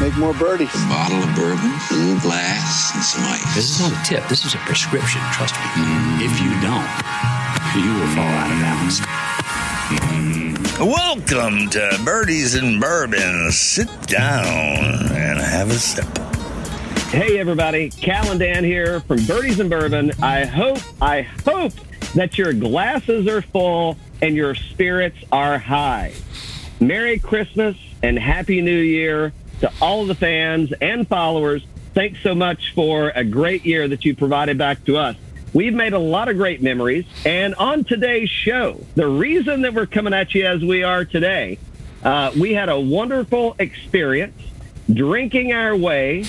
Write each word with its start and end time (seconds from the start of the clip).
make 0.00 0.16
more 0.16 0.34
birdies. 0.34 0.74
A 0.74 0.88
bottle 0.88 1.22
of 1.22 1.34
bourbon, 1.34 1.72
a 1.90 1.94
little 1.94 2.20
glass, 2.20 2.94
and 2.94 3.02
some 3.02 3.24
ice. 3.24 3.54
This 3.54 3.70
is 3.70 3.80
not 3.80 3.92
a 3.92 4.04
tip. 4.04 4.28
This 4.28 4.44
is 4.44 4.54
a 4.54 4.58
prescription. 4.58 5.20
Trust 5.32 5.54
me. 5.54 5.60
Mm-hmm. 5.60 6.22
If 6.22 6.40
you 6.40 6.50
don't, 6.60 6.86
you 7.82 7.94
will 7.94 8.08
fall 8.14 8.28
out 8.28 8.50
of 8.50 8.58
balance. 8.60 9.00
Welcome 10.78 11.70
to 11.70 12.00
Birdies 12.04 12.54
and 12.54 12.80
Bourbon. 12.80 13.50
Sit 13.50 13.88
down 14.06 14.44
and 15.12 15.38
have 15.38 15.70
a 15.70 15.78
sip. 15.78 16.06
Hey 17.08 17.38
everybody, 17.38 17.88
Cal 17.88 18.30
and 18.30 18.40
Dan 18.40 18.64
here 18.64 19.00
from 19.00 19.24
Birdies 19.24 19.60
and 19.60 19.70
Bourbon. 19.70 20.12
I 20.22 20.44
hope, 20.44 20.80
I 21.00 21.22
hope 21.22 21.72
that 22.14 22.36
your 22.36 22.52
glasses 22.52 23.26
are 23.28 23.40
full 23.40 23.96
and 24.20 24.34
your 24.34 24.54
spirits 24.54 25.16
are 25.32 25.56
high. 25.56 26.12
Merry 26.80 27.18
Christmas 27.18 27.76
and 28.02 28.18
Happy 28.18 28.60
New 28.60 28.78
Year 28.78 29.32
to 29.60 29.72
all 29.80 30.02
of 30.02 30.08
the 30.08 30.14
fans 30.14 30.72
and 30.80 31.06
followers. 31.08 31.64
Thanks 31.94 32.20
so 32.22 32.34
much 32.34 32.72
for 32.74 33.10
a 33.10 33.24
great 33.24 33.64
year 33.64 33.88
that 33.88 34.04
you 34.04 34.14
provided 34.14 34.58
back 34.58 34.84
to 34.84 34.98
us. 34.98 35.16
We've 35.54 35.72
made 35.72 35.94
a 35.94 35.98
lot 35.98 36.28
of 36.28 36.36
great 36.36 36.60
memories. 36.60 37.06
And 37.24 37.54
on 37.54 37.84
today's 37.84 38.28
show, 38.28 38.84
the 38.94 39.06
reason 39.06 39.62
that 39.62 39.72
we're 39.72 39.86
coming 39.86 40.12
at 40.12 40.34
you 40.34 40.44
as 40.44 40.62
we 40.62 40.82
are 40.82 41.04
today, 41.04 41.58
uh, 42.04 42.32
we 42.38 42.52
had 42.52 42.68
a 42.68 42.78
wonderful 42.78 43.56
experience 43.58 44.40
drinking 44.92 45.52
our 45.52 45.74
way. 45.74 46.24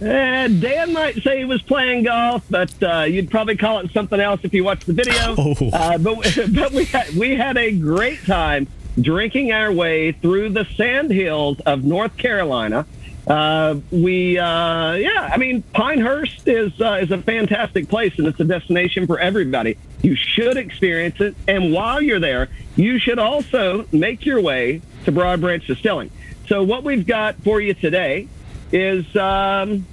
Uh, 0.00 0.48
Dan 0.48 0.92
might 0.92 1.22
say 1.22 1.38
he 1.38 1.44
was 1.44 1.62
playing 1.62 2.04
golf, 2.04 2.42
but 2.50 2.72
uh, 2.82 3.02
you'd 3.02 3.30
probably 3.30 3.56
call 3.56 3.78
it 3.80 3.92
something 3.92 4.18
else 4.18 4.40
if 4.42 4.52
you 4.52 4.64
watched 4.64 4.86
the 4.86 4.94
video. 4.94 5.34
Oh. 5.38 5.54
Uh, 5.72 5.98
but 5.98 6.38
but 6.52 6.72
we 6.72 6.86
had, 6.86 7.10
we 7.14 7.36
had 7.36 7.56
a 7.56 7.70
great 7.70 8.24
time 8.24 8.66
drinking 8.98 9.52
our 9.52 9.72
way 9.72 10.12
through 10.12 10.50
the 10.50 10.64
sand 10.76 11.10
hills 11.10 11.60
of 11.60 11.84
North 11.84 12.16
Carolina. 12.16 12.86
Uh, 13.26 13.76
we, 13.90 14.38
uh, 14.38 14.94
yeah, 14.94 15.30
I 15.32 15.36
mean, 15.36 15.62
Pinehurst 15.62 16.48
is 16.48 16.80
uh, 16.80 16.98
is 17.02 17.10
a 17.10 17.18
fantastic 17.18 17.88
place, 17.88 18.18
and 18.18 18.26
it's 18.26 18.40
a 18.40 18.44
destination 18.44 19.06
for 19.06 19.18
everybody. 19.20 19.76
You 20.02 20.16
should 20.16 20.56
experience 20.56 21.20
it, 21.20 21.36
and 21.46 21.72
while 21.72 22.00
you're 22.00 22.18
there, 22.18 22.48
you 22.76 22.98
should 22.98 23.18
also 23.18 23.86
make 23.92 24.24
your 24.24 24.40
way 24.40 24.80
to 25.04 25.12
Broad 25.12 25.40
Branch 25.40 25.64
Distilling. 25.66 26.10
So, 26.48 26.62
what 26.62 26.82
we've 26.82 27.06
got 27.06 27.36
for 27.36 27.60
you 27.60 27.74
today 27.74 28.26
is, 28.72 29.04
um, 29.14 29.86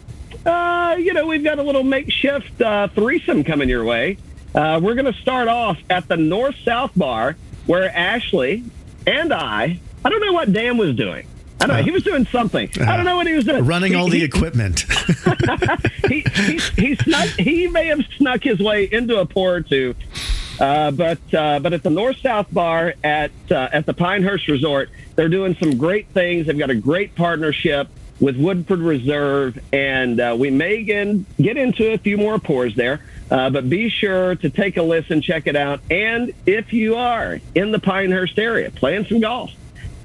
uh, 0.45 0.95
you 0.97 1.13
know, 1.13 1.27
we've 1.27 1.43
got 1.43 1.59
a 1.59 1.63
little 1.63 1.83
makeshift 1.83 2.61
uh, 2.61 2.87
threesome 2.87 3.43
coming 3.43 3.69
your 3.69 3.83
way. 3.83 4.17
Uh, 4.55 4.79
we're 4.81 4.95
going 4.95 5.11
to 5.11 5.19
start 5.19 5.47
off 5.47 5.77
at 5.89 6.07
the 6.07 6.17
North 6.17 6.55
South 6.63 6.91
Bar, 6.95 7.35
where 7.67 7.89
Ashley 7.95 8.63
and 9.07 9.33
I, 9.33 9.79
I 10.05 10.09
don't 10.09 10.21
know 10.21 10.33
what 10.33 10.53
Dan 10.53 10.77
was 10.77 10.95
doing. 10.95 11.25
I 11.59 11.65
don't 11.65 11.77
know. 11.77 11.83
He 11.83 11.89
was 11.91 12.03
doing 12.03 12.25
something. 12.27 12.69
I 12.81 12.95
don't 12.95 13.05
know 13.05 13.15
what 13.15 13.25
he 13.25 13.33
was 13.33 13.45
doing. 13.45 13.65
Running 13.65 13.93
He- 13.93 13.97
all 13.97 14.07
the 14.09 14.19
he- 14.19 14.23
equipment. 14.23 14.81
he, 16.07 16.21
he, 16.35 16.59
he 16.59 16.95
snuck. 16.95 17.29
He 17.29 17.67
may 17.67 17.87
have 17.87 18.01
snuck 18.17 18.43
his 18.43 18.59
way 18.59 18.87
into 18.91 19.19
a 19.19 19.25
pour 19.25 19.55
or 19.55 19.61
two, 19.61 19.95
uh, 20.59 20.91
but 20.91 21.17
uh, 21.33 21.59
but 21.59 21.73
at 21.73 21.81
the 21.81 21.89
North 21.89 22.17
South 22.17 22.53
Bar 22.53 22.93
at 23.03 23.31
uh, 23.49 23.69
at 23.73 23.87
the 23.87 23.93
Pinehurst 23.95 24.47
Resort, 24.47 24.89
they're 25.15 25.29
doing 25.29 25.55
some 25.59 25.77
great 25.77 26.07
things. 26.09 26.45
They've 26.45 26.57
got 26.57 26.69
a 26.69 26.75
great 26.75 27.15
partnership 27.15 27.87
with 28.19 28.37
Woodford 28.37 28.79
Reserve, 28.79 29.57
and 29.73 30.19
uh, 30.19 30.35
we 30.37 30.49
may 30.51 30.83
get, 30.83 31.37
get 31.37 31.55
into 31.57 31.91
a 31.93 31.97
few 31.99 32.17
more 32.17 32.39
pours 32.39 32.75
there. 32.75 33.01
Uh, 33.29 33.49
but 33.49 33.69
be 33.69 33.89
sure 33.89 34.35
to 34.35 34.49
take 34.49 34.77
a 34.77 34.81
listen, 34.83 35.21
check 35.21 35.47
it 35.47 35.55
out, 35.55 35.81
and 35.91 36.33
if 36.45 36.71
you 36.71 36.95
are 36.95 37.39
in 37.55 37.71
the 37.71 37.79
Pinehurst 37.79 38.39
area 38.39 38.71
playing 38.71 39.05
some 39.05 39.19
golf, 39.19 39.51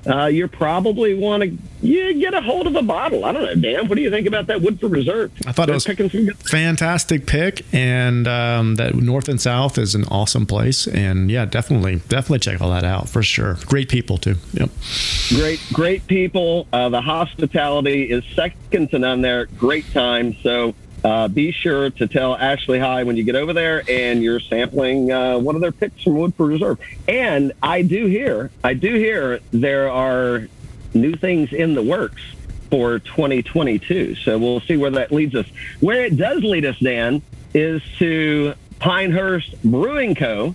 uh, 0.05 0.27
you 0.27 0.48
probably 0.48 1.14
want 1.14 1.45
to 1.45 1.56
you 1.81 2.14
get 2.14 2.34
a 2.34 2.41
hold 2.41 2.67
of 2.67 2.75
a 2.75 2.83
bottle. 2.83 3.25
I 3.25 3.31
don't 3.33 3.45
know, 3.45 3.55
Dan. 3.55 3.87
What 3.89 3.95
do 3.95 4.03
you 4.03 4.11
think 4.11 4.27
about 4.27 4.48
that 4.48 4.61
Woodford 4.61 4.91
Reserve? 4.91 5.31
I 5.47 5.53
thought 5.53 5.64
it 5.64 5.67
They're 5.67 5.75
was 5.75 5.84
picking 5.84 6.11
some 6.11 6.25
good. 6.25 6.37
fantastic 6.39 7.27
pick, 7.27 7.64
and 7.73 8.27
um, 8.27 8.75
that 8.77 8.97
North 8.97 9.29
and 9.29 9.41
South 9.41 9.79
is 9.79 9.95
an 9.95 10.05
awesome 10.07 10.45
place. 10.46 10.89
And 10.89 11.30
yeah, 11.30 11.45
definitely, 11.45 11.96
definitely 12.08 12.41
check 12.41 12.61
all 12.61 12.70
that 12.70 12.85
out 12.85 13.08
for 13.08 13.23
sure. 13.23 13.57
Great 13.67 13.89
people 13.89 14.19
too. 14.19 14.35
Yep. 14.55 14.70
Great, 15.29 15.61
great 15.73 16.07
people. 16.08 16.67
Uh, 16.73 16.89
the 16.89 17.01
hospitality 17.01 18.11
is 18.11 18.25
second 18.35 18.91
to 18.91 18.98
none 18.98 19.20
there. 19.23 19.46
Great 19.46 19.89
time. 19.92 20.35
So 20.42 20.75
uh, 21.05 21.29
be 21.29 21.52
sure 21.52 21.90
to 21.90 22.07
tell 22.07 22.36
Ashley 22.36 22.79
hi 22.79 23.02
when 23.05 23.17
you 23.17 23.24
get 23.24 23.35
over 23.35 23.52
there 23.52 23.83
and 23.89 24.23
you're 24.23 24.40
sampling 24.40 25.11
uh, 25.11 25.39
one 25.39 25.55
of 25.55 25.61
their 25.61 25.73
picks 25.73 26.02
from 26.02 26.17
Woodford 26.17 26.48
Reserve. 26.48 26.79
And 27.08 27.52
I 27.63 27.83
do 27.83 28.07
hear, 28.07 28.51
I 28.63 28.74
do 28.74 28.95
hear 28.95 29.40
there 29.51 29.90
are 29.90 30.48
new 30.95 31.14
things 31.14 31.52
in 31.52 31.74
the 31.74 31.83
works 31.83 32.23
for 32.70 32.98
2022. 33.01 34.14
So 34.17 34.39
we'll 34.39 34.61
see 34.61 34.77
where 34.77 34.90
that 34.92 35.13
leads 35.13 35.35
us. 35.35 35.46
Where 35.80 36.05
it 36.05 36.17
does 36.17 36.42
lead 36.42 36.64
us, 36.64 36.79
Dan, 36.79 37.20
is 37.52 37.83
to 37.98 38.55
Pinehurst 38.79 39.63
Brewing 39.63 40.14
Co. 40.14 40.55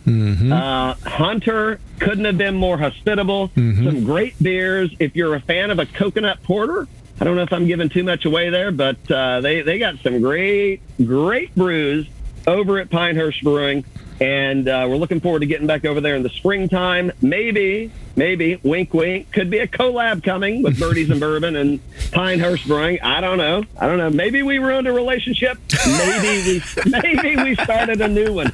Uh, 0.51 0.95
Hunter 1.05 1.79
couldn't 1.99 2.25
have 2.25 2.37
been 2.37 2.55
more 2.55 2.77
hospitable. 2.77 3.51
Some 3.85 4.03
great 4.03 4.41
beers. 4.41 4.89
If 4.99 5.15
you're 5.15 5.35
a 5.35 5.39
fan 5.39 5.71
of 5.71 5.79
a 5.79 5.85
coconut 5.85 6.41
porter, 6.43 6.87
I 7.19 7.25
don't 7.25 7.35
know 7.35 7.43
if 7.43 7.53
I'm 7.53 7.65
giving 7.65 7.89
too 7.89 8.03
much 8.03 8.25
away 8.25 8.49
there, 8.49 8.71
but 8.71 9.09
uh, 9.09 9.41
they 9.41 9.61
they 9.61 9.79
got 9.79 9.97
some 9.99 10.21
great 10.21 10.81
great 11.03 11.55
brews 11.55 12.07
over 12.45 12.79
at 12.79 12.89
Pinehurst 12.89 13.43
Brewing, 13.43 13.85
and 14.21 14.67
uh, 14.67 14.85
we're 14.87 14.97
looking 14.97 15.19
forward 15.19 15.39
to 15.39 15.47
getting 15.47 15.67
back 15.67 15.83
over 15.83 15.99
there 15.99 16.15
in 16.15 16.23
the 16.23 16.29
springtime. 16.29 17.11
Maybe 17.21 17.91
maybe 18.15 18.59
wink 18.61 18.93
wink 18.93 19.31
could 19.31 19.49
be 19.49 19.57
a 19.59 19.67
collab 19.67 20.23
coming 20.23 20.61
with 20.61 20.79
Birdies 20.79 21.09
and 21.09 21.19
Bourbon 21.27 21.55
and 21.55 21.79
Pinehurst 22.11 22.67
Brewing. 22.67 22.99
I 23.01 23.19
don't 23.19 23.39
know. 23.39 23.63
I 23.79 23.87
don't 23.87 23.97
know. 23.97 24.11
Maybe 24.11 24.43
we 24.43 24.59
ruined 24.59 24.87
a 24.87 24.93
relationship. 24.93 25.57
Maybe 25.87 26.61
we 26.85 26.91
maybe 27.01 27.43
we 27.43 27.55
started 27.55 27.99
a 27.99 28.07
new 28.07 28.33
one. 28.33 28.53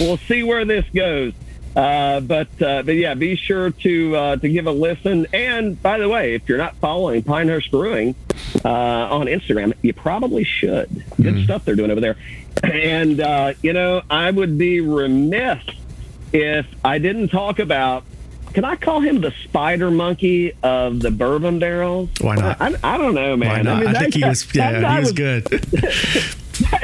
We'll 0.00 0.18
see 0.18 0.42
where 0.42 0.64
this 0.64 0.86
goes. 0.94 1.34
Uh, 1.76 2.18
but 2.20 2.48
uh, 2.60 2.82
but 2.82 2.96
yeah, 2.96 3.14
be 3.14 3.36
sure 3.36 3.70
to 3.70 4.16
uh, 4.16 4.36
to 4.36 4.48
give 4.48 4.66
a 4.66 4.72
listen. 4.72 5.26
And 5.32 5.80
by 5.80 5.98
the 5.98 6.08
way, 6.08 6.34
if 6.34 6.48
you're 6.48 6.58
not 6.58 6.74
following 6.76 7.22
Pinehurst 7.22 7.70
Brewing 7.70 8.14
uh, 8.64 8.68
on 8.68 9.26
Instagram, 9.26 9.74
you 9.82 9.92
probably 9.92 10.44
should. 10.44 11.04
Good 11.20 11.44
stuff 11.44 11.64
they're 11.64 11.76
doing 11.76 11.90
over 11.90 12.00
there. 12.00 12.16
And 12.64 13.20
uh, 13.20 13.54
you 13.62 13.72
know, 13.72 14.02
I 14.10 14.30
would 14.30 14.58
be 14.58 14.80
remiss 14.80 15.62
if 16.32 16.66
I 16.84 16.98
didn't 16.98 17.28
talk 17.28 17.58
about. 17.58 18.04
Can 18.52 18.64
I 18.64 18.74
call 18.74 18.98
him 18.98 19.20
the 19.20 19.32
spider 19.44 19.92
monkey 19.92 20.54
of 20.64 20.98
the 20.98 21.12
bourbon 21.12 21.60
barrels? 21.60 22.10
Why 22.20 22.34
not? 22.34 22.60
I, 22.60 22.74
I 22.82 22.98
don't 22.98 23.14
know, 23.14 23.36
man. 23.36 23.48
Why 23.48 23.62
not? 23.62 23.86
I, 23.86 24.00
think 24.00 24.14
he 24.14 24.24
was. 24.24 24.52
Yeah, 24.52 24.80
guy 24.80 24.94
he 24.94 25.00
was 25.00 25.12
good. 25.12 25.46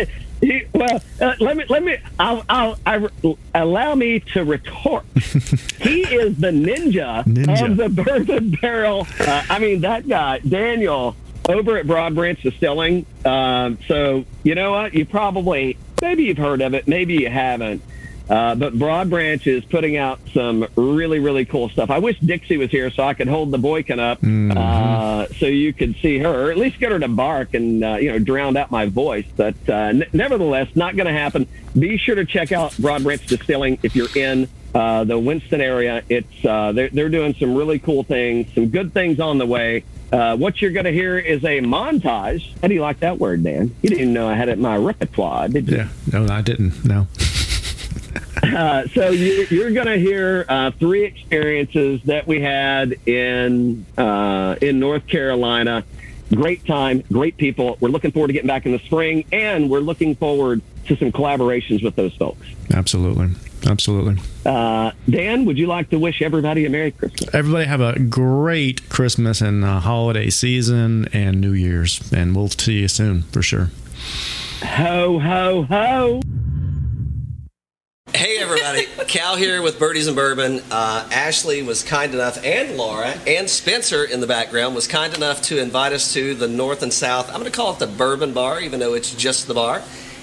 he, 0.40 0.64
well, 0.72 1.02
uh, 1.20 1.34
let 1.40 1.56
me 1.56 1.64
let 1.68 1.82
me. 1.82 1.96
I'll, 2.18 2.44
I'll 2.48 2.78
I, 2.84 3.08
allow 3.54 3.94
me 3.94 4.20
to 4.34 4.44
retort. 4.44 5.04
he 5.14 6.02
is 6.02 6.36
the 6.36 6.50
ninja, 6.50 7.24
Ninja. 7.24 7.70
of 7.70 7.76
the 7.76 7.88
bourbon 7.88 8.56
barrel. 8.60 9.06
Uh, 9.18 9.44
I 9.48 9.58
mean, 9.58 9.80
that 9.80 10.06
guy, 10.08 10.38
Daniel, 10.40 11.16
over 11.48 11.78
at 11.78 11.86
Broad 11.86 12.14
Branch 12.14 12.40
Distilling. 12.40 13.06
Um, 13.24 13.78
so 13.88 14.24
you 14.42 14.54
know 14.54 14.72
what? 14.72 14.94
You 14.94 15.06
probably 15.06 15.78
maybe 16.02 16.24
you've 16.24 16.38
heard 16.38 16.60
of 16.60 16.74
it, 16.74 16.86
maybe 16.86 17.14
you 17.14 17.30
haven't. 17.30 17.82
Uh, 18.28 18.54
but 18.56 18.76
Broad 18.76 19.08
Branch 19.08 19.46
is 19.46 19.64
putting 19.64 19.96
out 19.96 20.18
some 20.34 20.66
really, 20.74 21.20
really 21.20 21.44
cool 21.44 21.68
stuff. 21.68 21.90
I 21.90 22.00
wish 22.00 22.18
Dixie 22.18 22.56
was 22.56 22.70
here 22.72 22.90
so 22.90 23.04
I 23.04 23.14
could 23.14 23.28
hold 23.28 23.52
the 23.52 23.58
boykin 23.58 24.00
up, 24.00 24.18
uh, 24.22 25.26
so 25.38 25.46
you 25.46 25.72
could 25.72 25.94
see 26.02 26.18
her, 26.18 26.46
or 26.46 26.50
at 26.50 26.56
least 26.56 26.80
get 26.80 26.90
her 26.90 26.98
to 26.98 27.08
bark 27.08 27.54
and 27.54 27.84
uh, 27.84 27.96
you 28.00 28.10
know 28.10 28.18
drown 28.18 28.56
out 28.56 28.70
my 28.70 28.86
voice. 28.86 29.26
But 29.36 29.54
uh, 29.68 29.72
n- 29.74 30.06
nevertheless, 30.12 30.74
not 30.74 30.96
going 30.96 31.06
to 31.06 31.12
happen. 31.12 31.46
Be 31.78 31.96
sure 31.98 32.16
to 32.16 32.24
check 32.24 32.50
out 32.52 32.76
Broad 32.78 33.04
Branch 33.04 33.24
Distilling 33.26 33.78
if 33.84 33.94
you're 33.94 34.08
in 34.16 34.48
uh, 34.74 35.04
the 35.04 35.18
Winston 35.18 35.60
area. 35.60 36.02
It's 36.08 36.44
uh, 36.44 36.72
they're 36.72 36.88
they're 36.88 37.08
doing 37.08 37.34
some 37.34 37.54
really 37.54 37.78
cool 37.78 38.02
things, 38.02 38.52
some 38.54 38.68
good 38.70 38.92
things 38.92 39.20
on 39.20 39.38
the 39.38 39.46
way. 39.46 39.84
Uh, 40.12 40.36
what 40.36 40.60
you're 40.62 40.70
going 40.72 40.84
to 40.86 40.92
hear 40.92 41.18
is 41.18 41.44
a 41.44 41.60
montage. 41.60 42.52
How 42.60 42.68
do 42.68 42.74
you 42.74 42.80
like 42.80 43.00
that 43.00 43.18
word, 43.18 43.42
Dan? 43.44 43.74
You 43.82 43.90
didn't 43.90 44.12
know 44.12 44.28
I 44.28 44.34
had 44.34 44.48
it 44.48 44.52
in 44.52 44.60
my 44.62 44.76
repertoire, 44.76 45.48
did 45.48 45.68
you? 45.68 45.76
Yeah. 45.78 45.88
No, 46.12 46.26
I 46.32 46.42
didn't. 46.42 46.84
No. 46.84 47.06
Uh, 48.54 48.86
so 48.88 49.10
you, 49.10 49.46
you're 49.50 49.70
going 49.72 49.86
to 49.86 49.98
hear 49.98 50.44
uh, 50.48 50.70
three 50.72 51.04
experiences 51.04 52.02
that 52.04 52.26
we 52.26 52.40
had 52.40 52.96
in 53.06 53.84
uh, 53.96 54.56
in 54.60 54.78
North 54.78 55.06
Carolina. 55.06 55.84
Great 56.34 56.64
time, 56.66 57.02
great 57.12 57.36
people. 57.36 57.76
We're 57.80 57.88
looking 57.88 58.10
forward 58.10 58.28
to 58.28 58.32
getting 58.32 58.48
back 58.48 58.66
in 58.66 58.72
the 58.72 58.80
spring, 58.80 59.24
and 59.32 59.70
we're 59.70 59.80
looking 59.80 60.16
forward 60.16 60.60
to 60.86 60.96
some 60.96 61.12
collaborations 61.12 61.82
with 61.82 61.94
those 61.96 62.14
folks. 62.14 62.46
Absolutely. 62.72 63.30
Absolutely. 63.64 64.22
Uh, 64.44 64.92
Dan, 65.08 65.44
would 65.44 65.58
you 65.58 65.66
like 65.66 65.90
to 65.90 65.98
wish 65.98 66.22
everybody 66.22 66.66
a 66.66 66.70
Merry 66.70 66.92
Christmas? 66.92 67.34
Everybody 67.34 67.64
have 67.64 67.80
a 67.80 67.98
great 67.98 68.88
Christmas 68.88 69.40
and 69.40 69.64
uh, 69.64 69.80
holiday 69.80 70.30
season 70.30 71.08
and 71.12 71.40
New 71.40 71.52
Year's, 71.52 72.00
and 72.12 72.36
we'll 72.36 72.48
see 72.48 72.80
you 72.80 72.88
soon 72.88 73.22
for 73.22 73.42
sure. 73.42 73.70
Ho, 74.62 75.18
ho, 75.18 75.62
ho. 75.64 76.22
Hey, 78.16 78.38
everybody. 78.38 78.86
Cal 79.08 79.36
here 79.36 79.60
with 79.60 79.78
Birdies 79.78 80.06
and 80.06 80.16
Bourbon. 80.16 80.62
Uh, 80.70 81.06
Ashley 81.12 81.62
was 81.62 81.82
kind 81.82 82.14
enough, 82.14 82.42
and 82.42 82.78
Laura, 82.78 83.10
and 83.26 83.48
Spencer 83.48 84.04
in 84.04 84.22
the 84.22 84.26
background 84.26 84.74
was 84.74 84.86
kind 84.86 85.14
enough 85.14 85.42
to 85.42 85.60
invite 85.60 85.92
us 85.92 86.14
to 86.14 86.34
the 86.34 86.48
North 86.48 86.82
and 86.82 86.90
South. 86.90 87.28
I'm 87.28 87.40
going 87.40 87.44
to 87.44 87.50
call 87.50 87.74
it 87.74 87.78
the 87.78 87.86
Bourbon 87.86 88.32
Bar, 88.32 88.62
even 88.62 88.80
though 88.80 88.94
it's 88.94 89.14
just 89.14 89.46
the 89.46 89.52
bar. 89.52 89.82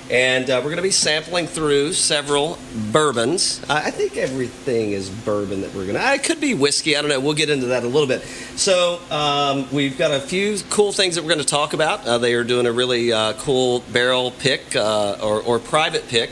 And 0.10 0.50
uh, 0.50 0.56
we're 0.58 0.72
going 0.72 0.78
to 0.78 0.82
be 0.82 0.90
sampling 0.90 1.46
through 1.46 1.94
several 1.94 2.58
bourbons. 2.92 3.64
I 3.70 3.86
I 3.86 3.92
think 3.92 4.18
everything 4.18 4.94
is 4.94 5.12
bourbon 5.12 5.62
that 5.62 5.76
we're 5.76 5.86
going 5.86 5.96
to. 5.96 6.14
It 6.14 6.24
could 6.24 6.42
be 6.42 6.56
whiskey. 6.56 6.98
I 6.98 7.02
don't 7.02 7.10
know. 7.10 7.20
We'll 7.20 7.36
get 7.36 7.52
into 7.52 7.68
that 7.68 7.84
a 7.84 7.88
little 7.88 8.08
bit. 8.08 8.24
So 8.56 9.00
um, 9.12 9.68
we've 9.72 10.00
got 10.00 10.10
a 10.10 10.20
few 10.20 10.58
cool 10.72 10.94
things 10.94 11.14
that 11.14 11.22
we're 11.22 11.30
going 11.30 11.42
to 11.42 11.46
talk 11.46 11.74
about. 11.74 12.08
Uh, 12.08 12.18
they 12.18 12.34
are 12.34 12.44
doing 12.44 12.66
a 12.66 12.72
really 12.72 13.14
uh, 13.14 13.34
cool 13.34 13.82
barrel 13.92 14.32
pick 14.32 14.76
uh, 14.76 15.20
or, 15.22 15.42
or 15.44 15.60
private 15.60 16.08
pick 16.08 16.32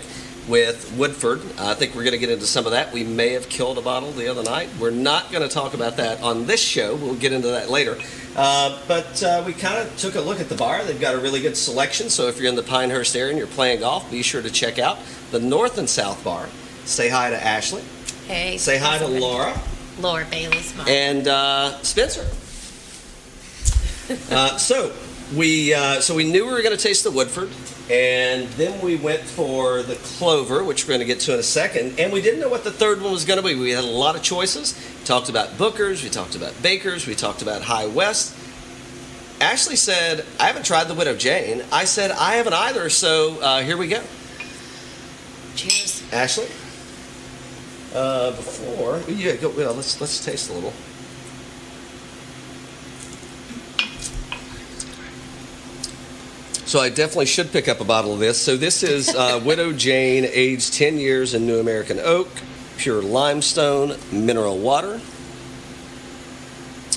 with 0.52 0.94
Woodford. 0.98 1.42
I 1.58 1.74
think 1.74 1.96
we're 1.96 2.04
going 2.04 2.12
to 2.12 2.20
get 2.20 2.30
into 2.30 2.46
some 2.46 2.66
of 2.66 2.74
that. 2.74 2.92
We 2.92 3.04
may 3.06 3.30
have 3.30 3.48
killed 3.48 3.78
a 3.78 3.82
bottle 3.82 4.12
the 4.12 4.28
other 4.28 4.44
night. 4.44 4.70
We're 4.80 4.92
not 4.92 5.32
going 5.32 5.48
to 5.48 5.50
talk 5.52 5.74
about 5.74 5.98
that 5.98 6.22
on 6.22 6.46
this 6.46 6.62
show. 6.62 6.96
We'll 6.96 7.16
get 7.16 7.32
into 7.32 7.48
that 7.48 7.70
later. 7.70 7.98
Uh, 8.36 8.78
but 8.88 9.24
uh, 9.24 9.44
we 9.46 9.54
kind 9.54 9.78
of 9.78 9.98
took 9.98 10.16
a 10.16 10.22
look 10.22 10.42
at 10.42 10.50
the 10.50 10.56
bar. 10.56 10.84
They've 10.84 11.00
got 11.00 11.16
a 11.16 11.20
really 11.20 11.42
good 11.42 11.56
selection. 11.56 12.10
So 12.10 12.28
if 12.28 12.38
you're 12.38 12.50
in 12.50 12.56
the 12.56 12.64
Pinehurst 12.64 13.16
area 13.16 13.30
and 13.30 13.38
you're 13.40 13.48
playing 13.48 13.80
golf, 13.80 14.12
be 14.12 14.22
sure 14.22 14.42
to 14.42 14.52
check 14.52 14.78
out 14.78 15.00
the 15.32 15.40
North 15.40 15.78
and 15.78 15.90
South 15.90 16.22
Bar. 16.24 16.50
Say 16.84 17.08
hi 17.08 17.30
to 17.30 17.42
Ashley. 17.42 17.82
Hey. 18.28 18.58
Say 18.58 18.78
hi 18.78 18.98
to? 18.98 19.08
Laura 19.08 19.60
Laura 20.00 20.26
Bailey's 20.30 20.76
mom. 20.76 20.88
and 20.88 21.28
uh, 21.28 21.82
Spencer. 21.82 22.28
uh, 24.32 24.58
so 24.58 24.94
we 25.36 25.74
uh, 25.74 26.02
so 26.02 26.16
we 26.16 26.30
knew 26.30 26.46
we 26.46 26.52
were 26.52 26.62
going 26.62 26.76
to 26.76 26.82
taste 26.82 27.04
the 27.04 27.12
Woodford, 27.12 27.50
and 27.92 28.48
then 28.54 28.80
we 28.80 28.96
went 28.96 29.20
for 29.20 29.84
the 29.84 29.96
Clover, 29.96 30.64
which 30.64 30.86
we're 30.86 30.92
going 30.94 31.02
to 31.02 31.06
get 31.06 31.20
to 31.22 31.34
in 31.34 31.40
a 31.40 31.44
second. 31.44 32.00
And 32.00 32.14
we 32.14 32.22
didn't 32.22 32.40
know 32.40 32.48
what 32.48 32.64
the 32.64 32.72
third 32.72 33.02
one 33.02 33.12
was 33.12 33.26
going 33.26 33.42
to 33.42 33.46
be. 33.46 33.54
We 33.54 33.72
had 33.72 33.84
a 33.84 33.88
lot 33.88 34.16
of 34.16 34.24
choices. 34.24 34.80
We 34.98 35.06
talked 35.06 35.28
about 35.28 35.58
Booker's, 35.58 36.02
we 36.02 36.10
talked 36.10 36.36
about 36.36 36.54
Baker's, 36.62 37.06
we 37.06 37.16
talked 37.16 37.42
about 37.42 37.64
High 37.64 37.88
West. 37.88 38.38
Ashley 39.42 39.76
said, 39.76 40.24
"I 40.40 40.46
haven't 40.46 40.66
tried 40.66 40.88
the 40.88 40.94
Widow 40.94 41.16
Jane." 41.16 41.64
I 41.72 41.86
said, 41.86 42.12
"I 42.12 42.36
haven't 42.36 42.54
either." 42.54 42.92
So 42.92 43.40
uh, 43.42 43.64
here 43.64 43.76
we 43.76 43.88
go. 43.88 44.02
Cheers. 45.56 46.04
Ashley. 46.14 46.46
Uh, 47.94 48.32
before 48.32 49.02
yeah, 49.10 49.36
go. 49.36 49.50
Well, 49.50 49.74
let's 49.74 50.00
let's 50.00 50.24
taste 50.24 50.52
a 50.52 50.54
little. 50.54 50.74
So 56.72 56.80
I 56.80 56.88
definitely 56.88 57.26
should 57.26 57.52
pick 57.52 57.68
up 57.68 57.82
a 57.82 57.84
bottle 57.84 58.14
of 58.14 58.20
this. 58.20 58.40
So 58.40 58.56
this 58.56 58.82
is 58.82 59.14
uh, 59.14 59.42
Widow 59.46 59.74
Jane, 59.74 60.24
aged 60.24 60.74
10 60.74 61.00
years 61.00 61.34
in 61.34 61.46
New 61.46 61.60
American 61.60 62.00
Oak, 62.00 62.30
pure 62.78 63.02
limestone, 63.02 63.98
mineral 64.10 64.58
water, 64.58 65.02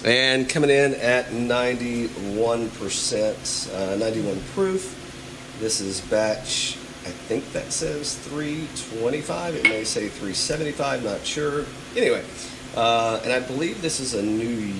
and 0.04 0.48
coming 0.48 0.70
in 0.70 0.94
at 0.94 1.30
91%, 1.30 3.74
uh, 3.74 3.96
91 3.96 4.40
proof. 4.54 5.56
This 5.58 5.80
is 5.80 6.00
batch, 6.02 6.76
I 7.04 7.10
think 7.10 7.52
that 7.52 7.72
says 7.72 8.16
325. 8.18 9.56
It 9.56 9.64
may 9.64 9.82
say 9.82 10.02
375, 10.02 11.02
not 11.02 11.26
sure. 11.26 11.66
Anyway, 11.96 12.24
uh, 12.76 13.18
and 13.24 13.32
I 13.32 13.40
believe 13.40 13.82
this 13.82 13.98
is 13.98 14.14
a 14.14 14.22
new 14.22 14.72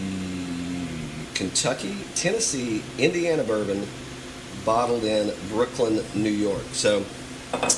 Kentucky, 1.34 1.96
Tennessee, 2.14 2.84
Indiana 2.96 3.42
bourbon 3.42 3.88
bottled 4.64 5.04
in 5.04 5.32
Brooklyn, 5.48 6.02
New 6.14 6.30
York. 6.30 6.62
So, 6.72 7.04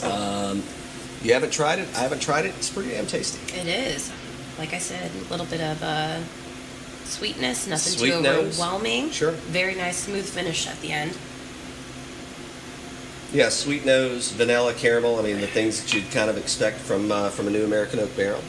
um, 0.05 0.63
you 1.23 1.33
haven't 1.33 1.53
tried 1.53 1.79
it? 1.79 1.89
I 1.97 2.01
haven't 2.01 2.21
tried 2.23 2.47
it. 2.47 2.55
It's 2.57 2.71
pretty 2.71 2.91
damn 2.91 3.07
tasty. 3.07 3.41
It 3.57 3.67
is. 3.67 4.13
Like 4.59 4.73
I 4.73 4.79
said, 4.79 5.11
a 5.11 5.31
little 5.31 5.47
bit 5.47 5.61
of 5.61 5.83
uh, 5.83 6.21
sweetness, 7.05 7.67
nothing 7.67 7.93
Sweet 7.99 8.11
too 8.13 8.21
nose. 8.23 8.59
overwhelming. 8.59 9.11
Sure. 9.11 9.33
Very 9.33 9.75
nice, 9.75 9.99
smooth 10.05 10.27
finish 10.27 10.67
at 10.67 10.81
the 10.81 10.93
end. 10.93 11.17
Yeah, 13.33 13.49
sweet 13.49 13.85
nose, 13.85 14.31
vanilla, 14.31 14.73
caramel. 14.73 15.19
I 15.19 15.23
mean, 15.23 15.41
the 15.41 15.47
things 15.49 15.83
that 15.83 15.93
you'd 15.93 16.11
kind 16.11 16.31
of 16.31 16.39
expect 16.39 16.79
from 16.79 17.11
uh, 17.11 17.29
from 17.31 17.49
a 17.49 17.51
new 17.51 17.65
American 17.65 17.99
oak 17.99 18.17
barrel. 18.17 18.41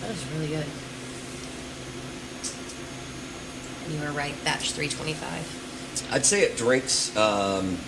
That 0.00 0.08
was 0.10 0.26
really 0.32 0.48
good. 0.48 0.66
And 3.84 3.94
you 3.94 4.00
were 4.00 4.12
right, 4.12 4.34
batch 4.42 4.72
325. 4.72 5.59
I'd 6.10 6.26
say 6.26 6.42
it 6.42 6.56
drinks. 6.56 7.14
Um, 7.16 7.78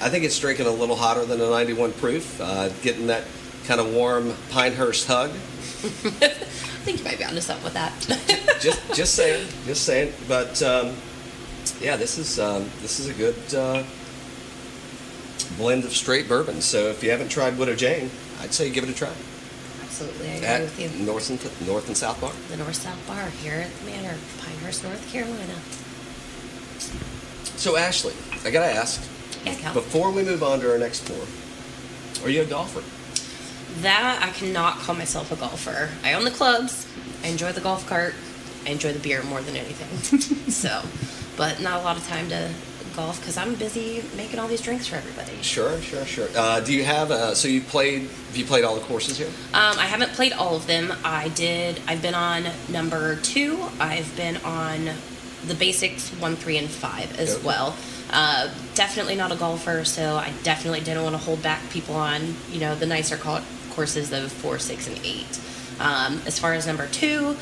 I 0.00 0.08
think 0.08 0.24
it's 0.24 0.38
drinking 0.38 0.66
a 0.66 0.70
little 0.70 0.96
hotter 0.96 1.24
than 1.24 1.40
a 1.40 1.50
91 1.50 1.92
proof. 1.94 2.40
Uh, 2.40 2.70
getting 2.82 3.08
that 3.08 3.24
kind 3.66 3.80
of 3.80 3.92
warm 3.92 4.34
Pinehurst 4.50 5.06
hug. 5.06 5.30
I 5.32 5.34
think 6.84 6.98
you 6.98 7.04
might 7.04 7.18
be 7.18 7.24
onto 7.24 7.40
something 7.40 7.64
with 7.64 7.74
that. 7.74 7.92
just 8.60 8.94
just 8.94 9.14
saying, 9.14 9.46
just 9.66 9.84
saying. 9.84 10.12
But 10.28 10.62
um, 10.62 10.94
yeah, 11.80 11.96
this 11.96 12.16
is 12.18 12.38
um, 12.38 12.70
this 12.80 13.00
is 13.00 13.08
a 13.08 13.14
good 13.14 13.54
uh, 13.54 13.82
blend 15.56 15.84
of 15.84 15.92
straight 15.92 16.28
bourbon. 16.28 16.60
So 16.60 16.88
if 16.88 17.02
you 17.02 17.10
haven't 17.10 17.28
tried 17.28 17.58
Widow 17.58 17.74
Jane, 17.74 18.10
I'd 18.40 18.54
say 18.54 18.70
give 18.70 18.84
it 18.84 18.90
a 18.90 18.94
try 18.94 19.10
Absolutely, 19.82 20.28
I 20.28 20.32
agree 20.32 20.46
at 20.46 20.60
with 20.60 20.80
you. 20.80 21.06
North 21.06 21.30
and 21.30 21.66
North 21.68 21.86
and 21.88 21.96
South 21.96 22.20
Bar. 22.20 22.32
The 22.50 22.56
North 22.56 22.74
South 22.76 23.06
Bar 23.06 23.28
here 23.42 23.54
at 23.54 23.74
the 23.78 23.86
Manor, 23.86 24.14
Pinehurst, 24.42 24.84
North 24.84 25.10
Carolina. 25.10 25.54
So 27.56 27.76
Ashley, 27.76 28.14
I 28.44 28.50
gotta 28.50 28.72
ask 28.72 29.02
Cal. 29.44 29.72
before 29.74 30.10
we 30.10 30.22
move 30.22 30.42
on 30.42 30.60
to 30.60 30.70
our 30.70 30.78
next 30.78 31.06
pour, 31.06 32.24
are 32.24 32.30
you 32.30 32.42
a 32.42 32.44
golfer? 32.44 32.82
That 33.82 34.20
I 34.22 34.30
cannot 34.30 34.78
call 34.78 34.94
myself 34.94 35.30
a 35.32 35.36
golfer. 35.36 35.90
I 36.02 36.14
own 36.14 36.24
the 36.24 36.30
clubs. 36.30 36.86
I 37.22 37.28
enjoy 37.28 37.52
the 37.52 37.60
golf 37.60 37.86
cart. 37.86 38.14
I 38.66 38.70
enjoy 38.70 38.92
the 38.92 38.98
beer 38.98 39.22
more 39.22 39.40
than 39.42 39.56
anything. 39.56 40.18
so, 40.50 40.82
but 41.36 41.60
not 41.60 41.80
a 41.80 41.84
lot 41.84 41.96
of 41.96 42.06
time 42.08 42.28
to 42.30 42.50
golf 42.96 43.20
because 43.20 43.36
I'm 43.36 43.54
busy 43.54 44.02
making 44.16 44.38
all 44.38 44.48
these 44.48 44.62
drinks 44.62 44.86
for 44.86 44.96
everybody. 44.96 45.36
Sure, 45.42 45.78
sure, 45.82 46.04
sure. 46.06 46.28
Uh, 46.34 46.60
do 46.60 46.72
you 46.72 46.84
have? 46.84 47.10
Uh, 47.10 47.34
so 47.34 47.46
you 47.46 47.60
played? 47.60 48.02
Have 48.02 48.36
you 48.36 48.44
played 48.46 48.64
all 48.64 48.74
the 48.74 48.80
courses 48.86 49.18
here? 49.18 49.28
Um, 49.52 49.78
I 49.78 49.84
haven't 49.86 50.12
played 50.12 50.32
all 50.32 50.56
of 50.56 50.66
them. 50.66 50.92
I 51.04 51.28
did. 51.28 51.80
I've 51.86 52.02
been 52.02 52.14
on 52.14 52.46
number 52.68 53.16
two. 53.16 53.62
I've 53.78 54.14
been 54.16 54.38
on 54.38 54.90
the 55.46 55.54
basics 55.54 56.10
one, 56.20 56.36
three, 56.36 56.56
and 56.58 56.68
five 56.68 57.18
as 57.18 57.34
Yep. 57.34 57.42
well. 57.44 57.76
Uh, 58.10 58.48
definitely 58.74 59.16
not 59.16 59.32
a 59.32 59.36
golfer, 59.36 59.84
so 59.84 60.16
I 60.16 60.32
definitely 60.42 60.80
didn't 60.80 61.02
want 61.02 61.14
to 61.14 61.18
hold 61.22 61.42
back 61.42 61.68
people 61.70 61.94
on 61.96 62.36
you 62.50 62.60
know 62.60 62.74
the 62.74 62.86
nicer 62.86 63.16
co- 63.16 63.42
courses 63.72 64.12
of 64.12 64.30
four, 64.32 64.58
six, 64.58 64.86
and 64.86 64.98
eight. 65.04 65.38
Um, 65.80 66.22
as 66.26 66.38
far 66.38 66.54
as 66.54 66.66
number 66.66 66.86
two, 66.86 67.36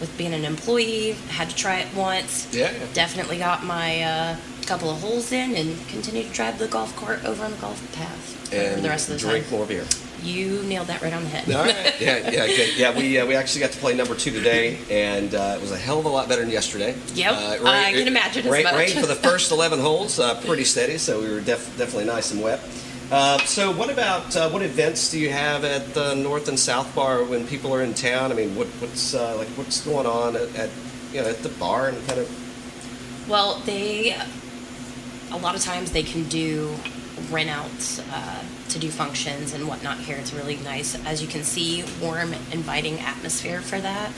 with 0.00 0.14
being 0.16 0.32
an 0.32 0.44
employee, 0.44 1.12
had 1.30 1.50
to 1.50 1.56
try 1.56 1.76
it 1.80 1.94
once. 1.94 2.46
Yeah. 2.52 2.72
Definitely 2.94 3.38
got 3.38 3.64
my 3.64 4.02
uh, 4.02 4.36
couple 4.66 4.90
of 4.90 5.00
holes 5.00 5.32
in 5.32 5.54
and 5.54 5.76
continued 5.88 6.26
to 6.28 6.32
drive 6.32 6.58
the 6.58 6.68
golf 6.68 6.94
cart 6.96 7.24
over 7.24 7.44
on 7.44 7.50
the 7.50 7.56
golf 7.58 7.80
path 7.94 8.48
for 8.48 8.80
the 8.80 8.88
rest 8.88 9.08
of 9.08 9.14
the 9.14 9.20
drink 9.28 9.48
time. 9.48 9.58
more 9.58 9.66
beer. 9.66 9.84
You 10.22 10.62
nailed 10.64 10.88
that 10.88 11.02
right 11.02 11.12
on 11.12 11.22
the 11.22 11.28
head. 11.30 11.54
All 11.54 11.64
right. 11.64 11.94
Yeah, 12.00 12.30
yeah, 12.30 12.46
good. 12.46 12.76
Yeah, 12.76 12.96
we 12.96 13.18
uh, 13.18 13.26
we 13.26 13.34
actually 13.34 13.60
got 13.60 13.70
to 13.72 13.78
play 13.78 13.94
number 13.94 14.14
two 14.14 14.30
today, 14.30 14.78
and 14.90 15.34
uh, 15.34 15.54
it 15.56 15.60
was 15.60 15.72
a 15.72 15.76
hell 15.76 15.98
of 15.98 16.04
a 16.04 16.08
lot 16.08 16.28
better 16.28 16.42
than 16.42 16.50
yesterday. 16.50 16.94
Yep, 17.14 17.32
Uh, 17.32 17.64
I 17.68 17.92
can 17.92 18.06
imagine 18.08 18.44
as 18.46 18.52
Rain, 18.52 18.64
rain 18.74 18.90
for 19.00 19.06
the 19.06 19.14
first 19.28 19.50
eleven 19.52 19.78
holes, 19.78 20.18
uh, 20.18 20.40
pretty 20.42 20.64
steady, 20.64 20.98
so 20.98 21.20
we 21.20 21.28
were 21.30 21.40
def- 21.40 21.76
definitely 21.78 22.04
nice 22.06 22.32
and 22.32 22.42
wet. 22.42 22.60
Uh, 23.10 23.38
so, 23.44 23.70
what 23.72 23.88
about 23.88 24.34
uh, 24.36 24.48
what 24.50 24.62
events 24.62 25.10
do 25.10 25.18
you 25.18 25.30
have 25.30 25.64
at 25.64 25.94
the 25.94 26.14
North 26.14 26.48
and 26.48 26.58
South 26.58 26.92
Bar 26.94 27.22
when 27.24 27.46
people 27.46 27.72
are 27.72 27.82
in 27.82 27.94
town? 27.94 28.32
I 28.32 28.34
mean, 28.34 28.56
what, 28.56 28.66
what's 28.80 29.14
uh, 29.14 29.36
like 29.38 29.48
what's 29.50 29.80
going 29.84 30.06
on 30.06 30.34
at, 30.36 30.54
at 30.56 30.70
you 31.12 31.22
know 31.22 31.28
at 31.28 31.38
the 31.38 31.48
bar 31.50 31.88
and 31.88 32.06
kind 32.08 32.18
of 32.20 33.26
Well, 33.28 33.60
they 33.64 34.16
a 35.30 35.36
lot 35.38 35.54
of 35.54 35.62
times 35.62 35.92
they 35.92 36.02
can 36.02 36.24
do 36.28 36.74
rent 37.30 37.48
outs 37.48 38.00
uh, 38.12 38.42
to 38.76 38.86
do 38.86 38.90
functions 38.90 39.54
and 39.54 39.66
whatnot 39.66 39.98
here. 39.98 40.16
It's 40.16 40.34
really 40.34 40.56
nice, 40.58 40.94
as 41.06 41.22
you 41.22 41.28
can 41.28 41.42
see, 41.44 41.82
warm, 42.00 42.34
inviting 42.52 43.00
atmosphere 43.00 43.62
for 43.62 43.80
that. 43.80 44.12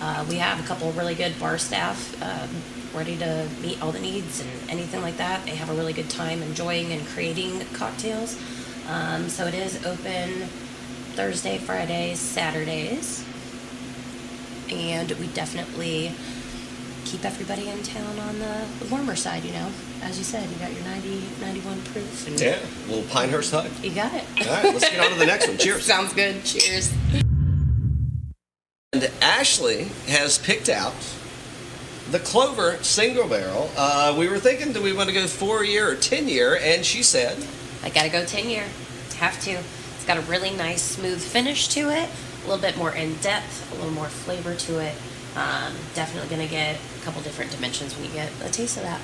Uh, 0.00 0.24
we 0.28 0.36
have 0.36 0.58
a 0.58 0.66
couple 0.66 0.90
really 0.92 1.14
good 1.14 1.38
bar 1.38 1.58
staff 1.58 2.20
um, 2.20 2.50
ready 2.92 3.16
to 3.18 3.48
meet 3.62 3.80
all 3.80 3.92
the 3.92 4.00
needs 4.00 4.40
and 4.40 4.50
anything 4.68 5.00
like 5.00 5.16
that. 5.18 5.44
They 5.44 5.54
have 5.54 5.70
a 5.70 5.74
really 5.74 5.92
good 5.92 6.10
time 6.10 6.42
enjoying 6.42 6.92
and 6.92 7.06
creating 7.06 7.64
cocktails. 7.72 8.36
Um, 8.88 9.28
so 9.28 9.46
it 9.46 9.54
is 9.54 9.86
open 9.86 10.48
Thursday, 11.14 11.58
Fridays, 11.58 12.18
Saturdays, 12.18 13.24
and 14.70 15.12
we 15.12 15.28
definitely 15.28 16.12
keep 17.04 17.24
everybody 17.24 17.68
in 17.68 17.82
town 17.82 18.18
on 18.18 18.38
the, 18.38 18.66
the 18.80 18.86
warmer 18.90 19.16
side, 19.16 19.44
you 19.44 19.52
know. 19.52 19.70
As 20.02 20.18
you 20.18 20.24
said, 20.24 20.48
you 20.50 20.56
got 20.56 20.72
your 20.72 20.84
90, 20.84 21.22
91 21.40 21.82
proof. 21.82 22.26
And 22.26 22.40
yeah, 22.40 22.58
a 22.58 22.88
little 22.88 23.08
Pinehurst 23.10 23.52
hug. 23.52 23.70
You 23.82 23.94
got 23.94 24.12
it. 24.12 24.24
All 24.40 24.54
right, 24.54 24.64
let's 24.64 24.88
get 24.88 25.00
on 25.00 25.10
to 25.12 25.18
the 25.18 25.26
next 25.26 25.48
one. 25.48 25.58
Cheers. 25.58 25.84
Sounds 25.86 26.12
good. 26.12 26.44
Cheers. 26.44 26.92
And 28.92 29.10
Ashley 29.20 29.84
has 30.06 30.38
picked 30.38 30.68
out 30.68 30.94
the 32.10 32.20
Clover 32.20 32.76
single 32.82 33.28
barrel. 33.28 33.70
Uh, 33.76 34.14
we 34.18 34.28
were 34.28 34.38
thinking, 34.38 34.72
do 34.72 34.82
we 34.82 34.92
want 34.92 35.08
to 35.08 35.14
go 35.14 35.26
four 35.26 35.64
year 35.64 35.90
or 35.90 35.96
ten 35.96 36.28
year? 36.28 36.58
And 36.60 36.84
she 36.84 37.02
said, 37.02 37.36
I 37.82 37.90
gotta 37.90 38.08
go 38.08 38.24
10 38.24 38.48
year. 38.48 38.64
Have 39.18 39.40
to. 39.42 39.50
It's 39.50 40.04
got 40.06 40.16
a 40.16 40.22
really 40.22 40.50
nice, 40.50 40.82
smooth 40.82 41.20
finish 41.20 41.68
to 41.68 41.90
it, 41.90 42.08
a 42.08 42.48
little 42.48 42.60
bit 42.60 42.76
more 42.76 42.92
in 42.92 43.14
depth, 43.16 43.72
a 43.72 43.74
little 43.76 43.92
more 43.92 44.06
flavor 44.06 44.54
to 44.54 44.78
it. 44.78 44.94
Um, 45.36 45.72
definitely 45.94 46.28
going 46.28 46.46
to 46.46 46.52
get 46.52 46.76
a 46.76 47.04
couple 47.04 47.20
different 47.22 47.50
dimensions 47.50 47.96
when 47.96 48.04
you 48.04 48.12
get 48.12 48.30
a 48.44 48.50
taste 48.50 48.76
of 48.76 48.84
that. 48.84 49.00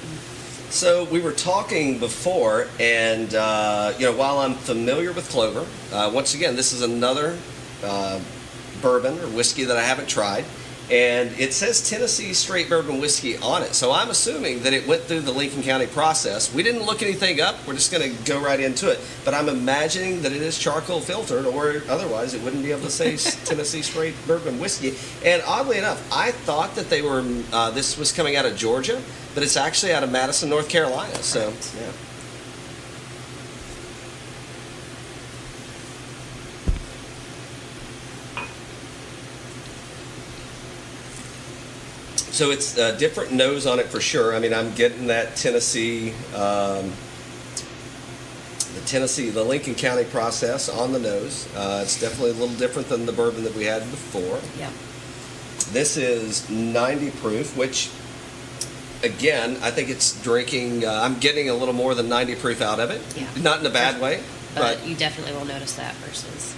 So 0.70 1.02
we 1.04 1.20
were 1.20 1.32
talking 1.32 1.99
before, 1.99 2.68
and 2.78 3.34
uh, 3.34 3.92
you 3.99 4.06
know, 4.06 4.16
while 4.16 4.38
I'm 4.38 4.54
familiar 4.54 5.12
with 5.12 5.28
Clover, 5.28 5.66
uh, 5.92 6.10
once 6.14 6.34
again, 6.34 6.54
this 6.54 6.72
is 6.72 6.82
another 6.82 7.37
uh, 7.82 8.20
bourbon 8.80 9.18
or 9.18 9.26
whiskey 9.26 9.64
that 9.64 9.76
I 9.76 9.82
haven't 9.82 10.08
tried, 10.08 10.44
and 10.90 11.30
it 11.38 11.52
says 11.52 11.88
Tennessee 11.88 12.32
Straight 12.32 12.68
Bourbon 12.68 13.00
Whiskey 13.00 13.37
on 13.38 13.62
it. 13.62 13.75
So 13.75 13.92
I'm 13.92 14.11
assuming 14.11 14.62
that 14.64 14.73
it 14.73 14.87
went 14.87 15.02
through 15.02 15.20
the 15.20 15.32
Lincoln 15.32 15.62
County 15.62 15.87
process. 15.87 16.52
We 16.52 16.62
didn't 16.62 16.82
look 16.82 17.02
anything 17.02 17.40
up. 17.40 17.56
We're 17.66 17.75
just 17.75 17.92
going 17.92 18.14
to 18.14 18.25
go 18.25 18.40
right 18.40 18.61
into 18.61 18.90
it. 18.90 19.00
But 19.25 19.35
I'm 19.35 19.49
imagining 19.49 20.23
that 20.23 20.32
it 20.32 20.42
is 20.42 20.59
charcoal 20.59 21.00
filtered, 21.00 21.47
or 21.47 21.82
otherwise 21.88 22.35
it 22.35 22.42
wouldn't 22.42 22.62
be 22.62 22.73
able 22.73 22.82
to 22.82 22.90
say 22.90 23.16
Tennessee 23.44 23.82
Straight 23.82 24.14
Bourbon 24.26 24.59
Whiskey. 24.59 24.97
And 25.25 25.42
oddly 25.47 25.78
enough, 25.78 26.06
I 26.12 26.32
thought 26.32 26.75
that 26.75 26.90
they 26.90 27.02
were. 27.02 27.25
Uh, 27.52 27.70
this 27.70 27.97
was 27.97 28.12
coming 28.12 28.37
out 28.37 28.47
of 28.47 28.56
Georgia 28.56 29.00
but 29.35 29.42
it's 29.42 29.56
actually 29.56 29.92
out 29.92 30.02
of 30.02 30.11
Madison, 30.11 30.49
North 30.49 30.68
Carolina. 30.68 31.14
So, 31.23 31.52
yeah. 31.78 31.92
So 42.32 42.50
it's 42.50 42.78
a 42.78 42.96
different 42.96 43.32
nose 43.32 43.66
on 43.66 43.78
it 43.80 43.87
for 43.87 44.00
sure. 44.00 44.34
I 44.34 44.38
mean, 44.38 44.54
I'm 44.54 44.72
getting 44.75 45.08
that 45.08 45.37
Tennessee, 45.37 46.12
um, 46.34 46.92
the 48.75 48.80
Tennessee, 48.87 49.30
the 49.30 49.42
Lincoln 49.42 49.75
County 49.75 50.04
process 50.04 50.68
on 50.68 50.92
the 50.92 51.00
nose. 51.00 51.49
Uh, 51.56 51.80
it's 51.82 52.00
definitely 52.00 52.30
a 52.30 52.34
little 52.34 52.54
different 52.56 52.88
than 52.88 53.04
the 53.04 53.12
bourbon 53.12 53.42
that 53.44 53.54
we 53.54 53.64
had 53.64 53.80
before. 53.90 54.38
Yeah. 54.58 54.70
This 55.72 55.96
is 55.96 56.49
90 56.49 57.10
proof, 57.12 57.56
which 57.56 57.90
again, 59.02 59.56
I 59.62 59.70
think 59.70 59.88
it's 59.88 60.20
drinking. 60.22 60.84
Uh, 60.84 61.00
I'm 61.02 61.18
getting 61.18 61.49
a 61.49 61.54
little 61.54 61.75
more 61.75 61.94
than 61.94 62.08
90 62.08 62.37
proof 62.37 62.60
out 62.60 62.78
of 62.78 62.90
it. 62.90 63.02
Yeah. 63.16 63.28
Not 63.42 63.60
in 63.60 63.66
a 63.66 63.70
bad 63.70 64.00
way, 64.00 64.22
But, 64.54 64.78
but 64.78 64.87
you 64.87 64.94
definitely 64.94 65.32
will 65.34 65.44
notice 65.46 65.75
that 65.75 65.94
versus. 65.96 66.54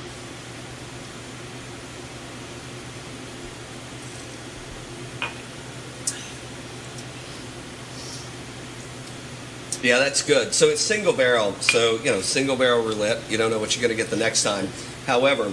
Yeah, 9.83 9.99
that's 9.99 10.23
good. 10.23 10.55
So 10.55 10.69
it's 10.69 10.81
single 10.81 11.13
barrel. 11.13 11.55
So 11.55 11.99
you 12.03 12.11
know, 12.11 12.21
single 12.21 12.57
barrel 12.57 12.85
roulette. 12.85 13.19
You 13.31 13.39
don't 13.39 13.51
know 13.51 13.59
what 13.59 13.75
you're 13.75 13.83
going 13.83 13.97
to 13.97 14.03
get 14.03 14.11
the 14.11 14.17
next 14.17 14.43
time. 14.43 14.69
However, 15.07 15.53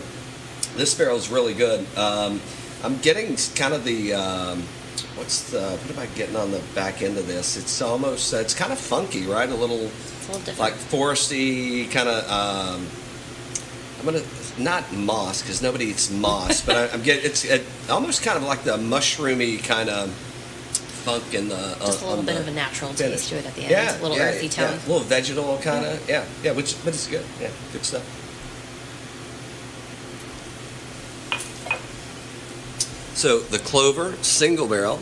this 0.76 0.94
barrel 0.96 1.18
is 1.18 1.30
really 1.30 1.54
good. 1.54 1.86
Um, 1.98 2.42
I'm 2.84 2.98
getting 3.00 3.36
kind 3.56 3.74
of 3.74 3.84
the. 3.84 4.14
Um, 4.14 4.64
what's 5.16 5.50
the 5.52 5.62
what 5.62 5.92
am 5.92 6.00
I 6.00 6.06
getting 6.16 6.36
on 6.36 6.52
the 6.52 6.62
back 6.76 7.02
end 7.02 7.18
of 7.18 7.28
this? 7.28 7.58
It's 7.58 7.82
almost 7.82 8.34
uh, 8.34 8.38
it's 8.38 8.54
kind 8.54 8.72
of 8.72 8.80
funky, 8.80 9.26
right? 9.26 9.50
A 9.50 9.56
little 9.56 9.78
a 9.78 10.32
little 10.32 10.54
like 10.58 10.74
foresty 10.74 11.90
kind 11.92 12.08
of. 12.10 12.30
Um, 12.30 12.88
I'm 14.00 14.06
gonna 14.06 14.24
not 14.58 14.92
moss 14.94 15.42
because 15.42 15.62
nobody 15.62 15.86
eats 15.86 16.10
moss, 16.12 16.62
but 16.66 16.76
I, 16.76 16.94
I'm 16.94 17.02
getting 17.02 17.26
it's 17.26 17.46
it, 17.46 17.66
almost 17.90 18.24
kind 18.24 18.38
of 18.38 18.44
like 18.44 18.64
the 18.64 18.78
mushroomy 18.78 19.62
kind 19.64 19.90
of 19.90 20.10
funk 21.10 21.34
in 21.34 21.50
the 21.50 21.56
uh, 21.56 21.86
Just 21.86 22.04
a 22.04 22.08
little 22.08 22.24
bit 22.24 22.38
of 22.38 22.48
a 22.48 22.52
natural 22.52 22.92
finish. 22.94 23.28
taste 23.28 23.30
to 23.30 23.38
it 23.38 23.46
at 23.46 23.56
the 23.56 23.62
end. 23.62 23.72
Yeah, 23.72 24.00
a 24.00 24.02
little 24.02 24.18
yeah, 24.18 24.24
earthy 24.24 24.48
yeah, 24.48 24.52
tone. 24.52 24.74
a 24.74 24.92
little 24.92 25.00
vegetal 25.00 25.58
kind 25.60 25.86
of 25.86 26.10
yeah, 26.10 26.26
yeah, 26.44 26.52
which 26.52 26.76
but 26.84 26.94
it's 26.94 27.08
good. 27.08 27.26
Yeah, 27.40 27.52
good 27.72 27.86
stuff. 27.86 28.04
So 33.16 33.40
the 33.40 33.60
Clover 33.60 34.14
single 34.22 34.68
barrel 34.68 35.00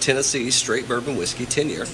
Tennessee 0.00 0.50
straight 0.50 0.86
bourbon 0.86 1.16
whiskey, 1.16 1.46
ten 1.46 1.68
year. 1.68 1.86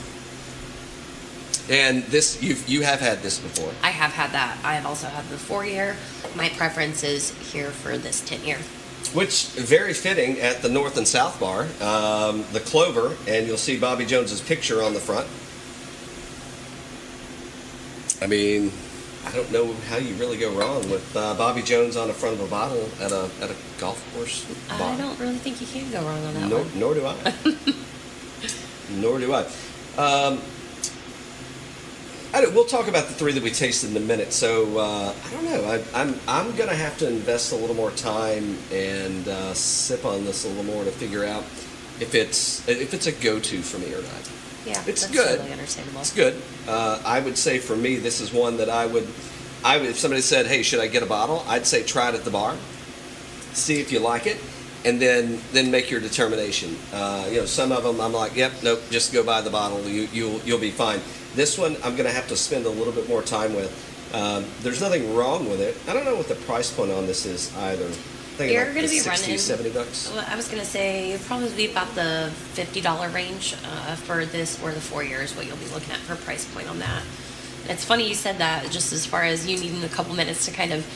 And 1.69 2.03
this 2.05 2.43
you 2.43 2.57
you 2.67 2.83
have 2.83 3.01
had 3.01 3.23
this 3.23 3.39
before. 3.39 3.73
I 3.83 3.91
have 3.91 4.13
had 4.13 4.33
that. 4.33 4.59
I 4.65 4.75
have 4.75 4.87
also 4.87 5.07
had 5.07 5.25
the 5.29 5.39
four 5.39 5.65
year. 5.65 5.97
My 6.35 6.49
preference 6.49 7.05
is 7.05 7.31
here 7.53 7.71
for 7.71 7.97
this 7.99 8.21
10 8.21 8.45
year. 8.45 8.59
Which 9.15 9.47
very 9.49 9.93
fitting 9.93 10.41
at 10.41 10.63
the 10.63 10.69
North 10.69 10.97
and 10.97 11.07
South 11.07 11.41
Bar, 11.41 11.63
um, 11.81 12.45
the 12.53 12.61
Clover, 12.61 13.17
and 13.27 13.47
you'll 13.47 13.57
see 13.57 13.79
Bobby 13.79 14.07
Jones's 14.07 14.41
picture 14.41 14.83
on 14.83 14.95
the 14.95 15.01
front. 15.01 15.27
I 18.23 18.27
mean, 18.27 18.71
I 19.27 19.33
don't 19.33 19.51
know 19.51 19.73
how 19.89 19.97
you 19.97 20.15
really 20.15 20.37
go 20.37 20.53
wrong 20.53 20.89
with 20.91 21.17
uh, 21.17 21.35
Bobby 21.35 21.63
Jones 21.63 21.97
on 21.97 22.09
the 22.09 22.15
front 22.15 22.39
of 22.39 22.47
a 22.47 22.49
bottle 22.49 22.89
at 23.01 23.13
a 23.13 23.29
at 23.41 23.51
a 23.51 23.57
golf 23.79 24.03
course 24.15 24.45
bar. 24.69 24.93
I 24.93 24.97
don't 24.97 25.19
really 25.19 25.37
think 25.37 25.61
you 25.61 25.67
can 25.67 25.91
go 25.91 26.03
wrong 26.03 26.25
on 26.25 26.35
that 26.35 26.49
nor, 26.49 26.61
one. 26.61 26.79
nor 26.79 26.95
do 26.95 27.07
I. 27.07 27.35
nor 28.91 29.19
do 29.19 29.35
I. 29.35 29.47
Um, 30.01 30.41
we'll 32.33 32.65
talk 32.65 32.89
about 32.89 33.07
the 33.09 33.15
three 33.15 33.33
that 33.33 33.43
we 33.43 33.51
tasted 33.51 33.91
in 33.91 33.97
a 33.97 34.01
minute. 34.01 34.33
So 34.33 34.79
uh, 34.79 35.15
I 35.27 35.31
don't 35.33 35.45
know. 35.45 35.65
I, 35.65 35.83
I'm 35.95 36.15
I'm 36.29 36.57
gonna 36.57 36.75
have 36.75 36.97
to 36.99 37.09
invest 37.09 37.53
a 37.53 37.57
little 37.57 37.77
more 37.77 37.91
time 37.93 38.57
and 38.73 39.27
uh, 39.29 39.55
sip 39.55 40.05
on 40.05 40.25
this 40.25 40.45
a 40.45 40.49
little 40.49 40.65
more 40.65 40.85
to 40.85 40.91
figure 40.91 41.25
out 41.25 41.43
if 42.01 42.15
it's 42.15 42.67
if 42.69 42.95
it's 42.95 43.07
a 43.07 43.13
go-to 43.13 43.63
for 43.63 43.79
me 43.79 43.93
or 43.93 44.03
not. 44.03 44.31
Yeah, 44.67 44.83
It's 44.87 45.07
good. 45.11 45.39
totally 45.39 45.53
understandable. 45.53 46.01
It's 46.01 46.13
good. 46.13 46.35
Uh, 46.69 47.01
I 47.05 47.21
would 47.21 47.39
say 47.39 47.59
for 47.59 47.75
me, 47.77 47.97
this 47.97 48.21
is 48.21 48.31
one 48.31 48.59
that 48.59 48.69
I 48.69 48.85
would, 48.85 49.09
I 49.65 49.79
would, 49.79 49.89
if 49.89 49.99
somebody 49.99 50.21
said, 50.21 50.47
"Hey, 50.47 50.63
should 50.63 50.81
I 50.81 50.87
get 50.87 51.03
a 51.03 51.07
bottle?" 51.07 51.45
I'd 51.49 51.67
say 51.67 51.83
try 51.83 52.11
it 52.11 52.15
at 52.15 52.25
the 52.25 52.31
bar, 52.31 52.57
see 53.55 53.81
if 53.81 53.91
you 53.91 54.01
like 54.01 54.27
it, 54.27 54.37
and 54.85 55.01
then 55.01 55.41
then 55.53 55.71
make 55.71 55.91
your 55.91 56.01
determination. 56.01 56.77
Uh, 56.93 57.27
you 57.31 57.39
know, 57.41 57.47
some 57.47 57.73
of 57.73 57.85
them 57.85 58.01
I'm 58.03 58.13
like, 58.13 58.37
"Yep, 58.37 58.53
nope, 58.63 58.83
just 58.91 59.15
go 59.15 59.23
buy 59.25 59.41
the 59.41 59.51
bottle. 59.51 59.81
You 59.89 60.09
you'll 60.13 60.41
you'll 60.45 60.61
be 60.61 60.71
fine." 60.71 61.01
This 61.35 61.57
one 61.59 61.77
I'm 61.85 61.97
going 61.97 62.09
to 62.09 62.13
have 62.15 62.29
to 62.29 62.37
spend 62.37 62.67
a 62.67 62.71
little 62.71 62.93
bit 62.93 63.09
more 63.09 63.23
time 63.23 63.55
with. 63.55 63.71
Um, 64.13 64.45
there's 64.63 64.81
nothing 64.81 65.15
wrong 65.15 65.49
with 65.49 65.61
it. 65.61 65.77
I 65.89 65.95
don't 65.95 66.05
know 66.05 66.17
what 66.17 66.29
the 66.29 66.35
price 66.35 66.73
point 66.73 66.91
on 66.91 67.07
this 67.07 67.27
is 67.27 67.57
either. 67.57 67.89
You're 68.41 68.65
like 68.65 68.75
gonna 68.75 68.87
the 68.87 68.95
be 68.95 68.99
60, 69.01 69.09
running- 69.27 69.39
70 69.39 69.71
bucks. 69.71 70.11
Well, 70.13 70.25
I 70.27 70.35
was 70.35 70.49
gonna 70.49 70.65
say 70.65 71.13
it'd 71.13 71.27
probably 71.27 71.51
be 71.51 71.71
about 71.71 71.95
the 71.95 72.31
fifty 72.55 72.81
dollar 72.81 73.11
range 73.11 73.55
uh, 73.67 73.95
for 73.97 74.25
this 74.25 74.61
or 74.63 74.73
the 74.73 74.81
four 74.81 75.05
years. 75.05 75.37
What 75.37 75.47
you'll 75.47 75.59
be 75.59 75.67
looking 75.67 75.93
at 75.93 75.99
for 75.99 76.17
price 76.17 76.47
point 76.47 76.67
on 76.69 76.79
that. 76.79 77.03
It's 77.69 77.85
funny 77.85 78.09
you 78.09 78.15
said 78.15 78.39
that. 78.39 78.71
Just 78.71 78.95
as 78.95 79.05
far 79.05 79.25
as 79.25 79.47
you 79.47 79.59
needing 79.59 79.85
a 79.85 79.89
couple 79.91 80.15
minutes 80.15 80.47
to 80.47 80.53
kind 80.53 80.73
of, 80.73 80.87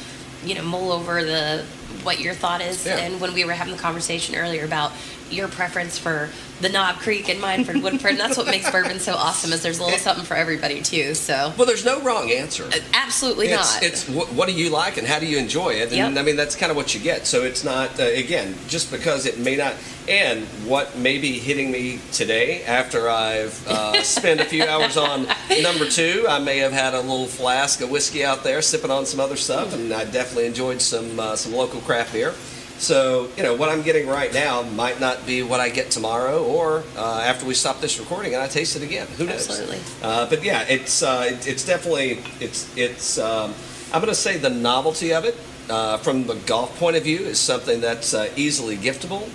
you 0.43 0.55
know, 0.55 0.63
mull 0.63 0.91
over 0.91 1.23
the 1.23 1.65
what 2.03 2.19
your 2.19 2.33
thought 2.33 2.63
is. 2.63 2.87
Yeah. 2.87 2.97
And 2.97 3.21
when 3.21 3.35
we 3.35 3.45
were 3.45 3.53
having 3.53 3.75
the 3.77 3.81
conversation 3.81 4.35
earlier 4.37 4.65
about 4.65 4.93
your 5.31 5.49
preference 5.49 5.99
for 5.99 6.29
the 6.61 6.69
Knob 6.69 6.97
Creek 6.97 7.29
and 7.29 7.41
mine 7.41 7.65
for 7.65 7.79
Woodford, 7.79 8.13
and 8.13 8.21
that's 8.21 8.37
what 8.37 8.47
makes 8.47 8.71
bourbon 8.71 8.99
so 9.01 9.15
awesome. 9.15 9.53
Is 9.53 9.63
there's 9.63 9.81
a 9.81 9.85
little 9.85 9.99
something 9.99 10.25
for 10.25 10.35
everybody 10.35 10.81
too. 10.83 11.15
So 11.15 11.53
Well, 11.57 11.67
there's 11.67 11.85
no 11.85 12.01
wrong 12.03 12.31
answer. 12.31 12.69
absolutely 12.95 13.49
it's, 13.49 13.75
not. 13.75 13.83
It's 13.83 14.09
what, 14.09 14.33
what 14.33 14.49
do 14.49 14.55
you 14.55 14.71
like 14.71 14.97
and 14.97 15.07
how 15.07 15.19
do 15.19 15.27
you 15.27 15.37
enjoy 15.39 15.71
it? 15.75 15.93
And 15.93 16.15
Yep. 16.15 16.17
I 16.17 16.23
mean, 16.23 16.37
that's 16.37 16.55
kind 16.57 16.71
of 16.71 16.77
what 16.77 16.95
you 16.95 17.01
get. 17.01 17.27
So 17.27 17.43
it's 17.43 17.65
not, 17.65 17.99
uh, 17.99 18.05
again, 18.05 18.55
just 18.69 18.91
because 18.91 19.27
it 19.27 19.39
may 19.39 19.57
not, 19.57 19.75
and 20.09 20.45
what 20.67 20.97
may 20.97 21.19
be 21.19 21.39
hitting 21.39 21.71
me 21.71 21.99
today 22.13 22.63
after 22.65 23.09
I've 23.09 23.67
uh, 23.67 24.03
spent 24.03 24.41
a 24.41 24.45
few 24.45 24.65
hours 24.65 24.97
on 24.97 25.27
number 25.63 25.89
two, 25.89 26.25
I 26.29 26.39
may 26.39 26.59
have 26.59 26.73
had 26.73 26.95
a 26.95 27.01
little 27.01 27.27
flask 27.27 27.81
of 27.81 27.91
whiskey 27.91 28.25
out 28.25 28.45
there 28.45 28.63
sipping 28.63 28.91
on 28.91 29.07
some 29.07 29.19
other 29.21 29.37
stuff, 29.37 29.75
and 29.75 29.93
I 29.93 30.05
definitely 30.05 30.47
enjoyed 30.47 30.81
some, 30.81 31.19
uh, 31.19 31.37
some 31.37 31.53
local 31.53 31.81
craft 31.81 32.13
beer. 32.13 32.33
So, 32.79 33.29
you 33.37 33.43
know, 33.43 33.55
what 33.55 33.69
I'm 33.69 33.83
getting 33.83 34.09
right 34.09 34.33
now 34.35 34.63
might 34.63 35.01
not 35.01 35.27
be 35.27 35.43
what 35.43 35.61
I 35.61 35.69
get 35.69 35.91
tomorrow 35.91 36.45
or 36.45 36.83
uh, 36.97 37.23
after 37.25 37.47
we 37.47 37.55
stop 37.55 37.81
this 37.81 37.99
recording 37.99 38.35
and 38.35 38.43
I 38.43 38.49
taste 38.49 38.77
it 38.77 38.83
again. 38.83 39.07
Who 39.17 39.27
knows? 39.27 39.49
Absolutely. 39.49 39.79
Uh, 40.03 40.29
but 40.29 40.43
yeah, 40.43 40.65
it's 40.69 41.03
uh, 41.03 41.25
it, 41.29 41.47
it's 41.47 41.65
definitely 41.65 42.19
it's 42.41 42.77
it's. 42.77 43.19
Um, 43.19 43.55
I'm 43.93 44.01
going 44.01 44.13
to 44.13 44.15
say 44.15 44.39
the 44.39 44.51
novelty 44.51 45.15
of 45.15 45.25
it 45.25 45.37
uh, 45.71 45.99
from 45.99 46.27
the 46.27 46.35
golf 46.35 46.77
point 46.79 46.97
of 46.97 47.05
view 47.05 47.21
is 47.21 47.39
something 47.39 47.81
that's 47.81 48.13
uh, 48.13 48.29
easily 48.35 48.77
giftable. 48.77 49.31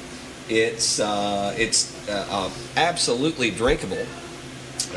It's 0.50 1.00
uh, 1.00 1.56
it's 1.58 1.96
absolutely 2.76 3.52
drinkable. 3.52 4.06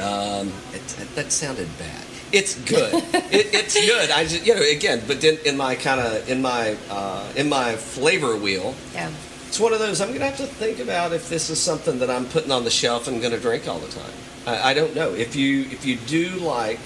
Um, 0.01 0.53
it, 0.73 1.09
that 1.15 1.31
sounded 1.31 1.69
bad. 1.79 2.05
It's 2.33 2.55
good. 2.65 2.95
it, 3.15 3.55
it's 3.55 3.75
good. 3.75 4.11
I 4.11 4.25
just 4.25 4.47
you 4.47 4.55
know 4.55 4.63
again, 4.63 5.03
but 5.07 5.23
in, 5.23 5.39
in 5.45 5.57
my 5.57 5.75
kind 5.75 6.01
of 6.01 6.29
in 6.29 6.41
my 6.41 6.77
uh, 6.89 7.31
in 7.37 7.49
my 7.49 7.77
flavor 7.77 8.37
wheel, 8.37 8.75
yeah. 8.95 9.11
it's 9.47 9.61
one 9.61 9.75
of 9.75 9.79
those 9.79 10.01
I'm 10.01 10.09
going 10.09 10.21
to 10.21 10.27
have 10.27 10.39
to 10.39 10.47
think 10.47 10.79
about 10.79 11.13
if 11.13 11.29
this 11.29 11.51
is 11.51 11.61
something 11.61 11.99
that 11.99 12.11
I'm 12.11 12.25
putting 12.27 12.51
on 12.51 12.65
the 12.65 12.71
shelf 12.71 13.07
and 13.07 13.21
going 13.21 13.35
to 13.35 13.41
drink 13.41 13.69
all 13.69 13.79
the 13.79 13.89
time. 13.89 14.13
I, 14.47 14.71
I 14.71 14.75
don't 14.75 14.95
know. 14.95 15.13
If 15.13 15.37
you 15.37 15.63
if 15.63 15.85
you 15.85 15.97
do 15.97 16.31
like, 16.37 16.81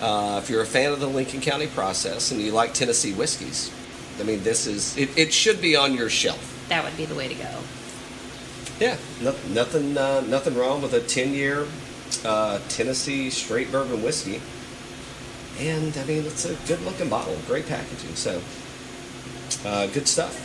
uh, 0.00 0.40
if 0.42 0.50
you're 0.50 0.62
a 0.62 0.66
fan 0.66 0.92
of 0.92 0.98
the 0.98 1.08
Lincoln 1.08 1.40
County 1.40 1.68
process 1.68 2.32
and 2.32 2.40
you 2.40 2.50
like 2.50 2.74
Tennessee 2.74 3.12
whiskeys, 3.12 3.72
I 4.18 4.24
mean, 4.24 4.42
this 4.42 4.66
is 4.66 4.96
it, 4.96 5.16
it 5.16 5.32
should 5.32 5.62
be 5.62 5.76
on 5.76 5.94
your 5.94 6.10
shelf. 6.10 6.66
That 6.68 6.82
would 6.82 6.96
be 6.96 7.04
the 7.04 7.14
way 7.14 7.28
to 7.28 7.34
go. 7.34 7.58
Yeah, 8.80 8.96
no, 9.20 9.34
nothing 9.50 9.96
uh, 9.96 10.22
nothing 10.22 10.56
wrong 10.56 10.82
with 10.82 10.92
a 10.94 11.00
10 11.00 11.34
year 11.34 11.68
uh, 12.24 12.58
Tennessee 12.68 13.30
straight 13.30 13.70
bourbon 13.70 14.02
whiskey 14.02 14.40
and 15.58 15.96
I 15.96 16.04
mean, 16.04 16.24
it's 16.24 16.44
a 16.44 16.54
good 16.66 16.80
looking 16.82 17.08
bottle, 17.08 17.36
great 17.46 17.66
packaging. 17.66 18.14
So, 18.14 18.40
uh, 19.64 19.86
good 19.88 20.06
stuff. 20.06 20.44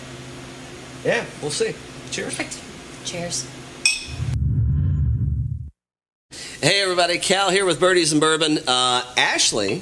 Yeah, 1.06 1.26
we'll 1.42 1.52
see. 1.52 1.76
Cheers. 2.12 2.36
Perfect. 2.36 2.60
Cheers. 3.06 3.48
Hey, 6.62 6.82
everybody. 6.82 7.18
Cal 7.18 7.50
here 7.50 7.66
with 7.66 7.80
Birdies 7.80 8.14
and 8.14 8.22
Bourbon. 8.22 8.60
Uh, 8.66 9.04
Ashley 9.18 9.82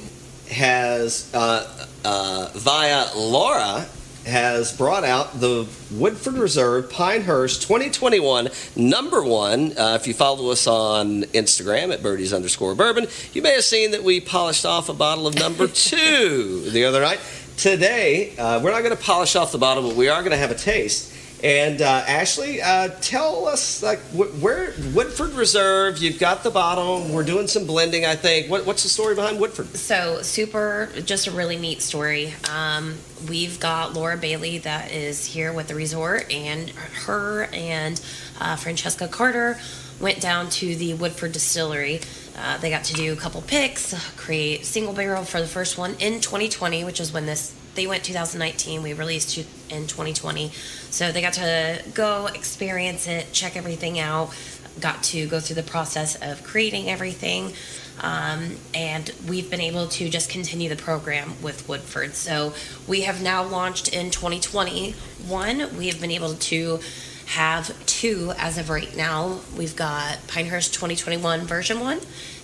has, 0.50 1.32
uh, 1.34 1.88
uh, 2.04 2.50
via 2.56 3.16
Laura, 3.16 3.86
has 4.26 4.76
brought 4.76 5.04
out 5.04 5.40
the 5.40 5.68
Woodford 5.92 6.36
Reserve 6.36 6.90
Pinehurst 6.90 7.62
2021 7.64 8.50
number 8.76 9.24
one. 9.24 9.78
Uh, 9.78 9.98
if 10.00 10.08
you 10.08 10.14
follow 10.14 10.52
us 10.52 10.68
on 10.68 11.24
Instagram 11.24 11.94
at 11.94 12.04
birdies 12.04 12.34
underscore 12.34 12.76
bourbon, 12.76 13.08
you 13.34 13.42
may 13.42 13.54
have 13.54 13.64
seen 13.64 13.92
that 13.92 14.04
we 14.04 14.20
polished 14.20 14.66
off 14.66 14.90
a 14.90 14.94
bottle 14.94 15.28
of 15.28 15.36
number 15.36 15.68
two 15.74 16.70
the 16.70 16.86
other 16.86 17.02
night. 17.02 17.20
Today, 17.58 18.36
uh, 18.38 18.60
we're 18.62 18.72
not 18.72 18.84
going 18.84 18.96
to 18.96 19.04
polish 19.04 19.36
off 19.36 19.52
the 19.52 19.58
bottle, 19.58 19.88
but 19.88 19.96
we 19.96 20.08
are 20.08 20.22
going 20.22 20.32
to 20.32 20.38
have 20.38 20.52
a 20.52 20.56
taste. 20.56 21.11
And 21.44 21.82
uh, 21.82 22.04
Ashley, 22.08 22.62
uh, 22.62 22.90
tell 23.02 23.48
us 23.48 23.82
like 23.82 24.00
wh- 24.12 24.44
where 24.44 24.74
Woodford 24.94 25.32
Reserve. 25.32 25.98
You've 25.98 26.20
got 26.20 26.44
the 26.44 26.52
bottle. 26.52 27.08
We're 27.10 27.24
doing 27.24 27.48
some 27.48 27.66
blending, 27.66 28.06
I 28.06 28.16
think. 28.16 28.50
What, 28.50 28.68
what's 28.68 28.84
the 28.84 28.90
story 28.90 29.16
behind 29.16 29.40
Woodford? 29.40 29.76
So 29.76 30.22
super, 30.22 30.90
just 31.04 31.26
a 31.26 31.32
really 31.32 31.58
neat 31.58 31.82
story. 31.82 32.34
Um, 32.52 32.96
we've 33.28 33.60
got 33.60 33.94
Laura 33.94 34.18
Bailey 34.18 34.60
that 34.60 34.92
is 34.92 35.26
here 35.26 35.52
with 35.52 35.68
the 35.68 35.76
resort, 35.76 36.32
and 36.32 36.70
her 36.70 37.46
and 37.52 38.00
uh, 38.40 38.56
Francesca 38.56 39.08
Carter 39.08 39.58
went 40.00 40.22
down 40.22 40.50
to 40.50 40.76
the 40.76 40.94
Woodford 40.94 41.32
Distillery. 41.32 42.02
Uh, 42.38 42.58
they 42.60 42.70
got 42.70 42.84
to 42.86 42.94
do 42.94 43.14
a 43.14 43.16
couple 43.16 43.42
picks, 43.42 43.96
create 44.16 44.66
single 44.66 44.94
barrel 44.94 45.24
for 45.24 45.42
the 45.42 45.48
first 45.48 45.78
one 45.78 45.96
in 46.00 46.22
2020, 46.22 46.84
which 46.84 47.00
is 47.00 47.12
when 47.12 47.26
this 47.26 47.56
they 47.76 47.88
went 47.88 48.04
2019. 48.04 48.84
We 48.84 48.94
released 48.94 49.38
in 49.38 49.88
2020, 49.88 50.50
so 50.90 51.12
they 51.12 51.22
got 51.22 51.34
to 51.34 51.84
go 51.94 52.28
experience 52.28 53.08
it, 53.08 53.32
check 53.32 53.56
everything 53.56 54.00
out. 54.00 54.34
Got 54.80 55.04
to 55.04 55.28
go 55.28 55.40
through 55.40 55.56
the 55.56 55.64
process 55.64 56.16
of 56.22 56.44
creating 56.44 56.90
everything. 56.90 57.54
Um, 58.00 58.56
and 58.74 59.12
we've 59.28 59.50
been 59.50 59.62
able 59.62 59.88
to 59.88 60.10
just 60.10 60.30
continue 60.30 60.70
the 60.70 60.76
program 60.76 61.42
with 61.42 61.68
Woodford. 61.68 62.16
So 62.16 62.54
we 62.88 63.02
have 63.02 63.22
now 63.22 63.44
launched 63.44 63.94
in 63.94 64.10
2021. 64.10 65.78
We 65.78 65.88
have 65.88 66.02
been 66.02 66.12
able 66.12 66.34
to 66.34 66.80
have 67.28 67.86
two 67.86 68.34
as 68.38 68.58
of 68.58 68.70
right 68.70 68.96
now. 68.96 69.40
We've 69.56 69.76
got 69.76 70.28
Pinehurst 70.28 70.74
2021 70.74 71.42
version 71.42 71.80
one, 71.80 72.00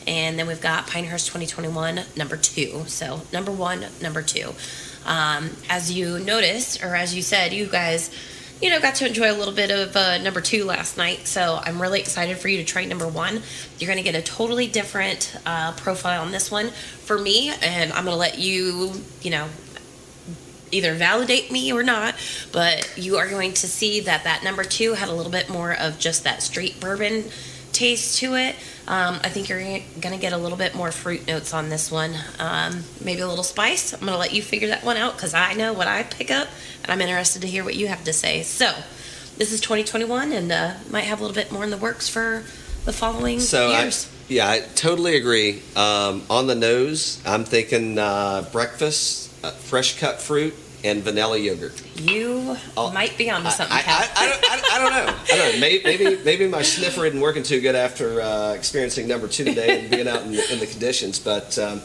and 0.05 0.37
then 0.37 0.47
we've 0.47 0.61
got 0.61 0.87
Pinehurst 0.87 1.27
2021 1.27 2.01
number 2.15 2.37
two. 2.37 2.83
So 2.87 3.21
number 3.33 3.51
one, 3.51 3.85
number 4.01 4.21
two. 4.21 4.53
Um, 5.07 5.49
as 5.69 5.91
you 5.91 6.19
noticed, 6.19 6.83
or 6.83 6.95
as 6.95 7.15
you 7.15 7.21
said, 7.21 7.53
you 7.53 7.65
guys 7.65 8.11
you 8.61 8.71
know, 8.71 8.79
got 8.79 8.95
to 8.95 9.05
enjoy 9.05 9.31
a 9.31 9.37
little 9.37 9.53
bit 9.53 9.69
of 9.69 9.95
uh, 9.95 10.17
number 10.17 10.41
two 10.41 10.63
last 10.65 10.97
night. 10.97 11.27
So 11.27 11.59
I'm 11.61 11.81
really 11.81 11.99
excited 11.99 12.37
for 12.37 12.47
you 12.47 12.57
to 12.57 12.63
try 12.63 12.85
number 12.85 13.07
one. 13.07 13.41
You're 13.77 13.87
going 13.87 14.03
to 14.03 14.03
get 14.03 14.15
a 14.15 14.21
totally 14.21 14.67
different 14.67 15.35
uh, 15.45 15.73
profile 15.73 16.23
on 16.23 16.31
this 16.31 16.49
one 16.49 16.69
for 16.69 17.19
me, 17.19 17.51
and 17.61 17.91
I'm 17.93 18.05
going 18.05 18.15
to 18.15 18.19
let 18.19 18.39
you, 18.39 18.93
you 19.21 19.29
know, 19.29 19.47
either 20.71 20.95
validate 20.95 21.51
me 21.51 21.71
or 21.71 21.83
not, 21.83 22.15
but 22.51 22.91
you 22.97 23.17
are 23.17 23.29
going 23.29 23.53
to 23.53 23.67
see 23.67 24.01
that 24.01 24.23
that 24.23 24.43
number 24.43 24.63
two 24.63 24.93
had 24.93 25.07
a 25.07 25.13
little 25.13 25.31
bit 25.31 25.49
more 25.49 25.73
of 25.73 25.99
just 25.99 26.23
that 26.23 26.41
straight 26.41 26.79
bourbon 26.79 27.25
taste 27.77 28.17
to 28.19 28.35
it. 28.35 28.55
Um, 28.87 29.19
I 29.23 29.29
think 29.29 29.49
you're 29.49 29.59
going 29.59 30.15
to 30.15 30.17
get 30.17 30.33
a 30.33 30.37
little 30.37 30.57
bit 30.57 30.73
more 30.73 30.91
fruit 30.91 31.27
notes 31.27 31.53
on 31.53 31.69
this 31.69 31.91
one. 31.91 32.15
Um, 32.39 32.83
maybe 33.03 33.21
a 33.21 33.27
little 33.27 33.43
spice. 33.43 33.93
I'm 33.93 33.99
going 33.99 34.13
to 34.13 34.17
let 34.17 34.33
you 34.33 34.41
figure 34.41 34.69
that 34.69 34.83
one 34.83 34.97
out 34.97 35.15
because 35.15 35.33
I 35.33 35.53
know 35.53 35.73
what 35.73 35.87
I 35.87 36.03
pick 36.03 36.31
up, 36.31 36.47
and 36.83 36.91
I'm 36.91 37.01
interested 37.01 37.41
to 37.43 37.47
hear 37.47 37.63
what 37.63 37.75
you 37.75 37.87
have 37.87 38.03
to 38.05 38.13
say. 38.13 38.41
So, 38.43 38.73
this 39.37 39.51
is 39.51 39.61
2021, 39.61 40.31
and 40.31 40.51
uh, 40.51 40.73
might 40.89 41.01
have 41.01 41.19
a 41.19 41.23
little 41.23 41.35
bit 41.35 41.51
more 41.51 41.63
in 41.63 41.69
the 41.69 41.77
works 41.77 42.09
for 42.09 42.43
the 42.85 42.93
following 42.93 43.39
So 43.39 43.69
I, 43.69 43.91
yeah, 44.27 44.49
I 44.49 44.61
totally 44.75 45.15
agree. 45.15 45.61
Um, 45.75 46.23
on 46.29 46.47
the 46.47 46.55
nose, 46.55 47.21
I'm 47.25 47.43
thinking 47.43 47.99
uh, 47.99 48.45
breakfast, 48.51 49.31
uh, 49.43 49.51
fresh 49.51 49.99
cut 49.99 50.21
fruit, 50.21 50.55
and 50.87 51.03
vanilla 51.03 51.37
yogurt. 51.37 51.81
you 51.99 52.55
Oh, 52.77 52.91
might 52.91 53.17
be 53.17 53.29
onto 53.29 53.49
something, 53.49 53.75
I, 53.75 53.81
I, 53.85 54.09
I, 54.15 54.29
don't, 54.29 54.73
I, 54.73 54.79
don't 54.79 54.91
know. 55.07 55.13
I 55.23 55.37
don't 55.37 55.53
know. 55.53 55.59
Maybe, 55.59 55.83
maybe, 55.83 56.23
maybe 56.23 56.47
my 56.47 56.61
sniffer 56.61 57.05
isn't 57.05 57.19
working 57.19 57.43
too 57.43 57.59
good 57.61 57.75
after 57.75 58.21
uh, 58.21 58.53
experiencing 58.53 59.07
number 59.07 59.27
two 59.27 59.43
today 59.45 59.81
and 59.81 59.89
being 59.91 60.07
out 60.07 60.23
in, 60.23 60.31
the- 60.31 60.53
in 60.53 60.59
the 60.59 60.67
conditions. 60.67 61.19
But 61.19 61.57
um, 61.59 61.81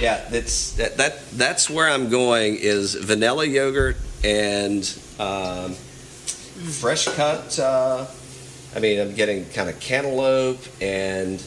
yeah, 0.00 0.26
that's 0.30 0.72
that, 0.72 0.96
that 0.98 1.28
that's 1.30 1.70
where 1.70 1.88
I'm 1.88 2.08
going 2.10 2.56
is 2.56 2.94
vanilla 2.94 3.44
yogurt 3.46 3.96
and 4.22 4.82
um, 5.18 5.72
fresh 5.74 7.06
cut. 7.06 7.58
Uh, 7.58 8.06
I 8.74 8.80
mean, 8.80 9.00
I'm 9.00 9.14
getting 9.14 9.48
kind 9.50 9.68
of 9.70 9.78
cantaloupe 9.80 10.60
and 10.82 11.40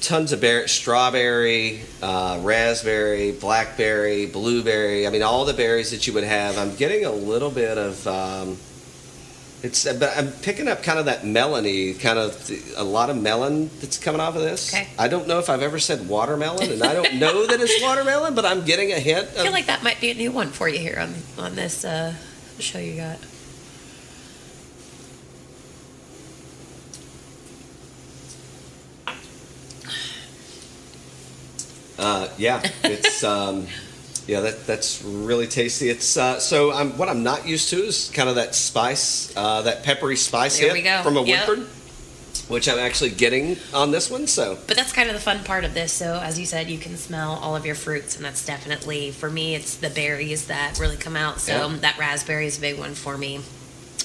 tons 0.00 0.32
of 0.32 0.40
berry, 0.40 0.68
strawberry, 0.68 1.82
uh, 2.02 2.40
raspberry, 2.42 3.32
blackberry, 3.32 4.26
blueberry. 4.26 5.06
I 5.06 5.10
mean, 5.10 5.22
all 5.22 5.44
the 5.44 5.54
berries 5.54 5.90
that 5.90 6.06
you 6.06 6.12
would 6.14 6.24
have. 6.24 6.56
I'm 6.58 6.74
getting 6.76 7.04
a 7.04 7.12
little 7.12 7.50
bit 7.50 7.76
of. 7.78 8.06
Um, 8.06 8.56
it's, 9.60 9.92
but 9.92 10.16
I'm 10.16 10.30
picking 10.30 10.68
up 10.68 10.84
kind 10.84 11.00
of 11.00 11.06
that 11.06 11.22
melony, 11.22 11.98
kind 11.98 12.16
of 12.18 12.48
a 12.76 12.84
lot 12.84 13.10
of 13.10 13.20
melon 13.20 13.70
that's 13.80 13.98
coming 13.98 14.20
off 14.20 14.36
of 14.36 14.42
this. 14.42 14.72
Okay. 14.72 14.86
I 14.96 15.08
don't 15.08 15.26
know 15.26 15.40
if 15.40 15.50
I've 15.50 15.62
ever 15.62 15.80
said 15.80 16.08
watermelon, 16.08 16.70
and 16.70 16.82
I 16.82 16.94
don't 16.94 17.14
know 17.16 17.44
that 17.48 17.60
it's 17.60 17.82
watermelon, 17.82 18.34
but 18.36 18.44
I'm 18.44 18.64
getting 18.64 18.92
a 18.92 19.00
hint. 19.00 19.26
I 19.34 19.38
Of, 19.38 19.42
feel 19.42 19.52
like 19.52 19.66
that 19.66 19.82
might 19.82 20.00
be 20.00 20.10
a 20.10 20.14
new 20.14 20.30
one 20.30 20.50
for 20.50 20.68
you 20.68 20.78
here 20.78 20.98
on 21.00 21.14
on 21.44 21.56
this 21.56 21.84
uh, 21.84 22.14
show 22.60 22.78
you 22.78 22.96
got. 22.96 23.18
Uh, 31.98 32.28
yeah, 32.38 32.62
it's 32.84 33.24
um, 33.34 33.66
yeah 34.26 34.40
that 34.40 34.66
that's 34.66 35.02
really 35.02 35.46
tasty. 35.46 35.88
It's 35.88 36.16
uh, 36.16 36.38
so 36.38 36.72
I'm 36.72 36.96
what 36.96 37.08
I'm 37.08 37.22
not 37.22 37.46
used 37.46 37.70
to 37.70 37.76
is 37.76 38.10
kind 38.14 38.28
of 38.28 38.36
that 38.36 38.54
spice, 38.54 39.32
uh, 39.36 39.62
that 39.62 39.82
peppery 39.82 40.16
spice 40.16 40.58
There 40.58 40.74
hit 40.74 41.02
from 41.02 41.16
a 41.16 41.22
Yep. 41.22 41.48
Woodford, 41.48 41.66
which 42.48 42.68
I'm 42.68 42.78
actually 42.78 43.10
getting 43.10 43.56
on 43.74 43.90
this 43.90 44.10
one. 44.10 44.26
So 44.26 44.58
But 44.66 44.76
that's 44.76 44.92
kind 44.92 45.08
of 45.08 45.14
the 45.14 45.20
fun 45.20 45.42
part 45.44 45.64
of 45.64 45.74
this. 45.74 45.92
So, 45.92 46.20
as 46.22 46.38
you 46.38 46.46
said, 46.46 46.70
you 46.70 46.78
can 46.78 46.96
smell 46.96 47.32
all 47.42 47.56
of 47.56 47.66
your 47.66 47.74
fruits, 47.74 48.16
and 48.16 48.24
that's 48.24 48.44
definitely 48.44 49.10
for 49.10 49.28
me. 49.30 49.54
It's 49.54 49.74
the 49.76 49.90
berries 49.90 50.46
that 50.46 50.78
really 50.78 50.96
come 50.96 51.16
out. 51.16 51.40
So 51.40 51.52
Yeah. 51.68 51.76
that 51.80 51.98
raspberry 51.98 52.46
is 52.46 52.58
a 52.58 52.60
big 52.60 52.78
one 52.78 52.94
for 52.94 53.18
me. 53.18 53.40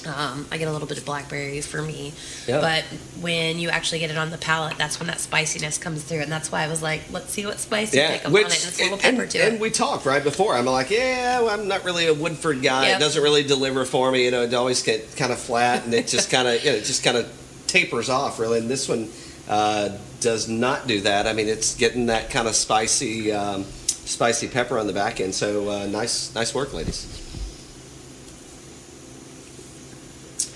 Um, 0.06 0.46
I 0.50 0.58
get 0.58 0.68
a 0.68 0.72
little 0.72 0.88
bit 0.88 0.98
of 0.98 1.04
blackberry 1.04 1.60
for 1.60 1.82
me, 1.82 2.12
Yeah. 2.46 2.60
but 2.60 2.84
when 3.20 3.58
you 3.58 3.70
actually 3.70 4.00
get 4.00 4.10
it 4.10 4.16
on 4.16 4.30
the 4.30 4.38
palate, 4.38 4.76
that's 4.78 4.98
when 5.00 5.06
that 5.06 5.20
spiciness 5.20 5.78
comes 5.78 6.02
through, 6.02 6.20
and 6.20 6.30
that's 6.30 6.52
why 6.52 6.62
I 6.62 6.68
was 6.68 6.82
like, 6.82 7.02
"Let's 7.10 7.32
see 7.32 7.46
what 7.46 7.58
spice 7.58 7.94
you 7.94 8.00
yeah, 8.00 8.12
pick 8.12 8.26
up 8.26 8.32
which 8.32 8.46
on 8.46 8.52
it." 8.52 8.58
And 8.60 8.68
it's 8.68 8.78
a 8.80 8.82
little 8.82 8.98
and, 9.02 9.16
pepper 9.16 9.26
to 9.30 9.38
and 9.44 9.54
it. 9.56 9.60
we 9.60 9.70
talked 9.70 10.06
right 10.06 10.22
before. 10.22 10.54
I'm 10.56 10.66
like, 10.66 10.90
yeah, 10.90 11.40
well, 11.40 11.50
I'm 11.50 11.68
not 11.68 11.84
really 11.84 12.06
a 12.06 12.14
Woodford 12.14 12.62
guy. 12.62 12.88
Yep. 12.88 12.96
It 12.96 13.00
doesn't 13.00 13.22
really 13.22 13.42
deliver 13.42 13.84
for 13.84 14.10
me. 14.10 14.24
You 14.24 14.30
know, 14.30 14.42
it 14.42 14.54
always 14.54 14.82
get 14.82 15.16
kind 15.16 15.32
of 15.32 15.38
flat, 15.38 15.84
and 15.84 15.94
it 15.94 16.06
just 16.06 16.30
kind 16.36 16.46
of 16.48 16.62
you 16.64 16.70
know, 16.70 16.76
it 16.76 16.84
just 16.84 17.02
kind 17.04 17.16
of 17.16 17.30
tapers 17.66 18.08
off 18.08 18.38
really. 18.38 18.58
And 18.58 18.68
this 18.68 18.88
one 18.88 19.08
uh, 19.48 19.90
does 20.20 20.48
not 20.48 20.86
do 20.86 21.00
that. 21.02 21.26
I 21.26 21.32
mean, 21.32 21.48
it's 21.48 21.74
getting 21.74 22.06
that 22.06 22.30
kind 22.30 22.48
of 22.48 22.54
spicy, 22.54 23.32
um, 23.32 23.64
spicy 23.64 24.48
pepper 24.48 24.78
on 24.78 24.86
the 24.86 24.92
back 24.92 25.20
end. 25.20 25.34
So 25.34 25.68
uh, 25.68 25.86
nice, 25.86 26.34
nice 26.34 26.54
work, 26.54 26.72
ladies. 26.72 27.20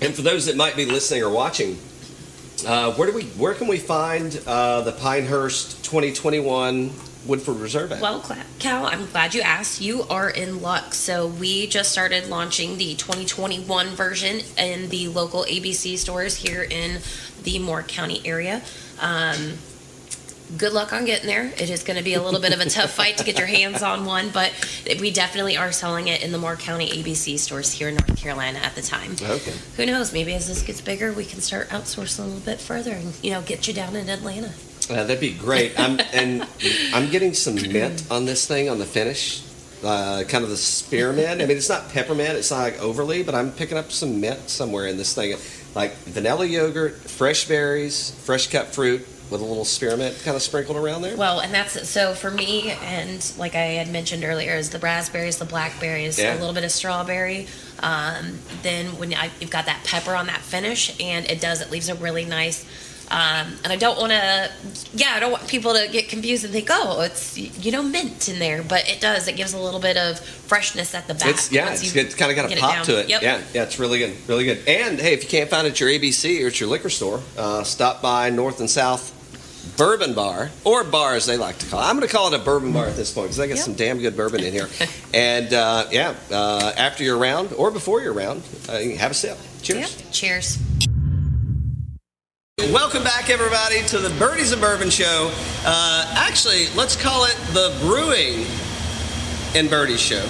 And 0.01 0.15
for 0.15 0.21
those 0.21 0.45
that 0.45 0.55
might 0.55 0.75
be 0.75 0.85
listening 0.85 1.23
or 1.23 1.29
watching, 1.29 1.77
uh, 2.65 2.93
where 2.93 3.09
do 3.09 3.15
we, 3.15 3.23
where 3.23 3.53
can 3.53 3.67
we 3.67 3.77
find 3.77 4.41
uh, 4.47 4.81
the 4.81 4.91
Pinehurst 4.93 5.83
2021 5.83 6.91
Woodford 7.25 7.57
Reserve 7.57 7.91
at? 7.91 8.01
Well, 8.01 8.25
Cal, 8.59 8.85
I'm 8.85 9.05
glad 9.07 9.33
you 9.33 9.41
asked. 9.41 9.81
You 9.81 10.03
are 10.03 10.29
in 10.29 10.61
luck. 10.61 10.93
So 10.93 11.27
we 11.27 11.67
just 11.67 11.91
started 11.91 12.27
launching 12.27 12.77
the 12.77 12.95
2021 12.95 13.87
version 13.89 14.41
in 14.57 14.89
the 14.89 15.09
local 15.09 15.43
ABC 15.43 15.97
stores 15.97 16.37
here 16.37 16.63
in 16.63 17.01
the 17.43 17.59
Moore 17.59 17.83
County 17.83 18.21
area. 18.25 18.61
Um, 18.99 19.53
good 20.57 20.73
luck 20.73 20.93
on 20.93 21.05
getting 21.05 21.27
there. 21.27 21.45
It 21.45 21.69
is 21.69 21.83
going 21.83 21.97
to 21.97 22.03
be 22.03 22.13
a 22.15 22.21
little 22.21 22.39
bit 22.39 22.53
of 22.53 22.59
a 22.59 22.69
tough 22.69 22.91
fight 22.91 23.17
to 23.17 23.23
get 23.23 23.37
your 23.37 23.47
hands 23.47 23.81
on 23.81 24.05
one, 24.05 24.29
but 24.29 24.51
we 24.99 25.11
definitely 25.11 25.57
are 25.57 25.71
selling 25.71 26.07
it 26.07 26.23
in 26.23 26.31
the 26.31 26.37
Moore 26.37 26.55
County 26.55 26.89
ABC 26.89 27.37
stores 27.37 27.71
here 27.71 27.89
in 27.89 27.95
North 27.95 28.17
Carolina 28.17 28.59
at 28.59 28.75
the 28.75 28.81
time. 28.81 29.13
okay. 29.21 29.53
Who 29.77 29.85
knows? 29.85 30.13
Maybe 30.13 30.33
as 30.33 30.47
this 30.47 30.61
gets 30.63 30.81
bigger, 30.81 31.13
we 31.13 31.25
can 31.25 31.41
start 31.41 31.69
outsourcing 31.69 32.19
a 32.19 32.23
little 32.23 32.39
bit 32.39 32.59
further 32.59 32.91
and 32.91 33.13
you 33.21 33.31
know 33.31 33.41
get 33.41 33.67
you 33.67 33.73
down 33.73 33.95
in 33.95 34.09
Atlanta. 34.09 34.51
Uh, 34.89 35.03
that'd 35.03 35.19
be 35.19 35.33
great. 35.33 35.79
I'm 35.79 35.99
and 36.13 36.47
I'm 36.93 37.09
getting 37.11 37.33
some 37.33 37.55
mint 37.55 38.03
on 38.09 38.25
this 38.25 38.47
thing 38.47 38.69
on 38.69 38.79
the 38.79 38.85
finish, 38.85 39.43
uh, 39.83 40.23
kind 40.27 40.43
of 40.43 40.49
the 40.49 40.57
spearmint. 40.57 41.41
I 41.41 41.45
mean, 41.45 41.57
it's 41.57 41.69
not 41.69 41.89
peppermint. 41.89 42.37
It's 42.37 42.49
not 42.49 42.59
like 42.59 42.81
overly, 42.81 43.21
but 43.21 43.35
I'm 43.35 43.51
picking 43.51 43.77
up 43.77 43.91
some 43.91 44.19
mint 44.19 44.49
somewhere 44.49 44.87
in 44.87 44.97
this 44.97 45.13
thing, 45.13 45.37
like 45.75 45.93
vanilla 46.05 46.45
yogurt, 46.45 46.95
fresh 46.95 47.47
berries, 47.47 48.11
fresh 48.25 48.47
cut 48.47 48.67
fruit, 48.73 49.05
with 49.29 49.41
a 49.41 49.45
little 49.45 49.65
spearmint 49.65 50.19
kind 50.23 50.35
of 50.35 50.41
sprinkled 50.41 50.77
around 50.77 51.01
there. 51.01 51.15
Well, 51.15 51.39
and 51.39 51.53
that's 51.53 51.87
so 51.89 52.13
for 52.13 52.31
me, 52.31 52.71
and 52.71 53.31
like 53.37 53.55
I 53.55 53.59
had 53.79 53.89
mentioned 53.89 54.23
earlier, 54.23 54.53
is 54.55 54.69
the 54.69 54.79
raspberries, 54.79 55.37
the 55.37 55.45
blackberries, 55.45 56.17
Yeah. 56.19 56.33
a 56.33 56.39
little 56.39 56.53
bit 56.53 56.63
of 56.63 56.71
strawberry. 56.71 57.47
Um, 57.81 58.39
then 58.63 58.97
when 58.97 59.13
I, 59.13 59.29
you've 59.39 59.51
got 59.51 59.65
that 59.67 59.83
pepper 59.85 60.15
on 60.15 60.27
that 60.27 60.41
finish, 60.41 60.99
and 60.99 61.25
it 61.29 61.39
does, 61.41 61.61
it 61.61 61.71
leaves 61.71 61.89
a 61.89 61.95
really 61.95 62.25
nice. 62.25 62.65
Um, 63.11 63.53
and 63.63 63.73
I 63.73 63.75
don't 63.75 63.97
want 63.97 64.11
to, 64.11 64.51
yeah, 64.93 65.13
I 65.15 65.19
don't 65.19 65.31
want 65.31 65.47
people 65.47 65.73
to 65.73 65.87
get 65.91 66.09
confused 66.09 66.43
and 66.43 66.53
think, 66.53 66.67
oh, 66.69 67.01
it's 67.01 67.35
you 67.39 67.71
know 67.71 67.81
mint 67.81 68.29
in 68.29 68.37
there, 68.37 68.61
but 68.61 68.87
it 68.87 69.01
does. 69.01 69.27
It 69.27 69.35
gives 69.35 69.53
a 69.53 69.59
little 69.59 69.79
bit 69.79 69.97
of 69.97 70.19
freshness 70.19 70.93
at 70.93 71.07
the 71.07 71.15
back. 71.15 71.29
It's 71.29 71.51
yeah, 71.51 71.71
it's, 71.71 71.95
it's 71.95 72.13
kind 72.13 72.29
of 72.31 72.35
got 72.35 72.51
a 72.51 72.55
pop 72.59 72.75
down. 72.75 72.85
to 72.85 72.99
it. 72.99 73.09
Yep. 73.09 73.21
Yeah, 73.23 73.41
yeah, 73.51 73.63
it's 73.63 73.79
really 73.79 73.97
good, 73.97 74.15
really 74.27 74.45
good. 74.45 74.59
And 74.67 74.99
hey, 74.99 75.13
if 75.13 75.23
you 75.23 75.29
can't 75.29 75.49
find 75.49 75.65
it 75.65 75.71
at 75.71 75.79
your 75.79 75.89
ABC 75.89 76.43
or 76.43 76.47
at 76.47 76.59
your 76.59 76.69
liquor 76.69 76.91
store, 76.91 77.21
uh, 77.35 77.63
stop 77.63 77.99
by 78.03 78.29
North 78.29 78.59
and 78.59 78.69
South 78.69 79.11
Bourbon 79.79 80.13
Bar 80.13 80.49
or 80.65 80.83
bar 80.83 81.15
as 81.15 81.25
they 81.25 81.37
like 81.37 81.57
to 81.59 81.65
call 81.65 81.79
it. 81.79 81.85
I'm 81.85 81.95
going 81.95 82.05
to 82.05 82.13
call 82.13 82.33
it 82.33 82.37
a 82.37 82.43
bourbon 82.43 82.73
bar 82.73 82.87
at 82.87 82.97
this 82.97 83.13
point 83.13 83.27
because 83.27 83.37
they 83.37 83.47
got 83.47 83.55
Yep. 83.55 83.63
some 83.63 83.73
damn 83.75 83.97
good 83.99 84.17
bourbon 84.17 84.43
in 84.43 84.51
here. 84.51 84.67
and 85.13 85.53
uh, 85.53 85.85
yeah, 85.89 86.15
uh, 86.29 86.73
after 86.75 87.05
your 87.05 87.17
round 87.17 87.53
or 87.53 87.71
before 87.71 88.01
your 88.01 88.11
round, 88.11 88.43
uh, 88.67 88.77
have 88.97 89.11
a 89.11 89.13
sip. 89.13 89.37
Cheers. 89.61 89.95
Yep. 90.01 90.11
Cheers. 90.11 90.59
Welcome 92.73 93.05
back, 93.05 93.29
everybody, 93.29 93.81
to 93.87 93.99
the 93.99 94.09
Birdies 94.19 94.51
and 94.51 94.61
Bourbon 94.61 94.89
Show. 94.89 95.31
Uh, 95.65 96.13
actually, 96.17 96.67
let's 96.75 97.01
call 97.01 97.23
it 97.23 97.37
the 97.53 97.73
Brewing 97.79 98.45
and 99.55 99.69
Birdies 99.69 100.01
Show. 100.01 100.27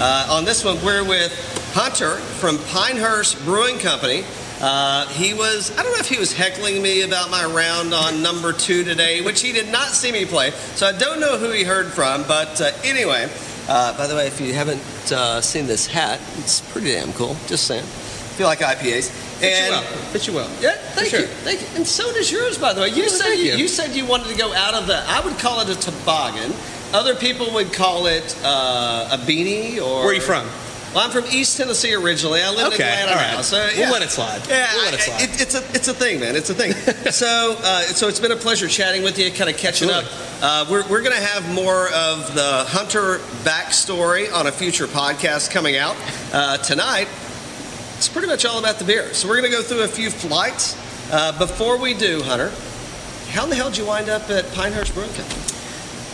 Uh, 0.00 0.26
on 0.32 0.44
this 0.44 0.64
one, 0.64 0.84
we're 0.84 1.04
with 1.04 1.32
Hunter 1.74 2.16
from 2.16 2.58
Pinehurst 2.64 3.38
Brewing 3.44 3.78
Company. 3.78 4.24
Uh, 4.60 5.06
he 5.08 5.32
was, 5.32 5.70
I 5.78 5.82
don't 5.82 5.92
know 5.92 6.00
if 6.00 6.08
he 6.08 6.18
was 6.18 6.32
heckling 6.32 6.82
me 6.82 7.02
about 7.02 7.30
my 7.30 7.44
round 7.46 7.94
on 7.94 8.22
number 8.22 8.52
two 8.52 8.84
today, 8.84 9.22
which 9.22 9.40
he 9.40 9.52
did 9.52 9.70
not 9.72 9.88
see 9.88 10.12
me 10.12 10.26
play. 10.26 10.50
So 10.50 10.86
I 10.86 10.92
don't 10.92 11.18
know 11.20 11.38
who 11.38 11.50
he 11.50 11.64
heard 11.64 11.86
from. 11.86 12.24
But 12.24 12.60
uh, 12.60 12.70
anyway, 12.84 13.28
uh, 13.68 13.96
by 13.96 14.06
the 14.06 14.14
way, 14.14 14.26
if 14.26 14.40
you 14.40 14.52
haven't 14.52 14.82
uh, 15.12 15.40
seen 15.40 15.66
this 15.66 15.86
hat, 15.86 16.20
it's 16.38 16.60
pretty 16.72 16.92
damn 16.92 17.12
cool. 17.14 17.36
Just 17.46 17.66
saying. 17.66 17.84
feel 17.84 18.46
like 18.46 18.58
IPAs. 18.58 19.10
Fit 19.40 19.52
and 19.54 19.66
you 19.66 19.70
well. 19.72 19.82
Fit 20.12 20.26
you 20.26 20.34
well. 20.34 20.50
yeah, 20.60 20.74
thank 20.92 21.08
sure. 21.08 21.20
you, 21.20 21.26
thank 21.26 21.62
you. 21.62 21.66
And 21.76 21.86
so 21.86 22.12
does 22.12 22.30
yours, 22.30 22.58
by 22.58 22.74
the 22.74 22.82
way. 22.82 22.88
You 22.88 23.04
Well, 23.04 23.10
said 23.10 23.34
you, 23.36 23.52
you. 23.52 23.56
you 23.56 23.68
said 23.68 23.96
you 23.96 24.04
wanted 24.04 24.28
to 24.28 24.36
go 24.36 24.52
out 24.52 24.74
of 24.74 24.86
the. 24.86 25.02
I 25.06 25.20
would 25.24 25.38
call 25.38 25.60
it 25.60 25.70
a 25.70 25.80
toboggan. 25.80 26.52
Other 26.92 27.14
people 27.14 27.50
would 27.54 27.72
call 27.72 28.06
it 28.06 28.36
uh, 28.44 29.08
a 29.12 29.16
beanie 29.16 29.78
or. 29.78 30.00
Where 30.00 30.08
are 30.08 30.12
you 30.12 30.20
from? 30.20 30.46
Well, 30.94 31.04
I'm 31.04 31.10
from 31.12 31.24
East 31.30 31.56
Tennessee 31.56 31.94
originally. 31.94 32.42
I 32.42 32.50
live 32.50 32.72
Okay, 32.72 32.82
in 32.82 32.88
Atlanta 33.08 33.14
right. 33.14 33.30
now, 33.36 33.42
so 33.42 33.58
We'll 33.64 33.78
yeah. 33.78 33.90
let 33.90 34.02
it 34.02 34.10
slide. 34.10 34.42
Yeah, 34.48 34.68
We'll 34.74 34.84
let 34.86 34.94
it 34.94 35.00
slide. 35.00 35.22
it- 35.22 35.40
it's 35.40 35.54
a 35.54 35.58
it's 35.72 35.86
a 35.88 35.94
thing, 35.94 36.18
man. 36.18 36.34
It's 36.34 36.50
a 36.50 36.54
thing. 36.54 36.72
so 37.12 37.56
uh, 37.62 37.82
so 37.82 38.08
it's 38.08 38.18
been 38.18 38.32
a 38.32 38.36
pleasure 38.36 38.66
chatting 38.66 39.04
with 39.04 39.16
you, 39.16 39.30
kind 39.30 39.48
of 39.48 39.56
catching 39.56 39.88
Absolutely. 39.88 40.10
up. 40.40 40.42
Uh, 40.42 40.66
we're 40.70 40.82
we're 40.88 41.02
going 41.02 41.14
to 41.14 41.22
have 41.22 41.48
more 41.54 41.86
of 41.92 42.34
the 42.34 42.64
Hunter 42.66 43.18
backstory 43.44 44.32
on 44.32 44.48
a 44.48 44.52
future 44.52 44.86
podcast 44.88 45.52
coming 45.52 45.76
out 45.76 45.96
uh, 46.32 46.56
tonight. 46.58 47.06
It's 47.96 48.08
pretty 48.08 48.26
much 48.28 48.44
all 48.44 48.58
about 48.58 48.78
the 48.80 48.84
beer. 48.84 49.14
So 49.14 49.28
we're 49.28 49.38
going 49.40 49.50
to 49.52 49.56
go 49.56 49.62
through 49.62 49.82
a 49.82 49.88
few 49.88 50.10
flights. 50.10 50.76
Uh, 51.12 51.36
before 51.38 51.76
we 51.78 51.92
do, 51.94 52.22
Hunter, 52.22 52.50
how 53.30 53.44
in 53.44 53.50
the 53.50 53.56
hell 53.56 53.68
did 53.68 53.78
you 53.78 53.86
wind 53.86 54.08
up 54.08 54.28
at 54.30 54.50
Pinehurst 54.54 54.94
Brewing 54.94 55.12
Company? 55.12 55.40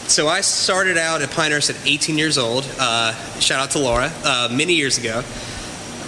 So 0.09 0.29
I 0.29 0.40
started 0.40 0.97
out 0.97 1.21
at 1.21 1.33
Pinehurst 1.33 1.69
at 1.69 1.77
18 1.85 2.16
years 2.16 2.38
old. 2.38 2.64
Uh, 2.79 3.12
shout 3.40 3.61
out 3.61 3.73
to 3.73 3.81
Laura. 3.81 4.12
Uh, 4.25 4.49
many 4.53 4.75
years 4.75 4.99
ago, 4.99 5.23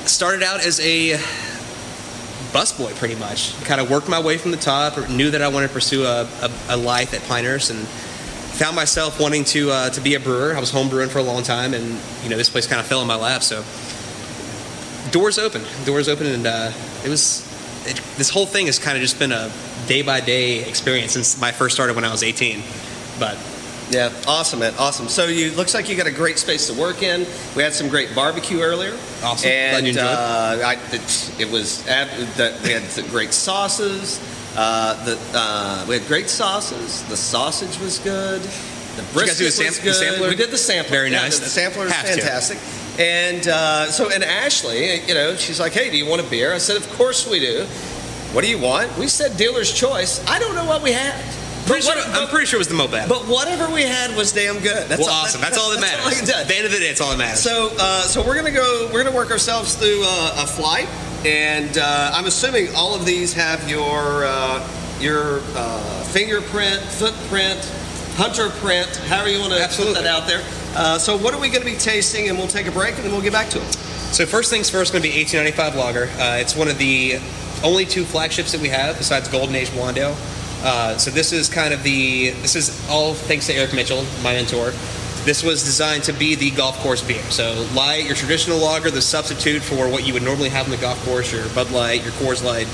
started 0.06 0.44
out 0.44 0.60
as 0.64 0.78
a 0.78 1.14
busboy, 2.52 2.94
pretty 2.94 3.16
much. 3.16 3.60
Kind 3.64 3.80
of 3.80 3.90
worked 3.90 4.08
my 4.08 4.20
way 4.20 4.38
from 4.38 4.52
the 4.52 4.56
top. 4.56 5.10
Knew 5.10 5.32
that 5.32 5.42
I 5.42 5.48
wanted 5.48 5.68
to 5.68 5.72
pursue 5.72 6.04
a, 6.04 6.28
a, 6.40 6.50
a 6.68 6.76
life 6.76 7.12
at 7.12 7.22
Pinehurst, 7.24 7.70
and 7.70 7.80
found 7.88 8.76
myself 8.76 9.18
wanting 9.18 9.42
to 9.46 9.72
uh, 9.72 9.90
to 9.90 10.00
be 10.00 10.14
a 10.14 10.20
brewer. 10.20 10.54
I 10.54 10.60
was 10.60 10.70
home 10.70 10.88
brewing 10.88 11.08
for 11.08 11.18
a 11.18 11.24
long 11.24 11.42
time, 11.42 11.74
and 11.74 11.98
you 12.22 12.30
know 12.30 12.36
this 12.36 12.48
place 12.48 12.68
kind 12.68 12.80
of 12.80 12.86
fell 12.86 13.02
in 13.02 13.08
my 13.08 13.16
lap. 13.16 13.42
So 13.42 13.64
doors 15.10 15.40
open, 15.40 15.64
doors 15.84 16.08
open, 16.08 16.26
and 16.28 16.46
uh, 16.46 16.70
it 17.04 17.08
was. 17.08 17.44
It, 17.84 18.00
this 18.16 18.30
whole 18.30 18.46
thing 18.46 18.66
has 18.66 18.78
kind 18.78 18.96
of 18.96 19.02
just 19.02 19.18
been 19.18 19.32
a 19.32 19.50
day 19.88 20.02
by 20.02 20.20
day 20.20 20.68
experience 20.68 21.12
since 21.12 21.42
I 21.42 21.50
first 21.50 21.74
started 21.74 21.96
when 21.96 22.04
I 22.04 22.12
was 22.12 22.22
18. 22.22 22.62
But 23.18 23.36
Yeah, 23.90 24.12
awesome, 24.26 24.60
man, 24.60 24.74
awesome. 24.78 25.08
So 25.08 25.26
you 25.26 25.50
looks 25.52 25.72
like 25.72 25.88
you 25.88 25.96
got 25.96 26.06
a 26.06 26.12
great 26.12 26.38
space 26.38 26.66
to 26.68 26.78
work 26.78 27.02
in. 27.02 27.26
We 27.56 27.62
had 27.62 27.72
some 27.72 27.88
great 27.88 28.14
barbecue 28.14 28.60
earlier. 28.60 28.92
Awesome. 29.22 29.48
And 29.50 29.72
Glad 29.72 29.82
you 29.84 29.88
enjoyed. 29.90 30.04
uh, 30.04 30.60
I, 30.66 30.74
it, 30.94 31.40
it 31.40 31.50
was 31.50 31.84
we 31.86 32.70
had 32.72 32.82
some 32.90 33.06
great 33.08 33.32
sauces. 33.32 34.20
Uh, 34.56 35.02
the 35.04 35.18
uh, 35.34 35.86
we 35.88 35.98
had 35.98 36.06
great 36.06 36.28
sauces. 36.28 37.02
The 37.08 37.16
sausage 37.16 37.78
was 37.80 37.98
good. 38.00 38.42
The 38.42 39.02
you 39.02 39.08
brisket 39.14 39.26
guys 39.28 39.38
do 39.38 39.46
a 39.46 39.50
sam- 39.50 39.66
was 39.68 39.76
the 39.78 39.82
good. 39.84 39.94
sampler? 39.94 40.28
We 40.28 40.36
did 40.36 40.50
the 40.50 40.58
sampler. 40.58 40.90
Very 40.90 41.10
Yeah, 41.10 41.22
nice. 41.22 41.38
The 41.38 41.46
sampler 41.46 41.86
is 41.86 41.92
Have 41.92 42.06
to. 42.06 42.12
fantastic. 42.20 42.58
And 42.98 43.46
uh, 43.48 43.86
so, 43.92 44.10
and 44.12 44.24
Ashley, 44.24 45.00
you 45.06 45.14
know, 45.14 45.34
she's 45.36 45.60
like, 45.60 45.72
"Hey, 45.72 45.88
do 45.90 45.96
you 45.96 46.04
want 46.04 46.20
a 46.20 46.28
beer?" 46.28 46.52
I 46.52 46.58
said, 46.58 46.76
"Of 46.76 46.90
course 46.94 47.26
we 47.30 47.38
do." 47.40 47.64
What 48.34 48.44
do 48.44 48.50
you 48.50 48.58
want? 48.58 48.94
We 48.98 49.06
said 49.08 49.36
dealer's 49.38 49.72
choice. 49.72 50.22
I 50.26 50.38
don't 50.38 50.54
know 50.54 50.66
what 50.66 50.82
we 50.82 50.92
had. 50.92 51.14
Pretty 51.68 51.82
sure, 51.86 51.94
what- 51.94 52.08
I'm 52.08 52.28
pretty 52.28 52.46
sure 52.46 52.56
it 52.56 52.64
was 52.64 52.68
the 52.68 52.74
Mo 52.74 52.88
Betta. 52.88 53.08
but 53.08 53.26
whatever 53.26 53.68
we 53.72 53.82
had 53.82 54.16
was 54.16 54.32
damn 54.32 54.58
good. 54.58 54.88
That's 54.88 55.00
well, 55.00 55.10
all, 55.10 55.24
awesome. 55.24 55.40
That's, 55.40 55.58
all 55.58 55.70
that 55.70 55.80
matters. 55.80 56.22
Tell. 56.22 56.40
At 56.40 56.48
the 56.48 56.56
end 56.56 56.66
of 56.66 56.72
the 56.72 56.78
day, 56.78 56.88
it's 56.88 57.00
all 57.00 57.10
that 57.10 57.18
matters. 57.18 57.42
So, 57.42 57.70
uh, 57.78 58.02
so 58.02 58.26
we're 58.26 58.34
gonna 58.36 58.50
go. 58.50 58.88
We're 58.92 59.04
gonna 59.04 59.14
work 59.14 59.30
ourselves 59.30 59.74
through 59.74 60.02
uh, 60.04 60.42
a 60.42 60.46
flight, 60.46 60.88
and 61.26 61.76
uh, 61.76 62.12
I'm 62.14 62.26
assuming 62.26 62.74
all 62.74 62.94
of 62.94 63.04
these 63.04 63.34
have 63.34 63.68
your 63.68 64.24
uh, 64.24 64.66
your 65.00 65.40
uh, 65.54 66.02
fingerprint, 66.04 66.80
footprint, 66.80 67.60
hunter 68.16 68.48
print, 68.48 68.88
however 69.06 69.28
you 69.28 69.38
want 69.38 69.52
to 69.52 69.68
put 69.76 69.94
that 69.94 70.06
out 70.06 70.26
there. 70.26 70.42
Uh, 70.74 70.98
so, 70.98 71.16
what 71.16 71.34
are 71.34 71.40
we 71.40 71.48
going 71.48 71.60
to 71.60 71.70
be 71.70 71.76
tasting? 71.76 72.28
And 72.28 72.38
we'll 72.38 72.48
take 72.48 72.66
a 72.66 72.72
break, 72.72 72.94
and 72.96 73.04
then 73.04 73.12
we'll 73.12 73.22
get 73.22 73.32
back 73.32 73.48
to 73.50 73.58
it. 73.60 73.78
So 74.10 74.24
first 74.24 74.48
things 74.48 74.70
first, 74.70 74.92
going 74.92 75.02
to 75.02 75.08
be 75.08 75.14
1895 75.18 75.76
Lager. 75.76 76.04
Uh, 76.20 76.38
it's 76.38 76.56
one 76.56 76.68
of 76.68 76.78
the 76.78 77.20
only 77.62 77.84
two 77.84 78.04
flagships 78.04 78.52
that 78.52 78.60
we 78.60 78.68
have 78.68 78.96
besides 78.96 79.28
Golden 79.28 79.54
Age 79.54 79.68
Blondale. 79.68 80.16
Uh, 80.62 80.96
so 80.98 81.10
this 81.10 81.32
is 81.32 81.48
kind 81.48 81.72
of 81.72 81.82
the 81.82 82.30
this 82.42 82.56
is 82.56 82.70
all 82.90 83.14
thanks 83.14 83.46
to 83.46 83.54
Eric 83.54 83.74
Mitchell, 83.74 84.04
my 84.22 84.32
mentor. 84.34 84.72
This 85.24 85.42
was 85.42 85.62
designed 85.62 86.04
to 86.04 86.12
be 86.12 86.34
the 86.34 86.50
golf 86.52 86.76
course 86.78 87.02
beer. 87.02 87.22
So 87.30 87.66
light, 87.74 88.06
your 88.06 88.14
traditional 88.16 88.58
lager, 88.58 88.90
the 88.90 89.02
substitute 89.02 89.62
for 89.62 89.88
what 89.88 90.06
you 90.06 90.14
would 90.14 90.22
normally 90.22 90.48
have 90.48 90.64
on 90.66 90.70
the 90.70 90.76
golf 90.78 91.02
course, 91.04 91.32
your 91.32 91.48
Bud 91.50 91.70
Light, 91.70 92.02
your 92.02 92.12
Coors 92.12 92.42
Light. 92.42 92.66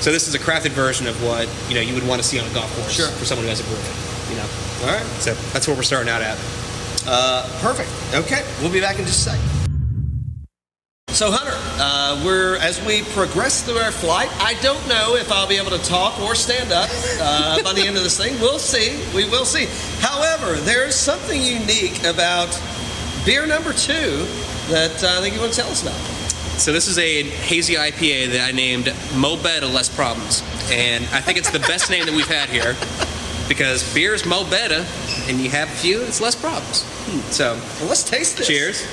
So 0.00 0.10
this 0.12 0.26
is 0.28 0.34
a 0.34 0.38
crafted 0.38 0.70
version 0.70 1.06
of 1.06 1.22
what 1.22 1.48
you 1.68 1.74
know 1.74 1.80
you 1.80 1.94
would 1.94 2.06
want 2.06 2.22
to 2.22 2.26
see 2.26 2.38
on 2.40 2.48
a 2.48 2.54
golf 2.54 2.74
course 2.76 2.92
Sure. 2.92 3.08
for 3.08 3.24
someone 3.24 3.44
who 3.44 3.50
has 3.50 3.60
a 3.60 3.64
brewery. 3.64 3.84
You 4.30 4.36
know, 4.36 4.48
All 4.86 4.96
right. 4.96 5.06
so 5.20 5.34
that's 5.52 5.66
what 5.68 5.76
we're 5.76 5.82
starting 5.82 6.08
out 6.10 6.22
at. 6.22 6.38
Uh, 7.06 7.48
perfect. 7.60 7.88
Okay, 8.14 8.44
we'll 8.60 8.72
be 8.72 8.80
back 8.80 8.98
in 8.98 9.04
just 9.06 9.26
a 9.26 9.30
second. 9.30 9.48
So, 11.08 11.30
Hunter, 11.32 11.57
uh, 12.08 12.22
we're 12.24 12.56
as 12.56 12.82
we 12.86 13.02
progress 13.12 13.62
through 13.62 13.76
our 13.78 13.92
flight. 13.92 14.30
I 14.40 14.54
don't 14.62 14.86
know 14.88 15.16
if 15.16 15.30
I'll 15.30 15.46
be 15.46 15.56
able 15.56 15.70
to 15.70 15.82
talk 15.84 16.18
or 16.20 16.34
stand 16.34 16.72
up 16.72 16.88
uh, 17.20 17.62
by 17.62 17.74
the 17.74 17.82
end 17.82 17.96
of 17.96 18.02
this 18.02 18.16
thing. 18.16 18.40
We'll 18.40 18.58
see. 18.58 18.96
We 19.14 19.28
will 19.28 19.44
see. 19.44 19.66
However, 20.00 20.54
there 20.54 20.86
is 20.86 20.94
something 20.94 21.40
unique 21.40 22.02
about 22.04 22.48
beer 23.26 23.46
number 23.46 23.72
two 23.74 24.24
that 24.70 25.04
uh, 25.04 25.18
I 25.18 25.20
think 25.20 25.34
you 25.34 25.40
want 25.40 25.52
to 25.52 25.60
tell 25.60 25.70
us 25.70 25.82
about. 25.82 25.96
So 26.58 26.72
this 26.72 26.88
is 26.88 26.98
a 26.98 27.24
hazy 27.24 27.74
IPA 27.74 28.32
that 28.32 28.48
I 28.48 28.52
named 28.52 28.92
Mo 29.14 29.40
Betta 29.40 29.66
Less 29.66 29.94
Problems, 29.94 30.42
and 30.72 31.04
I 31.12 31.20
think 31.20 31.38
it's 31.38 31.50
the 31.50 31.60
best 31.60 31.90
name 31.90 32.06
that 32.06 32.14
we've 32.14 32.26
had 32.26 32.48
here 32.48 32.74
because 33.48 33.94
beer 33.94 34.12
is 34.14 34.26
Mo 34.26 34.48
Betta, 34.48 34.84
and 35.28 35.38
you 35.40 35.50
have 35.50 35.68
a 35.68 35.76
few, 35.76 36.02
it's 36.02 36.20
less 36.20 36.34
problems. 36.34 36.78
So 37.34 37.54
Well, 37.78 37.88
let's 37.88 38.02
taste 38.02 38.38
this. 38.38 38.46
cheers. 38.46 38.86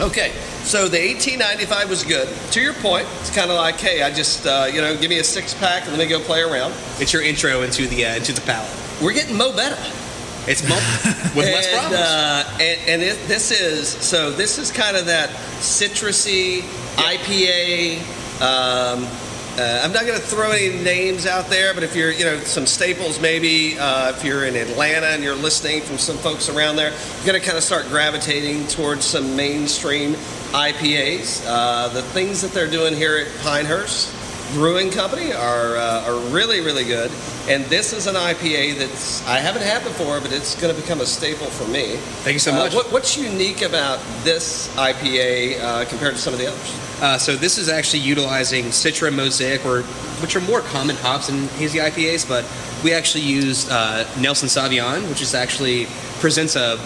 Okay, 0.00 0.32
so 0.64 0.88
the 0.88 0.98
1895 0.98 1.88
was 1.88 2.02
good. 2.02 2.28
To 2.52 2.60
your 2.60 2.72
point, 2.74 3.06
it's 3.20 3.32
kind 3.32 3.48
of 3.48 3.56
like, 3.56 3.76
hey, 3.76 4.02
I 4.02 4.12
just, 4.12 4.44
uh, 4.44 4.66
you 4.72 4.80
know, 4.80 4.96
give 4.96 5.08
me 5.08 5.20
a 5.20 5.24
six 5.24 5.54
pack 5.54 5.82
and 5.84 5.92
let 5.92 5.98
me 5.98 6.06
go 6.06 6.18
play 6.18 6.42
around. 6.42 6.74
It's 6.98 7.12
your 7.12 7.22
intro 7.22 7.62
into 7.62 7.86
the 7.86 8.04
uh, 8.04 8.16
into 8.16 8.32
the 8.32 8.40
palate. 8.40 8.68
We're 9.00 9.12
getting 9.12 9.36
Mo 9.36 9.54
Betta. 9.54 9.78
It's 10.48 10.68
Mo 10.68 10.74
with 11.36 11.46
less 11.46 11.68
and, 11.68 11.78
problems. 11.78 12.02
Uh, 12.02 12.58
and 12.60 12.80
and 12.88 13.02
it, 13.02 13.28
this 13.28 13.52
is 13.52 13.88
so 13.88 14.32
this 14.32 14.58
is 14.58 14.72
kind 14.72 14.96
of 14.96 15.06
that 15.06 15.30
citrusy 15.60 16.62
IPA. 16.96 18.00
Um, 18.42 19.06
uh, 19.56 19.82
I'm 19.84 19.92
not 19.92 20.04
going 20.04 20.18
to 20.18 20.26
throw 20.26 20.50
any 20.50 20.82
names 20.82 21.26
out 21.26 21.46
there, 21.46 21.74
but 21.74 21.82
if 21.82 21.94
you're, 21.94 22.10
you 22.10 22.24
know, 22.24 22.38
some 22.40 22.66
staples 22.66 23.20
maybe, 23.20 23.78
uh, 23.78 24.10
if 24.10 24.24
you're 24.24 24.46
in 24.46 24.56
Atlanta 24.56 25.06
and 25.06 25.22
you're 25.22 25.36
listening 25.36 25.80
from 25.80 25.98
some 25.98 26.16
folks 26.16 26.48
around 26.48 26.76
there, 26.76 26.90
you're 26.90 27.26
going 27.26 27.40
to 27.40 27.44
kind 27.44 27.56
of 27.56 27.62
start 27.62 27.86
gravitating 27.86 28.66
towards 28.66 29.04
some 29.04 29.36
mainstream 29.36 30.14
IPAs. 30.54 31.44
Uh, 31.46 31.88
the 31.88 32.02
things 32.02 32.42
that 32.42 32.52
they're 32.52 32.70
doing 32.70 32.94
here 32.94 33.16
at 33.16 33.42
Pinehurst, 33.42 34.13
Brewing 34.54 34.90
Company 34.90 35.32
are 35.32 35.76
uh, 35.76 36.06
are 36.06 36.18
really 36.30 36.60
really 36.60 36.84
good. 36.84 37.10
And 37.48 37.64
this 37.66 37.92
is 37.92 38.06
an 38.06 38.14
IPA 38.14 38.78
that's 38.78 39.26
I 39.26 39.38
haven't 39.40 39.62
had 39.62 39.82
before, 39.82 40.20
but 40.20 40.32
it's 40.32 40.54
going 40.60 40.74
to 40.74 40.80
become 40.80 41.00
a 41.00 41.06
staple 41.06 41.48
for 41.48 41.68
me. 41.70 41.96
Thank 42.22 42.34
you 42.34 42.38
so 42.38 42.52
Uh, 42.52 42.56
much. 42.64 42.74
what, 42.74 42.90
what's 42.92 43.18
unique 43.18 43.62
about 43.62 43.98
this 44.22 44.74
IPA 44.76 45.60
uh, 45.60 45.84
compared 45.86 46.14
to 46.14 46.20
some 46.20 46.32
of 46.32 46.38
the 46.38 46.46
others? 46.46 46.80
Uh, 47.02 47.18
so 47.18 47.34
this 47.36 47.58
is 47.58 47.68
actually 47.68 47.98
utilizing 48.00 48.66
Citra 48.66 49.12
Mosaic, 49.12 49.66
or 49.66 49.82
which 50.22 50.36
are 50.36 50.40
more 50.42 50.60
common 50.60 50.96
hops 50.96 51.28
in 51.28 51.48
hazy 51.58 51.80
IPAs, 51.80 52.26
but 52.26 52.44
we 52.84 52.94
actually 52.94 53.24
use 53.24 53.68
uh, 53.68 54.08
Nelson 54.18 54.48
Sauvin, 54.48 55.08
which 55.10 55.20
is 55.20 55.34
actually 55.34 55.86
presents 56.20 56.54
a 56.56 56.78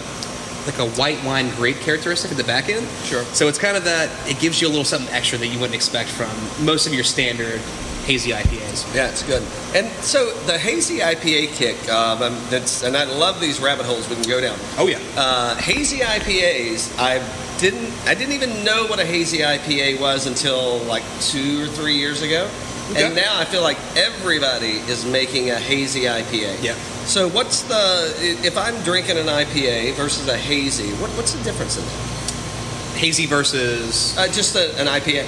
like 0.65 0.79
a 0.79 0.89
white 0.91 1.23
wine 1.23 1.49
grape 1.55 1.77
characteristic 1.77 2.31
at 2.31 2.37
the 2.37 2.43
back 2.43 2.69
end. 2.69 2.87
Sure. 3.03 3.23
So 3.25 3.47
it's 3.47 3.59
kind 3.59 3.77
of 3.77 3.83
that 3.85 4.09
it 4.29 4.39
gives 4.39 4.61
you 4.61 4.67
a 4.67 4.69
little 4.69 4.85
something 4.85 5.13
extra 5.13 5.37
that 5.37 5.47
you 5.47 5.59
wouldn't 5.59 5.75
expect 5.75 6.09
from 6.09 6.29
most 6.65 6.87
of 6.87 6.93
your 6.93 7.03
standard 7.03 7.61
hazy 8.09 8.31
IPAs. 8.31 8.95
Yeah, 8.95 9.09
it's 9.09 9.21
good. 9.21 9.43
And 9.75 9.87
so 10.03 10.33
the 10.47 10.57
hazy 10.57 10.97
IPA 10.97 11.53
kick, 11.53 11.89
um, 11.89 12.19
that's, 12.49 12.83
and 12.83 12.97
I 12.97 13.03
love 13.03 13.39
these 13.39 13.59
rabbit 13.59 13.85
holes 13.85 14.09
we 14.09 14.15
can 14.15 14.27
go 14.27 14.41
down. 14.41 14.57
Oh 14.79 14.87
yeah. 14.87 14.99
Uh, 15.15 15.53
hazy 15.55 15.99
IPAs, 15.99 16.97
I 16.97 17.19
didn't, 17.59 17.93
I 18.07 18.15
didn't 18.15 18.33
even 18.33 18.63
know 18.63 18.87
what 18.87 18.99
a 18.99 19.05
hazy 19.05 19.39
IPA 19.39 19.99
was 20.01 20.25
until 20.25 20.79
like 20.85 21.03
two 21.21 21.63
or 21.63 21.67
three 21.67 21.97
years 21.97 22.23
ago. 22.23 22.49
Okay. 22.91 23.05
And 23.05 23.15
now 23.15 23.37
I 23.37 23.45
feel 23.45 23.61
like 23.61 23.77
everybody 23.95 24.79
is 24.89 25.05
making 25.05 25.51
a 25.51 25.55
hazy 25.55 26.01
IPA. 26.01 26.63
Yeah. 26.63 26.73
So 27.05 27.27
what's 27.29 27.61
the, 27.63 28.13
if 28.43 28.57
I'm 28.57 28.81
drinking 28.83 29.17
an 29.17 29.27
IPA 29.27 29.93
versus 29.93 30.27
a 30.27 30.37
hazy, 30.37 30.89
what, 30.93 31.09
what's 31.11 31.33
the 31.33 31.43
difference 31.43 31.77
in 31.77 31.85
that? 31.85 32.97
Hazy 32.97 33.27
versus 33.27 34.17
Uh, 34.17 34.27
just 34.27 34.55
a, 34.55 34.75
an 34.79 34.87
IPA. 34.87 35.23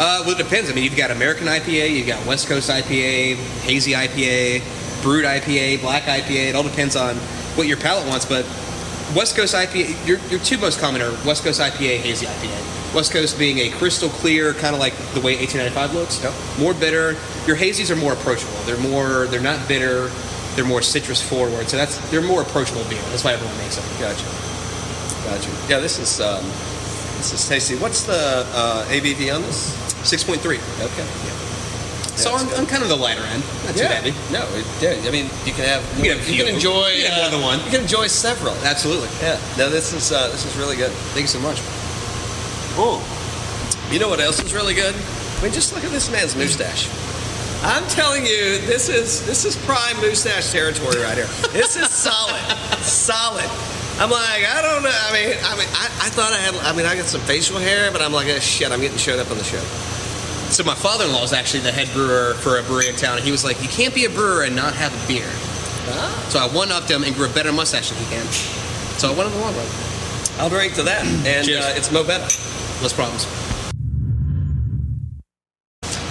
Uh, 0.00 0.22
well, 0.24 0.30
it 0.30 0.38
depends. 0.38 0.70
I 0.70 0.74
mean, 0.74 0.84
you've 0.84 0.96
got 0.96 1.10
American 1.10 1.46
IPA, 1.46 1.90
you've 1.90 2.06
got 2.06 2.24
West 2.26 2.46
Coast 2.46 2.70
IPA, 2.70 3.36
hazy 3.62 3.92
IPA, 3.92 4.62
brut 5.02 5.24
IPA, 5.24 5.80
black 5.80 6.04
IPA. 6.04 6.50
It 6.50 6.54
all 6.54 6.62
depends 6.62 6.94
on 6.94 7.16
what 7.56 7.66
your 7.66 7.78
palate 7.78 8.06
wants. 8.06 8.24
But 8.24 8.44
West 9.16 9.34
Coast 9.34 9.54
IPA, 9.54 10.06
your, 10.06 10.18
your 10.28 10.40
two 10.40 10.58
most 10.58 10.78
common 10.78 11.00
are 11.02 11.10
West 11.26 11.42
Coast 11.42 11.60
IPA, 11.60 11.98
hazy 12.00 12.26
IPA. 12.26 12.77
West 12.94 13.12
Coast 13.12 13.38
being 13.38 13.58
a 13.58 13.70
crystal 13.70 14.08
clear, 14.08 14.54
kind 14.54 14.74
of 14.74 14.80
like 14.80 14.94
the 15.12 15.20
way 15.20 15.36
1895 15.36 15.94
looks. 15.94 16.22
Yep. 16.22 16.32
More 16.58 16.74
bitter. 16.74 17.12
Your 17.46 17.56
hazies 17.56 17.90
are 17.90 17.96
more 17.96 18.12
approachable. 18.12 18.54
They're 18.64 18.80
more. 18.80 19.26
They're 19.26 19.40
not 19.40 19.68
bitter. 19.68 20.08
They're 20.54 20.64
more 20.64 20.82
citrus 20.82 21.22
forward. 21.22 21.68
So 21.68 21.76
that's 21.76 21.98
they're 22.10 22.22
more 22.22 22.42
approachable 22.42 22.84
beer. 22.88 23.02
That's 23.10 23.24
why 23.24 23.32
everyone 23.32 23.56
makes 23.58 23.76
them. 23.76 23.84
Gotcha. 24.00 24.24
Gotcha. 25.24 25.50
Yeah, 25.68 25.78
this 25.80 25.98
is, 25.98 26.20
um, 26.20 26.42
this 27.18 27.32
is 27.32 27.46
tasty. 27.46 27.76
What's 27.76 28.04
the 28.04 28.46
uh, 28.54 28.86
ABV 28.86 29.34
on 29.34 29.42
this? 29.42 29.74
Six 30.08 30.24
point 30.24 30.40
three. 30.40 30.58
Okay. 30.80 31.04
Yeah. 31.04 31.38
So 32.16 32.34
I'm. 32.34 32.48
I'm 32.54 32.66
kind 32.66 32.82
of 32.82 32.88
the 32.88 32.96
lighter 32.96 33.22
end. 33.22 33.44
Not 33.64 33.76
too 33.76 33.82
yeah. 33.82 33.92
heavy. 33.92 34.10
No, 34.32 34.42
it, 34.56 34.66
yeah. 34.82 35.08
I 35.08 35.12
mean, 35.12 35.26
you 35.44 35.52
can 35.52 35.64
have. 35.64 35.84
You 35.98 36.04
can 36.04 36.18
have 36.18 36.28
you 36.28 36.44
can 36.44 36.52
enjoy. 36.52 36.88
You 36.88 37.04
can 37.04 37.12
have 37.12 37.30
more 37.30 37.38
than 37.38 37.42
one. 37.42 37.64
You 37.64 37.70
can 37.70 37.82
enjoy 37.82 38.08
several. 38.08 38.54
Absolutely. 38.64 39.08
Yeah. 39.20 39.38
No, 39.56 39.68
this 39.70 39.92
is 39.92 40.10
uh, 40.10 40.28
this 40.28 40.44
is 40.44 40.56
really 40.56 40.76
good. 40.76 40.90
Thank 41.14 41.22
you 41.22 41.28
so 41.28 41.40
much. 41.40 41.60
Oh. 42.80 43.02
You 43.90 43.98
know 43.98 44.08
what 44.08 44.20
else 44.20 44.42
is 44.42 44.54
really 44.54 44.74
good? 44.74 44.94
I 44.94 45.42
mean, 45.42 45.52
just 45.52 45.74
look 45.74 45.84
at 45.84 45.90
this 45.90 46.10
man's 46.10 46.36
mustache. 46.36 46.88
I'm 47.62 47.86
telling 47.88 48.22
you, 48.24 48.58
this 48.70 48.88
is 48.88 49.26
this 49.26 49.44
is 49.44 49.56
prime 49.66 49.96
mustache 49.96 50.52
territory 50.52 51.02
right 51.02 51.16
here. 51.16 51.26
This 51.50 51.74
is 51.74 51.88
solid, 51.88 52.40
solid. 52.82 53.50
I'm 53.98 54.10
like, 54.10 54.46
I 54.46 54.62
don't 54.62 54.84
know. 54.84 54.94
I 54.94 55.12
mean, 55.12 55.36
I 55.42 55.56
mean, 55.58 55.68
I, 55.74 56.06
I 56.06 56.08
thought 56.10 56.32
I 56.32 56.36
had. 56.36 56.54
I 56.54 56.76
mean, 56.76 56.86
I 56.86 56.94
got 56.94 57.06
some 57.06 57.20
facial 57.22 57.58
hair, 57.58 57.90
but 57.90 58.00
I'm 58.00 58.12
like, 58.12 58.28
oh, 58.28 58.38
shit, 58.38 58.70
I'm 58.70 58.80
getting 58.80 58.96
showed 58.96 59.18
up 59.18 59.30
on 59.32 59.38
the 59.38 59.44
show. 59.44 59.58
So 60.50 60.62
my 60.62 60.76
father-in-law 60.76 61.24
is 61.24 61.32
actually 61.32 61.60
the 61.60 61.72
head 61.72 61.92
brewer 61.92 62.34
for 62.34 62.58
a 62.58 62.62
brewery 62.62 62.88
in 62.88 62.94
town, 62.94 63.16
and 63.16 63.24
he 63.24 63.32
was 63.32 63.44
like, 63.44 63.60
"You 63.60 63.68
can't 63.68 63.92
be 63.94 64.04
a 64.04 64.10
brewer 64.10 64.44
and 64.44 64.54
not 64.54 64.74
have 64.74 64.94
a 64.94 65.08
beer." 65.08 65.28
So 66.30 66.38
I 66.38 66.46
one-upped 66.52 66.90
him 66.90 67.02
and 67.02 67.14
grew 67.14 67.26
a 67.26 67.32
better 67.32 67.52
mustache 67.52 67.90
than 67.90 67.98
he 67.98 68.04
can. 68.14 68.26
So 68.98 69.10
I 69.10 69.16
went 69.16 69.26
on 69.26 69.32
the 69.32 69.40
long 69.40 69.56
run. 69.56 69.66
I'll 70.38 70.48
drink 70.48 70.74
to 70.74 70.84
that, 70.84 71.04
and 71.04 71.48
uh, 71.48 71.74
it's 71.74 71.90
Mo 71.90 72.04
Betta. 72.04 72.28
Less 72.82 72.92
problems. 72.92 73.26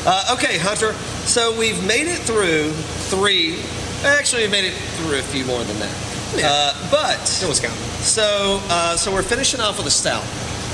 Uh, 0.05 0.35
okay, 0.37 0.57
Hunter. 0.57 0.93
So 1.27 1.57
we've 1.57 1.85
made 1.85 2.07
it 2.07 2.19
through 2.19 2.71
three. 3.11 3.59
Actually, 4.05 4.43
we 4.45 4.51
made 4.51 4.65
it 4.65 4.73
through 4.73 5.17
a 5.19 5.21
few 5.21 5.43
more 5.45 5.63
than 5.63 5.77
that. 5.79 5.95
Yeah. 6.35 6.47
Uh, 6.49 6.91
but 6.91 7.39
No 7.41 7.47
one's 7.47 7.59
counting. 7.59 7.79
so 8.01 8.59
uh, 8.69 8.95
so 8.97 9.13
we're 9.13 9.23
finishing 9.23 9.59
off 9.61 9.77
with 9.77 9.87
a 9.87 9.91
stout. 9.91 10.23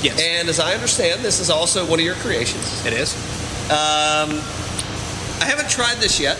Yes. 0.02 0.20
And 0.20 0.48
as 0.48 0.60
I 0.60 0.74
understand, 0.74 1.22
this 1.22 1.40
is 1.40 1.48
also 1.50 1.86
one 1.86 1.98
of 1.98 2.04
your 2.04 2.16
creations. 2.16 2.84
It 2.84 2.92
is. 2.92 3.14
Um, 3.70 4.38
I 5.40 5.46
haven't 5.46 5.70
tried 5.70 5.96
this 5.98 6.20
yet. 6.20 6.36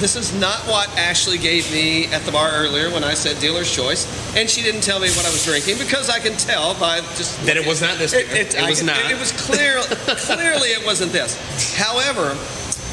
This 0.00 0.16
is 0.16 0.32
not 0.40 0.60
what 0.66 0.88
Ashley 0.96 1.36
gave 1.36 1.70
me 1.70 2.06
at 2.06 2.22
the 2.22 2.32
bar 2.32 2.50
earlier 2.54 2.88
when 2.90 3.04
I 3.04 3.12
said 3.12 3.38
dealer's 3.38 3.70
choice, 3.70 4.08
and 4.34 4.48
she 4.48 4.62
didn't 4.62 4.80
tell 4.80 4.98
me 4.98 5.08
what 5.10 5.26
I 5.26 5.30
was 5.30 5.44
drinking 5.44 5.76
because 5.76 6.08
I 6.08 6.18
can 6.18 6.32
tell 6.38 6.72
by 6.80 7.00
just 7.16 7.38
That 7.44 7.58
it 7.58 7.66
was 7.66 7.82
not 7.82 7.98
this 7.98 8.14
It, 8.14 8.30
it, 8.32 8.54
It 8.54 8.62
I 8.62 8.70
was 8.70 8.78
can- 8.78 8.86
not. 8.86 9.10
It, 9.10 9.18
was 9.18 9.32
clear. 9.32 9.80
clearly, 10.24 10.68
it 10.70 10.86
wasn't 10.86 11.12
this. 11.12 11.36
However, 11.76 12.34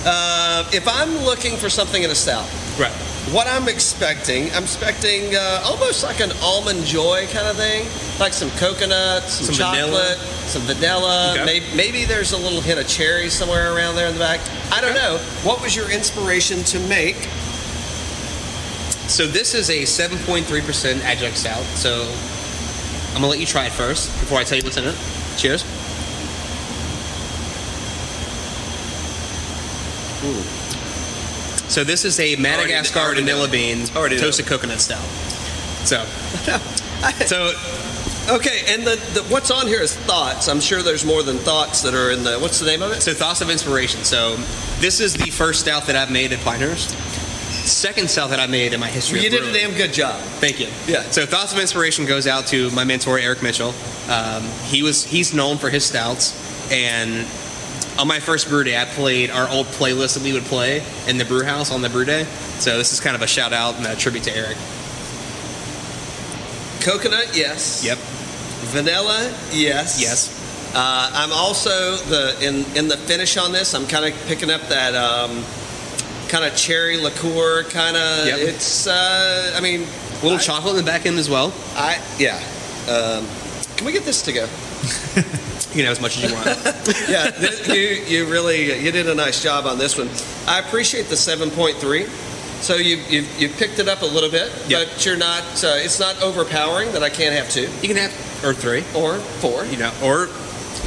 uh, 0.08 0.64
if 0.74 0.88
I'm 0.88 1.18
looking 1.26 1.58
for 1.58 1.70
something 1.70 2.02
in 2.04 2.10
a 2.10 2.16
stout, 2.16 2.48
Right. 2.80 2.92
what 3.34 3.46
I'm 3.48 3.68
expecting, 3.68 4.50
I'm 4.54 4.64
expecting 4.64 5.36
uh, 5.36 5.62
almost 5.66 6.04
like 6.04 6.20
an 6.22 6.32
almond 6.42 6.86
joy 6.86 7.28
kind 7.32 7.48
of 7.48 7.58
thing, 7.58 7.86
like 8.20 8.32
some 8.34 8.50
coconut, 8.52 9.24
some, 9.24 9.48
Some 9.48 9.56
chocolate, 9.56 9.84
vanilla. 9.90 10.16
some 10.48 10.62
vanilla. 10.64 11.32
Okay. 11.36 11.46
Maybe, 11.46 11.66
maybe 11.76 12.06
there's 12.06 12.32
a 12.32 12.38
little 12.38 12.62
hint 12.62 12.80
of 12.80 12.88
cherry 12.88 13.30
somewhere 13.30 13.76
around 13.76 13.96
there 13.96 14.08
in 14.08 14.14
the 14.14 14.20
back. 14.20 14.40
I 14.72 14.80
don't 14.82 14.96
know. 14.96 15.18
What 15.44 15.62
was 15.62 15.76
your 15.76 15.90
inspiration 15.92 16.64
to 16.66 16.80
make? 16.88 17.18
So 19.10 19.26
this 19.28 19.54
is 19.54 19.70
a 19.70 19.84
7.3% 19.84 21.02
adjunct 21.04 21.38
stout. 21.38 21.64
So 21.76 22.04
I'm 23.10 23.16
gonna 23.22 23.28
let 23.28 23.40
you 23.40 23.46
try 23.46 23.66
it 23.66 23.72
first 23.72 24.10
before 24.20 24.38
I 24.40 24.44
tell 24.44 24.58
you 24.58 24.64
what's 24.64 24.78
in 24.78 24.84
it. 24.86 24.96
Cheers. 25.38 25.64
So 31.78 31.84
this 31.84 32.06
is 32.06 32.20
a 32.20 32.36
Madagascar 32.38 32.98
already 32.98 33.22
vanilla 33.22 33.48
beans 33.48 33.96
Already 33.96 34.16
know. 34.16 34.24
toasted 34.24 34.48
coconut 34.48 34.80
stout. 34.80 34.98
So, 35.86 36.04
so 37.28 37.54
Okay, 38.36 38.64
and 38.70 38.82
the, 38.82 38.96
the 39.14 39.22
what's 39.30 39.52
on 39.52 39.68
here 39.68 39.82
is 39.82 39.96
thoughts. 39.96 40.48
I'm 40.48 40.60
sure 40.60 40.82
there's 40.82 41.06
more 41.06 41.22
than 41.22 41.38
thoughts 41.38 41.84
that 41.84 41.94
are 41.94 42.10
in 42.10 42.24
the. 42.24 42.40
What's 42.40 42.60
the 42.60 42.66
name 42.66 42.82
of 42.82 42.94
it? 42.94 43.02
So 43.02 43.14
thoughts 43.14 43.42
of 43.42 43.52
inspiration. 43.52 44.04
So 44.04 44.38
this 44.80 45.00
is 45.00 45.14
the 45.14 45.30
first 45.30 45.60
stout 45.60 45.86
that 45.86 45.96
I've 45.96 46.10
made 46.10 46.34
at 46.34 46.40
Pinehurst. 46.40 46.90
Second 47.68 48.10
stout 48.10 48.32
that 48.32 48.40
I 48.40 48.48
made 48.48 48.74
in 48.74 48.80
my 48.80 48.88
history. 48.88 49.20
You 49.20 49.30
did 49.30 49.44
a 49.44 49.54
damn 49.54 49.78
good 49.78 49.94
job. 49.94 50.20
Thank 50.42 50.60
you. 50.60 50.70
Yeah. 50.88 51.04
So 51.04 51.28
thoughts 51.28 51.54
of 51.54 51.60
inspiration 51.60 52.08
goes 52.08 52.26
out 52.26 52.48
to 52.48 52.72
my 52.72 52.86
mentor 52.86 53.20
Eric 53.20 53.44
Mitchell. 53.44 53.76
Um, 54.10 54.42
he 54.64 54.82
was 54.82 55.04
he's 55.04 55.32
known 55.32 55.60
for 55.60 55.70
his 55.70 55.86
stouts, 55.86 56.34
and 56.72 57.28
on 58.00 58.08
my 58.08 58.20
first 58.20 58.48
brew 58.50 58.64
day, 58.64 58.80
I 58.80 58.86
played 58.86 59.30
our 59.32 59.50
old 59.50 59.66
playlist 59.68 60.16
that 60.16 60.24
we 60.24 60.34
would 60.34 60.44
play 60.44 60.84
in 61.08 61.18
the 61.18 61.26
brew 61.26 61.44
house 61.44 61.72
on 61.72 61.82
the 61.82 61.90
brew 61.90 62.06
day. 62.06 62.24
So 62.60 62.78
this 62.78 62.94
is 62.94 63.00
kind 63.00 63.16
of 63.16 63.22
a 63.22 63.28
shout 63.28 63.54
out 63.54 63.76
and 63.76 63.86
a 63.86 63.96
tribute 63.96 64.24
to 64.26 64.36
Eric. 64.36 64.58
Coconut, 66.82 67.36
yes. 67.36 67.84
Yep. 67.84 67.98
Vanilla, 68.72 69.34
yes. 69.52 70.00
Yes. 70.02 70.34
Uh, 70.76 71.10
I'm 71.14 71.32
also 71.32 71.96
the 71.96 72.38
in 72.42 72.66
in 72.78 72.88
the 72.88 72.98
finish 72.98 73.38
on 73.38 73.52
this. 73.52 73.74
I'm 73.74 73.88
kind 73.88 74.06
of 74.06 74.14
picking 74.28 74.52
up 74.52 74.62
that 74.70 74.94
um, 74.96 75.44
kind 76.28 76.44
of 76.46 76.56
cherry 76.56 76.98
liqueur 76.98 77.64
kind 77.70 77.96
of. 77.98 78.28
Yep. 78.28 78.40
It's. 78.40 78.86
Uh, 78.88 79.54
I 79.56 79.62
mean, 79.62 79.82
A 79.82 80.24
little 80.24 80.34
I- 80.34 80.38
chocolate 80.42 80.78
in 80.78 80.86
the 80.86 80.90
back 80.90 81.06
end 81.06 81.18
as 81.18 81.30
well. 81.30 81.54
I 81.76 82.02
yeah. 82.20 82.36
Um, 82.90 83.26
can 83.76 83.86
we 83.86 83.92
get 83.92 84.04
this 84.04 84.22
to 84.24 84.34
go? 84.34 84.48
You 85.78 85.84
know 85.84 85.92
as 85.92 86.02
much 86.02 86.18
as 86.18 86.30
you 86.32 86.36
want. 86.36 86.48
yeah, 87.10 87.30
th- 87.30 87.68
you 87.68 88.04
you 88.18 88.26
really 88.32 88.84
you 88.84 88.92
did 88.92 89.08
a 89.08 89.14
nice 89.16 89.44
job 89.44 89.66
on 89.68 89.78
this 89.78 89.96
one. 89.98 90.10
I 90.48 90.60
appreciate 90.60 91.06
the 91.08 91.16
7.3. 91.16 92.08
So 92.64 92.76
you 92.76 92.98
you 93.08 93.24
you 93.38 93.48
picked 93.50 93.78
it 93.78 93.88
up 93.88 94.02
a 94.02 94.06
little 94.06 94.32
bit, 94.32 94.52
Yep. 94.68 94.88
but 94.96 95.06
you're 95.06 95.16
not. 95.18 95.44
Uh, 95.64 95.76
it's 95.78 96.00
not 96.00 96.20
overpowering 96.24 96.92
that 96.94 97.04
I 97.04 97.10
can't 97.12 97.36
have 97.36 97.48
two 97.52 97.70
you 97.84 97.88
can 97.94 97.98
have 97.98 98.12
or 98.44 98.54
three. 98.54 98.84
or 98.96 99.18
four 99.42 99.66
You 99.66 99.78
know, 99.78 99.92
or 100.04 100.30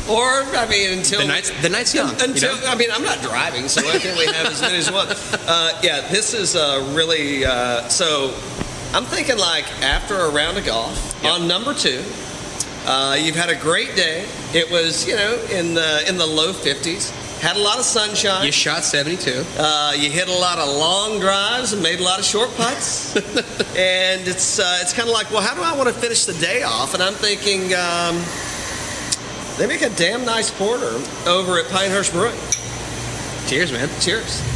or 0.08 0.42
I 0.56 0.66
mean 0.68 0.98
until 0.98 1.20
the 1.20 1.28
night's 1.28 1.50
the 1.62 1.68
night's 1.68 1.94
young. 1.94 2.08
you 2.18 2.24
Until 2.24 2.56
know? 2.56 2.66
I 2.66 2.74
mean, 2.74 2.90
I'm 2.92 3.04
not 3.04 3.22
driving, 3.22 3.68
so 3.68 3.80
why 3.84 3.98
can't 4.00 4.18
we 4.18 4.26
have 4.26 4.46
as 4.46 4.60
many 4.60 4.78
as 4.78 4.90
one? 4.90 5.06
Uh, 5.46 5.78
yeah, 5.82 6.00
this 6.10 6.34
is 6.34 6.56
uh, 6.56 6.92
really 6.96 7.44
uh, 7.44 7.86
so. 7.88 8.34
I'm 8.92 9.04
thinking 9.04 9.38
like 9.38 9.66
after 9.82 10.16
a 10.18 10.30
round 10.30 10.58
of 10.58 10.64
golf 10.66 11.20
Yep. 11.22 11.32
on 11.32 11.46
number 11.46 11.74
two. 11.74 12.02
Uh, 12.86 13.14
you've 13.20 13.36
had 13.36 13.50
a 13.50 13.54
great 13.54 13.94
day. 13.94 14.26
It 14.52 14.70
was 14.70 15.06
you 15.06 15.16
know 15.16 15.34
in 15.50 15.74
the 15.74 16.08
in 16.08 16.16
the 16.16 16.26
low 16.26 16.52
50s. 16.52 17.10
Had 17.40 17.56
a 17.56 17.60
lot 17.60 17.78
of 17.78 17.84
sunshine. 17.86 18.44
you 18.44 18.52
shot 18.52 18.84
72. 18.84 19.44
Uh, 19.56 19.94
you 19.96 20.10
hit 20.10 20.28
a 20.28 20.32
lot 20.32 20.58
of 20.58 20.68
long 20.68 21.20
drives 21.20 21.72
and 21.72 21.82
made 21.82 21.98
a 21.98 22.02
lot 22.02 22.18
of 22.18 22.24
short 22.26 22.54
putts. 22.54 23.16
and 23.16 24.28
it's 24.28 24.58
uh, 24.58 24.78
it's 24.82 24.92
kind 24.92 25.08
of 25.08 25.14
like, 25.14 25.30
well, 25.30 25.40
how 25.40 25.54
do 25.54 25.62
I 25.62 25.74
want 25.74 25.88
to 25.88 25.94
finish 25.94 26.26
the 26.26 26.34
day 26.34 26.64
off? 26.64 26.92
And 26.92 27.02
I'm 27.02 27.14
thinking 27.14 27.72
um, 27.72 28.22
they 29.56 29.66
make 29.66 29.80
a 29.80 29.88
damn 29.96 30.26
nice 30.26 30.50
porter 30.50 31.00
over 31.26 31.58
at 31.58 31.70
Pinehurst 31.70 32.12
Brewing. 32.12 32.38
Cheers, 33.46 33.72
man. 33.72 33.88
Cheers. 34.00 34.49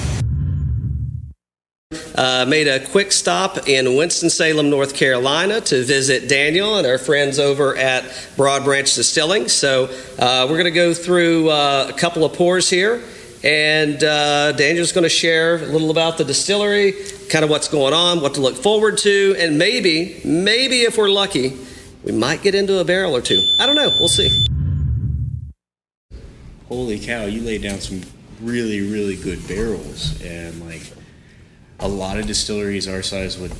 Uh, 2.14 2.44
made 2.48 2.68
a 2.68 2.78
quick 2.86 3.10
stop 3.10 3.68
in 3.68 3.96
Winston-Salem, 3.96 4.70
North 4.70 4.94
Carolina 4.94 5.60
to 5.62 5.82
visit 5.82 6.28
Daniel 6.28 6.76
and 6.78 6.86
our 6.86 6.98
friends 6.98 7.38
over 7.38 7.76
at 7.76 8.04
Broad 8.36 8.62
Branch 8.64 8.92
Distilling. 8.94 9.48
So 9.48 9.86
uh, 10.18 10.46
we're 10.48 10.56
going 10.56 10.64
to 10.64 10.70
go 10.70 10.94
through 10.94 11.50
uh, 11.50 11.90
a 11.90 11.98
couple 11.98 12.24
of 12.24 12.32
pours 12.34 12.70
here. 12.70 13.02
And 13.42 14.02
uh, 14.02 14.52
Daniel's 14.52 14.92
going 14.92 15.02
to 15.02 15.10
share 15.10 15.56
a 15.56 15.66
little 15.66 15.90
about 15.90 16.16
the 16.16 16.24
distillery, 16.24 16.94
kind 17.28 17.44
of 17.44 17.50
what's 17.50 17.68
going 17.68 17.92
on, 17.92 18.22
what 18.22 18.34
to 18.34 18.40
look 18.40 18.54
forward 18.54 18.96
to, 18.98 19.36
and 19.38 19.58
maybe, 19.58 20.20
maybe 20.24 20.80
if 20.82 20.96
we're 20.96 21.10
lucky, 21.10 21.58
we 22.04 22.12
might 22.12 22.42
get 22.42 22.54
into 22.54 22.78
a 22.78 22.84
barrel 22.84 23.14
or 23.14 23.20
two. 23.20 23.42
I 23.60 23.66
don't 23.66 23.76
know. 23.76 23.90
We'll 23.98 24.08
see. 24.08 24.30
holy 26.68 26.98
cow, 26.98 27.24
you 27.24 27.40
laid 27.42 27.62
down 27.62 27.80
some 27.80 28.02
really, 28.40 28.80
really 28.90 29.16
good 29.16 29.46
barrels. 29.46 30.20
And 30.22 30.66
like 30.66 30.92
a 31.84 31.88
lot 31.88 32.18
of 32.18 32.26
distilleries 32.26 32.88
our 32.88 33.02
size 33.02 33.36
would, 33.38 33.52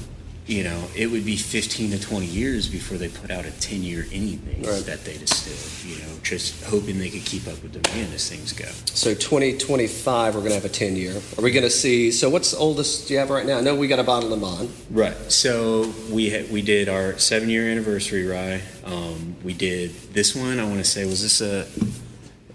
you 0.47 0.65
know, 0.65 0.89
it 0.97 1.07
would 1.11 1.25
be 1.27 1.37
15 1.37 1.91
to 1.93 2.01
20 2.01 2.25
years 2.27 2.67
before 2.69 2.97
they 2.97 3.09
put 3.09 3.31
out 3.31 3.45
a 3.45 3.51
10 3.51 3.83
year 3.83 4.07
anything 4.13 4.63
Right. 4.63 4.85
that 4.87 5.05
they 5.05 5.17
distill, 5.19 5.91
you 5.91 5.99
know, 6.03 6.09
just 6.23 6.65
hoping 6.65 6.99
they 6.99 7.11
could 7.11 7.25
keep 7.27 7.47
up 7.47 7.63
with 7.63 7.73
demand 7.83 8.15
as 8.15 8.29
things 8.31 8.53
go. 8.55 8.65
So 8.95 9.15
2025, 9.15 10.35
we're 10.35 10.41
going 10.41 10.51
to 10.53 10.55
have 10.55 10.65
a 10.65 10.71
10 10.71 10.97
year. 10.97 11.15
Are 11.37 11.43
we 11.43 11.51
going 11.51 11.65
to 11.65 11.71
see? 11.71 12.11
So 12.13 12.31
what's 12.31 12.53
the 12.53 12.57
oldest 12.57 13.09
do 13.09 13.15
you 13.15 13.21
have 13.21 13.29
right 13.29 13.45
now? 13.45 13.59
I 13.59 13.61
know 13.61 13.75
we 13.75 13.89
got 13.89 13.99
a 13.99 14.05
bottled 14.05 14.33
in 14.33 14.41
bond. 14.41 14.71
Right. 14.91 15.15
So 15.31 15.93
we 16.11 16.31
ha- 16.31 16.47
we 16.51 16.63
did 16.63 16.89
our 16.89 17.19
seven 17.19 17.51
year 17.51 17.69
anniversary 17.69 18.27
rye. 18.27 18.63
Um, 18.85 19.37
we 19.45 19.53
did 19.53 19.91
this 20.15 20.35
one. 20.35 20.59
I 20.59 20.65
want 20.65 20.79
to 20.79 20.85
say 20.85 21.05
was 21.05 21.21
this 21.23 21.41
a 21.43 21.67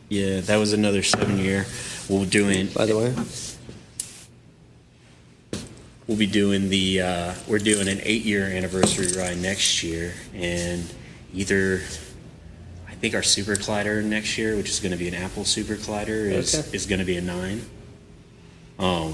yeah 0.10 0.42
that 0.42 0.58
was 0.58 0.74
another 0.74 1.04
seven 1.04 1.38
year. 1.38 1.68
We'll 2.10 2.26
doing 2.26 2.68
By 2.68 2.88
the 2.88 2.98
way, 2.98 3.14
we'll 6.10 6.18
be 6.18 6.26
doing 6.26 6.70
the 6.70 7.02
uh, 7.02 7.34
we're 7.48 7.60
doing 7.60 7.88
an 7.88 8.00
eight 8.02 8.24
year 8.26 8.46
anniversary 8.46 9.08
rye 9.16 9.36
next 9.36 9.84
year 9.84 10.12
and 10.34 10.84
either 11.36 11.82
i 12.88 12.94
think 12.96 13.14
our 13.14 13.22
super 13.22 13.54
collider 13.54 14.04
next 14.04 14.36
year 14.36 14.58
which 14.58 14.70
is 14.72 14.80
going 14.80 14.92
to 14.92 14.98
be 14.98 15.08
an 15.08 15.14
apple 15.14 15.46
super 15.46 15.76
collider 15.76 16.32
is, 16.32 16.56
Okay. 16.56 16.76
is 16.76 16.88
going 16.88 16.98
to 17.00 17.06
be 17.06 17.16
a 17.18 17.22
nine. 17.22 17.62
Um, 18.80 19.14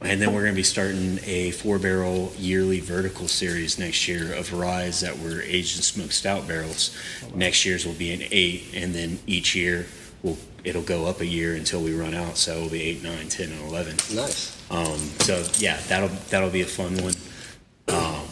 and 0.00 0.20
then 0.22 0.32
we're 0.32 0.42
going 0.42 0.54
to 0.54 0.58
be 0.58 0.62
starting 0.64 1.18
a 1.24 1.50
four 1.50 1.78
barrel 1.78 2.32
yearly 2.38 2.80
vertical 2.80 3.28
series 3.28 3.78
next 3.78 4.08
year 4.08 4.32
of 4.32 4.52
ryes 4.52 5.00
that 5.00 5.18
were 5.18 5.42
aged 5.42 5.76
in 5.76 5.82
smoked 5.82 6.12
stout 6.12 6.48
barrels. 6.48 6.96
Next 7.34 7.64
year's 7.66 7.84
will 7.84 7.92
be 7.94 8.12
an 8.12 8.22
eight 8.30 8.64
and 8.74 8.94
then 8.94 9.18
each 9.26 9.54
year 9.54 9.86
will 10.22 10.38
it'll 10.64 10.82
go 10.82 11.06
up 11.06 11.20
a 11.20 11.26
year 11.26 11.54
until 11.54 11.80
we 11.82 11.94
run 11.94 12.14
out 12.14 12.36
so 12.36 12.56
it'll 12.56 12.68
be 12.68 12.82
eight 12.82 13.02
nine 13.02 13.28
ten 13.28 13.50
and 13.50 13.68
11 13.68 13.96
nice. 14.14 14.56
um, 14.70 14.98
so 15.20 15.44
yeah, 15.58 15.80
that'll 15.88 16.10
that'll 16.30 16.50
be 16.50 16.62
a 16.62 16.66
fun 16.66 16.96
one. 17.02 17.14
Um, 17.88 18.26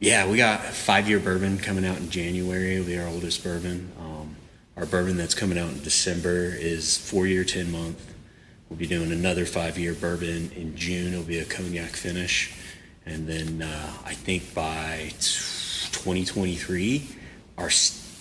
yeah, 0.00 0.28
we 0.28 0.36
got 0.36 0.60
five 0.64 1.08
year 1.08 1.20
bourbon 1.20 1.58
coming 1.58 1.84
out 1.86 1.98
in 1.98 2.10
January. 2.10 2.74
It'll 2.74 2.86
be 2.86 2.98
our 2.98 3.06
oldest 3.06 3.42
bourbon. 3.44 3.92
Um, 4.00 4.36
our 4.76 4.86
bourbon 4.86 5.16
that's 5.16 5.34
coming 5.34 5.58
out 5.58 5.70
in 5.70 5.82
December 5.82 6.54
is 6.56 6.96
four 6.98 7.26
year, 7.26 7.44
ten 7.44 7.70
month. 7.70 8.12
We'll 8.68 8.78
be 8.78 8.86
doing 8.86 9.12
another 9.12 9.44
five 9.44 9.78
year 9.78 9.92
bourbon 9.94 10.50
in 10.56 10.74
June. 10.76 11.12
It'll 11.12 11.24
be 11.24 11.38
a 11.38 11.44
cognac 11.44 11.90
finish, 11.90 12.52
and 13.06 13.28
then 13.28 13.62
uh, 13.62 13.92
I 14.04 14.14
think 14.14 14.54
by 14.54 15.12
2023, 15.20 17.06
our 17.58 17.70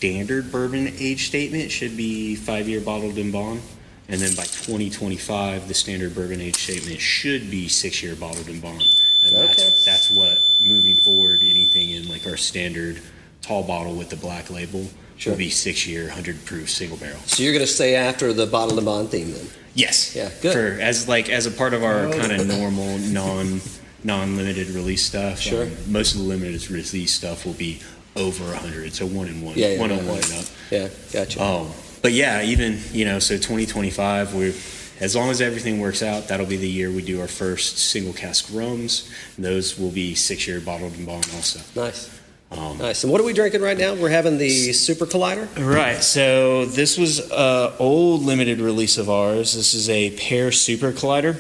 standard 0.05 0.51
bourbon 0.51 0.87
age 0.97 1.27
statement 1.27 1.69
should 1.69 1.95
be 1.95 2.35
five 2.35 2.67
year 2.67 2.81
bottled 2.81 3.19
in 3.19 3.29
bond. 3.31 3.61
And 4.09 4.19
then 4.19 4.31
by 4.35 4.41
2025, 4.41 5.67
the 5.67 5.75
standard 5.75 6.15
bourbon 6.15 6.41
age 6.41 6.55
statement 6.55 6.99
should 6.99 7.51
be 7.51 7.67
six 7.67 8.01
year 8.01 8.15
bottled 8.15 8.49
in 8.49 8.59
bond. 8.59 8.81
And 9.27 9.35
Okay. 9.35 9.45
that's, 9.45 9.85
that's 9.85 10.09
what, 10.09 10.35
moving 10.59 10.95
forward, 10.95 11.41
anything 11.43 11.91
in 11.91 12.09
like 12.09 12.25
our 12.25 12.35
standard 12.35 12.99
tall 13.43 13.61
bottle 13.61 13.93
with 13.93 14.09
the 14.09 14.15
black 14.15 14.49
label 14.49 14.87
Sure. 15.17 15.33
will 15.33 15.37
be 15.37 15.51
six 15.51 15.85
year, 15.85 16.05
100 16.05 16.45
proof 16.45 16.67
single 16.67 16.97
barrel. 16.97 17.19
So 17.27 17.43
you're 17.43 17.53
going 17.53 17.63
to 17.63 17.71
stay 17.71 17.93
after 17.93 18.33
the 18.33 18.47
bottled 18.47 18.79
in 18.79 18.85
bond 18.85 19.09
theme 19.09 19.31
then? 19.31 19.45
Yes. 19.75 20.15
Yeah, 20.15 20.31
good. 20.41 20.53
For, 20.53 20.81
as 20.81 21.07
like 21.07 21.29
as 21.29 21.45
a 21.45 21.51
part 21.51 21.75
of 21.75 21.83
our 21.83 22.09
kind 22.11 22.31
of 22.31 22.47
normal 22.47 22.97
non 22.97 23.61
non 24.03 24.35
limited 24.35 24.69
release 24.71 25.05
stuff. 25.05 25.39
Sure. 25.39 25.65
um, 25.65 25.71
most 25.91 26.15
of 26.15 26.21
the 26.21 26.25
limited 26.27 26.71
release 26.71 27.13
stuff 27.13 27.45
will 27.45 27.53
be 27.53 27.79
over 28.15 28.43
100. 28.45 28.93
So 28.93 29.05
one 29.05 29.27
in 29.27 29.41
one, 29.41 29.55
yeah, 29.57 29.69
yeah, 29.73 29.79
one 29.79 29.91
on 29.91 30.05
one 30.07 30.17
and 30.23 30.33
up. 30.33 30.45
Yeah, 30.69 30.89
gotcha. 31.11 31.41
Um, 31.43 31.69
but 32.01 32.11
yeah, 32.13 32.41
even 32.43 32.79
you 32.91 33.05
know, 33.05 33.19
so 33.19 33.35
2025, 33.35 34.33
we're 34.35 34.53
as 34.99 35.15
long 35.15 35.29
as 35.29 35.41
everything 35.41 35.79
works 35.79 36.03
out, 36.03 36.27
that'll 36.27 36.45
be 36.45 36.57
the 36.57 36.67
year 36.69 36.91
we 36.91 37.01
do 37.01 37.19
our 37.21 37.27
first 37.27 37.77
single 37.79 38.13
cask 38.13 38.47
rums. 38.53 39.09
And 39.35 39.43
those 39.45 39.77
will 39.79 39.89
be 39.89 40.13
six 40.13 40.47
year 40.47 40.59
bottled 40.59 40.93
in 40.93 41.05
bond 41.05 41.27
also. 41.35 41.59
nice, 41.75 42.09
Um, 42.51 42.77
nice. 42.77 43.03
And 43.03 43.11
what 43.11 43.19
are 43.19 43.23
we 43.23 43.33
drinking 43.33 43.61
right 43.61 43.77
now? 43.77 43.95
We're 43.95 44.09
having 44.09 44.37
the 44.37 44.73
Super 44.73 45.05
Collider. 45.07 45.47
Right. 45.57 46.03
So 46.03 46.65
this 46.65 46.97
was 46.99 47.19
a 47.31 47.73
old 47.79 48.21
limited 48.21 48.59
release 48.59 48.97
of 48.99 49.09
ours. 49.09 49.55
This 49.55 49.73
is 49.73 49.89
a 49.89 50.11
pear 50.17 50.51
super 50.51 50.91
collider. 50.91 51.37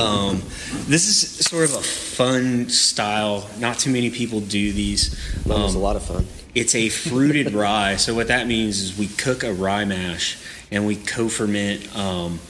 Um, 0.00 0.42
this 0.86 1.06
is 1.06 1.44
sort 1.46 1.64
of 1.64 1.74
a 1.76 1.82
fun 1.82 2.68
style. 2.70 3.48
Not 3.58 3.78
too 3.78 3.90
many 3.90 4.10
people 4.10 4.40
do 4.40 4.72
these. 4.72 5.10
Was 5.44 5.74
a 5.74 5.78
Um, 5.78 5.82
lot 5.82 5.96
of 5.96 6.02
fun. 6.02 6.26
It's 6.54 6.74
a 6.74 6.88
fruited 6.88 7.52
rye. 7.64 7.96
So 7.96 8.14
what 8.14 8.28
that 8.28 8.46
means 8.46 8.80
is 8.80 8.96
we 8.98 9.08
cook 9.08 9.44
a 9.44 9.52
rye 9.52 9.84
mash 9.84 10.38
and 10.70 10.86
we 10.86 10.96
co-ferment 10.96 11.94
um, 11.96 12.40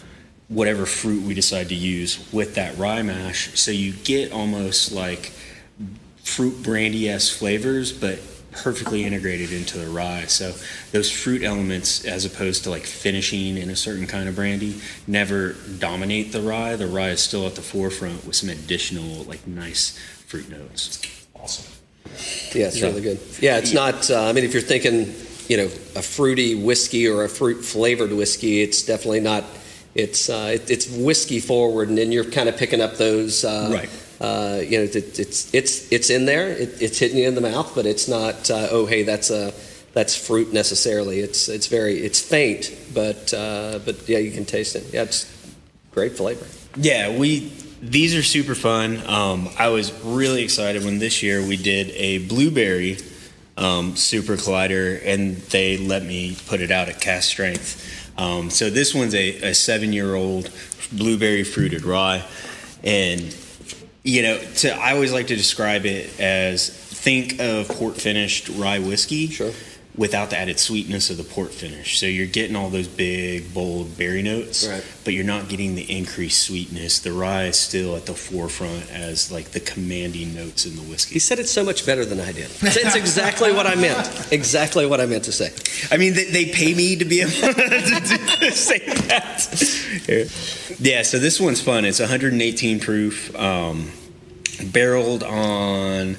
whatever 0.49 0.87
fruit 0.87 1.23
we 1.25 1.35
decide 1.35 1.69
to 1.71 1.75
use 1.75 2.19
with 2.33 2.55
that 2.55 2.79
rye 2.79 3.03
mash. 3.03 3.59
So 3.59 3.71
you 3.73 3.93
get 3.93 4.33
almost 4.33 4.93
like 4.93 5.33
fruit 6.23 6.63
brandy-esque 6.63 7.37
flavors, 7.37 7.93
but 7.93 8.19
perfectly 8.53 9.05
integrated 9.05 9.53
into 9.53 9.79
the 9.79 9.87
rye. 9.89 10.25
So 10.27 10.53
those 10.93 11.11
fruit 11.11 11.43
elements, 11.43 12.05
as 12.05 12.25
opposed 12.25 12.65
to 12.65 12.71
like 12.71 12.83
finishing 12.85 13.57
in 13.57 13.71
a 13.71 13.77
certain 13.77 14.07
kind 14.07 14.29
of 14.29 14.35
brandy, 14.37 14.81
never 15.07 15.55
dominate 15.79 16.33
the 16.33 16.41
rye. 16.43 16.77
The 16.77 16.87
rye 16.87 17.11
is 17.11 17.21
still 17.21 17.47
at 17.47 17.55
the 17.55 17.63
forefront 17.63 18.27
with 18.27 18.37
some 18.37 18.49
additional 18.51 19.25
like 19.25 19.47
nice 19.47 19.99
fruit 20.27 20.49
notes. 20.51 21.01
Awesome. 21.35 21.67
Yeah, 22.55 22.67
it's 22.67 22.79
Yeah. 22.79 22.87
really 22.87 23.01
good. 23.03 23.19
Yeah, 23.41 23.59
it's 23.59 23.73
not. 23.73 24.11
Uh, 24.11 24.23
I 24.25 24.33
mean, 24.33 24.45
if 24.45 24.53
you're 24.53 24.63
thinking, 24.63 25.15
you 25.49 25.57
know, 25.57 25.67
a 25.97 26.03
fruity 26.03 26.55
whiskey 26.55 27.07
or 27.07 27.25
a 27.25 27.29
fruit 27.29 27.65
flavored 27.65 28.13
whiskey, 28.13 28.63
it's 28.63 28.83
definitely 28.83 29.21
not. 29.21 29.45
It's 29.95 30.29
uh, 30.29 30.53
it, 30.55 30.71
it's 30.71 30.89
whiskey 30.89 31.41
forward, 31.41 31.89
and 31.89 31.99
then 31.99 32.13
you're 32.13 32.25
kind 32.25 32.49
of 32.49 32.57
picking 32.57 32.81
up 32.81 32.97
those. 32.97 33.45
Uh, 33.45 33.71
Right. 33.73 33.91
Uh, 34.21 34.61
you 34.63 34.79
know, 34.79 34.85
it, 34.85 35.19
it's 35.19 35.55
it's 35.55 35.91
it's 35.91 36.11
in 36.11 36.27
there. 36.27 36.49
It, 36.49 36.83
it's 36.83 36.99
hitting 36.99 37.17
you 37.17 37.27
in 37.27 37.35
the 37.35 37.41
mouth, 37.41 37.73
but 37.75 37.87
it's 37.87 38.07
not. 38.07 38.51
Uh, 38.51 38.69
oh, 38.71 38.87
hey, 38.87 39.03
that's 39.03 39.31
a 39.31 39.53
that's 39.95 40.15
fruit 40.15 40.53
necessarily. 40.53 41.21
It's 41.21 41.49
it's 41.49 41.67
very 41.67 41.99
it's 41.99 42.21
faint, 42.21 42.77
but 42.93 43.33
uh, 43.33 43.81
but 43.85 44.09
yeah, 44.09 44.19
you 44.19 44.31
can 44.31 44.45
taste 44.45 44.77
it. 44.77 44.93
Yeah, 44.93 45.03
it's 45.03 45.25
great 45.93 46.17
flavor. 46.17 46.47
Yeah, 46.77 47.17
we 47.17 47.51
these 47.81 48.15
are 48.15 48.23
super 48.23 48.55
fun. 48.55 49.03
Um, 49.07 49.49
I 49.59 49.69
was 49.69 49.93
really 50.05 50.43
excited 50.43 50.85
when 50.85 50.99
this 50.99 51.23
year 51.23 51.43
we 51.45 51.57
did 51.57 51.91
a 51.93 52.19
blueberry 52.29 52.99
um, 53.57 53.97
super 53.97 54.35
collider, 54.37 55.01
and 55.05 55.37
they 55.37 55.79
let 55.79 56.05
me 56.05 56.37
put 56.47 56.61
it 56.61 56.71
out 56.71 56.89
at 56.89 57.01
cask 57.01 57.29
strength. 57.29 58.13
Um, 58.19 58.51
so 58.51 58.69
this 58.69 58.95
one's 58.95 59.15
a, 59.15 59.51
a 59.51 59.55
seven-year-old 59.55 60.51
blueberry 60.93 61.43
fruited 61.43 61.85
rye, 61.85 62.23
and 62.85 63.35
you 64.03 64.23
know, 64.23 64.39
to 64.39 64.75
I 64.75 64.93
always 64.93 65.13
like 65.13 65.29
to 65.29 65.37
describe 65.37 65.85
it 65.87 66.19
as 66.21 66.69
think 66.69 67.41
of 67.41 67.69
port 67.69 67.97
finished 67.97 68.49
rye 68.49 68.79
whiskey 68.79 69.29
Sure. 69.29 69.53
Without 69.97 70.31
the 70.31 70.39
added 70.39 70.59
sweetness 70.59 71.11
of 71.11 71.17
the 71.17 71.25
port 71.25 71.51
finish. 71.53 71.99
So 71.99 72.07
you're 72.07 72.27
getting 72.27 72.55
all 72.55 72.71
those 72.71 72.87
big, 72.87 73.53
bold 73.53 73.99
berry 73.99 74.23
notes, 74.23 74.67
Right. 74.67 74.85
but 75.05 75.15
you're 75.15 75.25
not 75.25 75.49
getting 75.49 75.75
the 75.75 75.83
increased 75.95 76.43
sweetness. 76.45 77.01
The 77.01 77.13
rye 77.13 77.47
is 77.47 77.59
still 77.59 77.97
at 77.97 78.07
the 78.07 78.15
forefront 78.15 78.89
as 78.93 79.33
like 79.33 79.51
the 79.51 79.59
commanding 79.61 80.33
notes 80.35 80.65
in 80.65 80.77
the 80.77 80.83
whiskey. 80.83 81.15
He 81.15 81.19
said 81.19 81.41
it 81.41 81.49
so 81.49 81.65
much 81.65 81.85
better 81.85 82.05
than 82.05 82.21
I 82.21 82.31
did. 82.33 82.49
It's 82.63 82.95
exactly 82.95 83.53
what 83.53 83.67
I 83.67 83.75
meant. 83.75 84.33
Exactly 84.33 84.87
what 84.87 85.01
I 85.01 85.07
meant 85.07 85.25
to 85.25 85.33
say. 85.33 85.53
I 85.91 85.97
mean, 85.99 86.15
they, 86.15 86.25
they 86.25 86.47
pay 86.47 86.73
me 86.73 86.97
to 86.97 87.05
be 87.05 87.21
able 87.23 87.31
to 87.33 88.51
say 88.53 88.79
that. 88.79 90.77
Yeah, 90.79 91.03
so 91.03 91.19
this 91.19 91.41
one's 91.41 91.61
fun. 91.61 91.85
It's 91.85 92.01
118 92.01 92.81
proof, 92.81 93.35
um, 93.37 93.91
barreled 94.73 95.25
on 95.25 96.17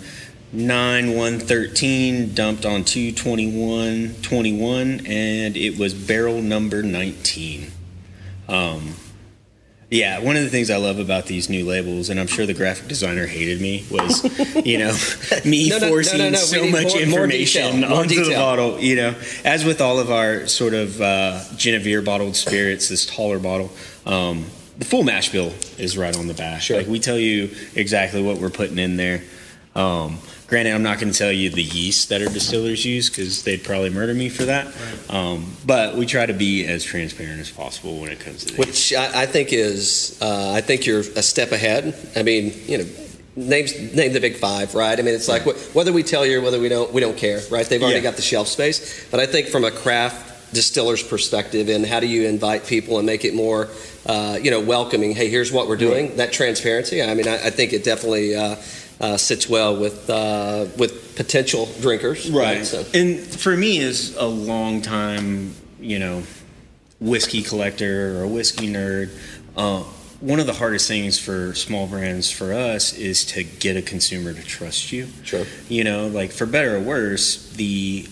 9 0.54 1.10
113, 1.16 2.34
dumped 2.34 2.66
on 2.66 2.84
221 2.84 4.16
21, 4.22 5.06
and 5.06 5.56
it 5.56 5.78
was 5.78 5.94
barrel 5.94 6.42
number 6.42 6.84
19. 6.84 7.72
Um, 8.50 8.96
yeah, 9.90 10.20
one 10.20 10.38
of 10.38 10.44
the 10.44 10.50
things 10.50 10.70
I 10.70 10.78
love 10.78 11.00
about 11.00 11.26
these 11.26 11.50
new 11.50 11.66
labels, 11.66 12.10
and 12.10 12.20
I'm 12.20 12.28
sure 12.28 12.46
the 12.46 12.54
graphic 12.54 12.88
designer 12.88 13.28
hated 13.28 13.62
me, 13.62 13.86
was, 13.92 14.24
you 14.66 14.78
know, 14.78 14.94
me 15.46 15.70
No, 15.70 15.80
no, 15.80 15.88
forcing 15.90 16.32
no, 16.32 16.34
so 16.34 16.66
much 16.68 16.94
more- 16.96 17.06
more 17.06 17.24
information 17.24 17.76
detail, 17.76 17.90
more 17.90 18.00
onto 18.00 18.24
the 18.24 18.34
bottle. 18.34 18.80
You 18.80 18.96
know, 18.98 19.16
as 19.46 19.64
with 19.66 19.82
all 19.82 20.00
of 20.00 20.12
our 20.12 20.48
sort 20.48 20.74
of 20.74 21.00
uh, 21.02 21.42
Genevieve 21.56 22.04
bottled 22.06 22.36
spirits, 22.36 22.90
this 22.90 23.06
taller 23.06 23.40
bottle, 23.40 23.70
um, 24.06 24.46
the 24.78 24.86
full 24.86 25.04
mash 25.04 25.32
bill 25.32 25.54
is 25.78 25.98
right 25.98 26.18
on 26.18 26.28
the 26.28 26.34
back. 26.34 26.62
Sure. 26.62 26.78
Like 26.78 26.88
we 26.88 27.00
tell 27.00 27.18
you 27.20 27.50
exactly 27.76 28.22
what 28.22 28.38
we're 28.38 28.50
putting 28.50 28.80
in 28.80 28.98
there. 28.98 29.24
Um, 29.76 30.18
granted, 30.52 30.74
I'm 30.76 30.84
not 30.84 31.00
going 31.00 31.12
to 31.14 31.18
tell 31.18 31.32
you 31.32 31.50
the 31.50 31.64
yeast 31.64 32.10
that 32.10 32.22
our 32.22 32.28
distillers 32.28 32.84
use 32.86 33.10
because 33.10 33.44
they'd 33.44 33.64
probably 33.64 33.90
murder 33.90 34.14
me 34.14 34.28
for 34.28 34.44
that. 34.44 34.68
Um, 35.10 35.56
but 35.66 35.96
we 35.96 36.06
try 36.06 36.26
to 36.26 36.34
be 36.34 36.68
as 36.68 36.84
transparent 36.84 37.40
as 37.40 37.50
possible 37.50 38.02
when 38.02 38.12
it 38.12 38.20
comes 38.20 38.44
to 38.44 38.54
the 38.56 38.60
which 38.60 38.94
I, 38.94 39.22
I 39.22 39.26
think 39.28 39.54
is 39.54 40.20
uh, 40.22 40.52
I 40.54 40.60
think 40.60 40.86
you're 40.86 41.00
a 41.00 41.24
step 41.24 41.54
ahead. 41.54 41.96
I 42.18 42.24
mean, 42.24 42.54
you 42.68 42.80
know, 42.80 42.86
names 43.38 43.74
name 43.96 44.12
the 44.12 44.20
big 44.20 44.36
five, 44.36 44.76
right? 44.76 45.00
I 45.00 45.02
mean, 45.02 45.16
it's 45.16 45.30
like 45.30 45.44
wh- 45.44 45.74
whether 45.76 45.94
we 45.94 46.04
tell 46.04 46.26
you 46.26 46.40
or 46.40 46.42
whether 46.42 46.60
we 46.60 46.68
don't, 46.68 46.92
we 46.92 47.00
don't 47.00 47.18
care, 47.18 47.40
right? 47.50 47.66
They've 47.66 47.82
already 47.82 48.00
Yeah. 48.00 48.04
got 48.04 48.18
the 48.18 48.22
shelf 48.22 48.50
space. 48.50 49.08
But 49.10 49.22
I 49.22 49.28
think 49.28 49.48
from 49.48 49.64
a 49.64 49.72
craft 49.72 50.54
distiller's 50.54 51.02
perspective, 51.02 51.70
and 51.70 51.86
how 51.86 52.02
do 52.02 52.08
you 52.08 52.28
invite 52.28 52.68
people 52.68 52.98
and 52.98 53.06
make 53.06 53.24
it 53.24 53.34
more, 53.34 53.70
uh, 54.06 54.38
you 54.42 54.52
know, 54.52 54.60
welcoming? 54.60 55.16
Hey, 55.16 55.30
here's 55.30 55.50
what 55.50 55.70
we're 55.70 55.78
doing. 55.78 56.18
That 56.18 56.34
transparency. 56.34 57.02
I 57.02 57.14
mean, 57.14 57.26
I, 57.30 57.36
I 57.36 57.50
think 57.52 57.72
it 57.72 57.86
definitely. 57.86 58.36
Uh, 58.36 58.58
uh, 59.02 59.18
sits 59.18 59.50
well 59.50 59.76
with 59.76 60.10
uh, 60.10 60.68
with 60.78 61.16
potential 61.16 61.68
drinkers, 61.82 62.30
Right. 62.30 62.66
So, 62.66 62.86
And 62.94 63.20
for 63.20 63.58
me, 63.58 63.82
as 63.84 64.16
a 64.16 64.26
long 64.26 64.82
time, 64.82 65.56
you 65.80 66.00
know, 66.00 66.24
whiskey 67.00 67.42
collector 67.42 68.18
or 68.20 68.24
a 68.24 68.28
whiskey 68.28 68.72
nerd, 68.72 69.10
uh, 69.58 69.84
one 70.20 70.40
of 70.40 70.46
the 70.46 70.54
hardest 70.54 70.88
things 70.88 71.18
for 71.20 71.56
small 71.56 71.88
brands 71.88 72.30
for 72.30 72.54
us 72.54 72.94
is 72.94 73.26
to 73.26 73.44
get 73.44 73.76
a 73.76 73.82
consumer 73.82 74.34
to 74.34 74.44
trust 74.44 74.92
you. 74.92 75.08
Sure. 75.24 75.46
You 75.68 75.84
know, 75.84 76.08
like 76.08 76.32
for 76.32 76.46
better 76.46 76.78
or 76.78 76.80
worse, 76.80 77.52
the 77.54 78.08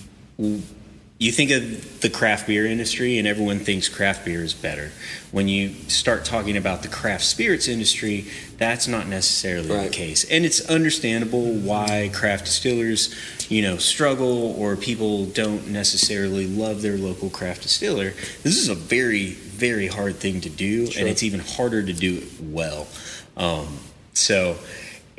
you 1.20 1.34
think 1.34 1.52
of 1.52 2.00
the 2.00 2.10
craft 2.10 2.48
beer 2.48 2.66
industry 2.66 3.18
and 3.18 3.28
everyone 3.28 3.60
thinks 3.60 3.90
craft 3.90 4.24
beer 4.24 4.42
is 4.42 4.54
better. 4.54 4.90
When 5.32 5.50
you 5.50 5.74
start 5.90 6.24
talking 6.24 6.56
about 6.56 6.82
the 6.82 6.88
craft 6.88 7.26
spirits 7.26 7.68
industry, 7.68 8.26
that's 8.58 8.88
not 8.88 9.06
necessarily 9.06 9.68
the 9.68 9.90
case. 9.90 10.24
And 10.32 10.46
it's 10.46 10.62
understandable 10.70 11.52
why 11.56 12.10
craft 12.14 12.46
distillers, 12.46 13.14
you 13.50 13.62
know, 13.62 13.76
struggle 13.76 14.54
or 14.58 14.78
people 14.78 15.26
don't 15.26 15.68
necessarily 15.68 16.48
love 16.48 16.82
their 16.82 16.98
local 16.98 17.30
craft 17.30 17.64
distiller. 17.64 18.12
This 18.44 18.56
is 18.56 18.70
a 18.70 18.76
very, 18.76 19.32
very 19.32 19.88
hard 19.88 20.16
thing 20.16 20.40
to 20.40 20.50
do, 20.50 20.88
Sure. 20.90 21.02
and 21.02 21.10
it's 21.10 21.22
even 21.24 21.42
harder 21.42 21.84
to 21.84 21.92
do 21.92 22.20
it 22.20 22.28
well. 22.42 22.88
Um, 23.36 23.68
so 24.14 24.58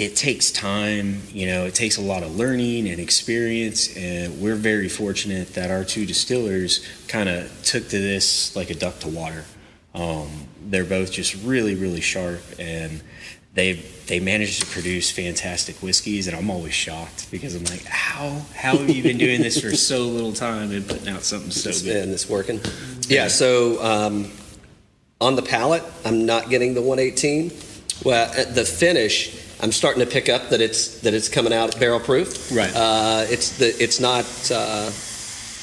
it 0.01 0.17
takes 0.17 0.51
time, 0.51 1.21
you 1.31 1.45
know, 1.45 1.67
it 1.67 1.75
takes 1.75 1.99
a 1.99 2.01
lot 2.01 2.23
of 2.23 2.35
learning 2.35 2.89
and 2.89 2.99
experience, 2.99 3.95
and 3.99 4.41
we're 4.41 4.57
very 4.57 4.89
fortunate 4.89 5.53
that 5.53 5.71
our 5.71 5.85
two 5.85 6.07
distillers 6.07 6.83
kind 7.07 7.29
of 7.29 7.53
took 7.63 7.87
to 7.91 7.99
this 7.99 8.57
like 8.57 8.71
a 8.71 8.75
duck 8.75 8.99
to 9.01 9.09
water. 9.09 9.45
Um, 9.95 10.31
they're 10.65 10.87
both 10.87 11.13
just 11.13 11.35
really, 11.45 11.75
really 11.75 12.01
sharp, 12.01 12.41
and 12.59 13.03
they 13.53 13.75
they 14.07 14.21
managed 14.21 14.63
to 14.63 14.67
produce 14.69 15.11
fantastic 15.11 15.83
whiskeys, 15.83 16.29
and 16.29 16.35
I'm 16.35 16.49
always 16.49 16.73
shocked 16.73 17.31
because 17.31 17.55
I'm 17.55 17.65
like, 17.65 17.85
how 17.85 18.41
how 18.55 18.79
have 18.79 18.89
you 18.89 19.03
been 19.03 19.19
doing 19.19 19.43
this 19.43 19.61
for 19.61 19.77
so 19.77 20.07
little 20.07 20.33
time 20.33 20.71
and 20.71 20.89
putting 20.89 21.09
out 21.09 21.25
something 21.25 21.51
so 21.51 21.69
it's, 21.69 21.83
good? 21.83 22.05
and 22.05 22.11
it's 22.11 22.27
working. 22.27 22.59
Yeah. 23.07 23.29
So 23.29 23.85
um, 23.85 24.31
on 25.21 25.37
the 25.37 25.43
palate, 25.43 25.85
I'm 26.07 26.25
not 26.25 26.49
getting 26.49 26.73
the 26.73 26.81
118. 26.81 27.53
Well, 28.03 28.33
at 28.35 28.55
the 28.55 28.65
finish, 28.65 29.40
I'm 29.63 29.73
starting 29.73 30.01
to 30.01 30.11
pick 30.11 30.29
up 30.29 30.49
that 30.51 30.61
it's 30.61 31.01
that 31.01 31.15
it's 31.15 31.29
coming 31.29 31.53
out 31.53 31.79
barrel 31.79 32.01
proof. 32.01 32.51
Right. 32.55 32.73
Uh, 32.75 33.27
it's 33.29 33.59
the 33.59 33.69
it's 33.83 34.01
not. 34.01 34.25
Uh, 34.53 34.91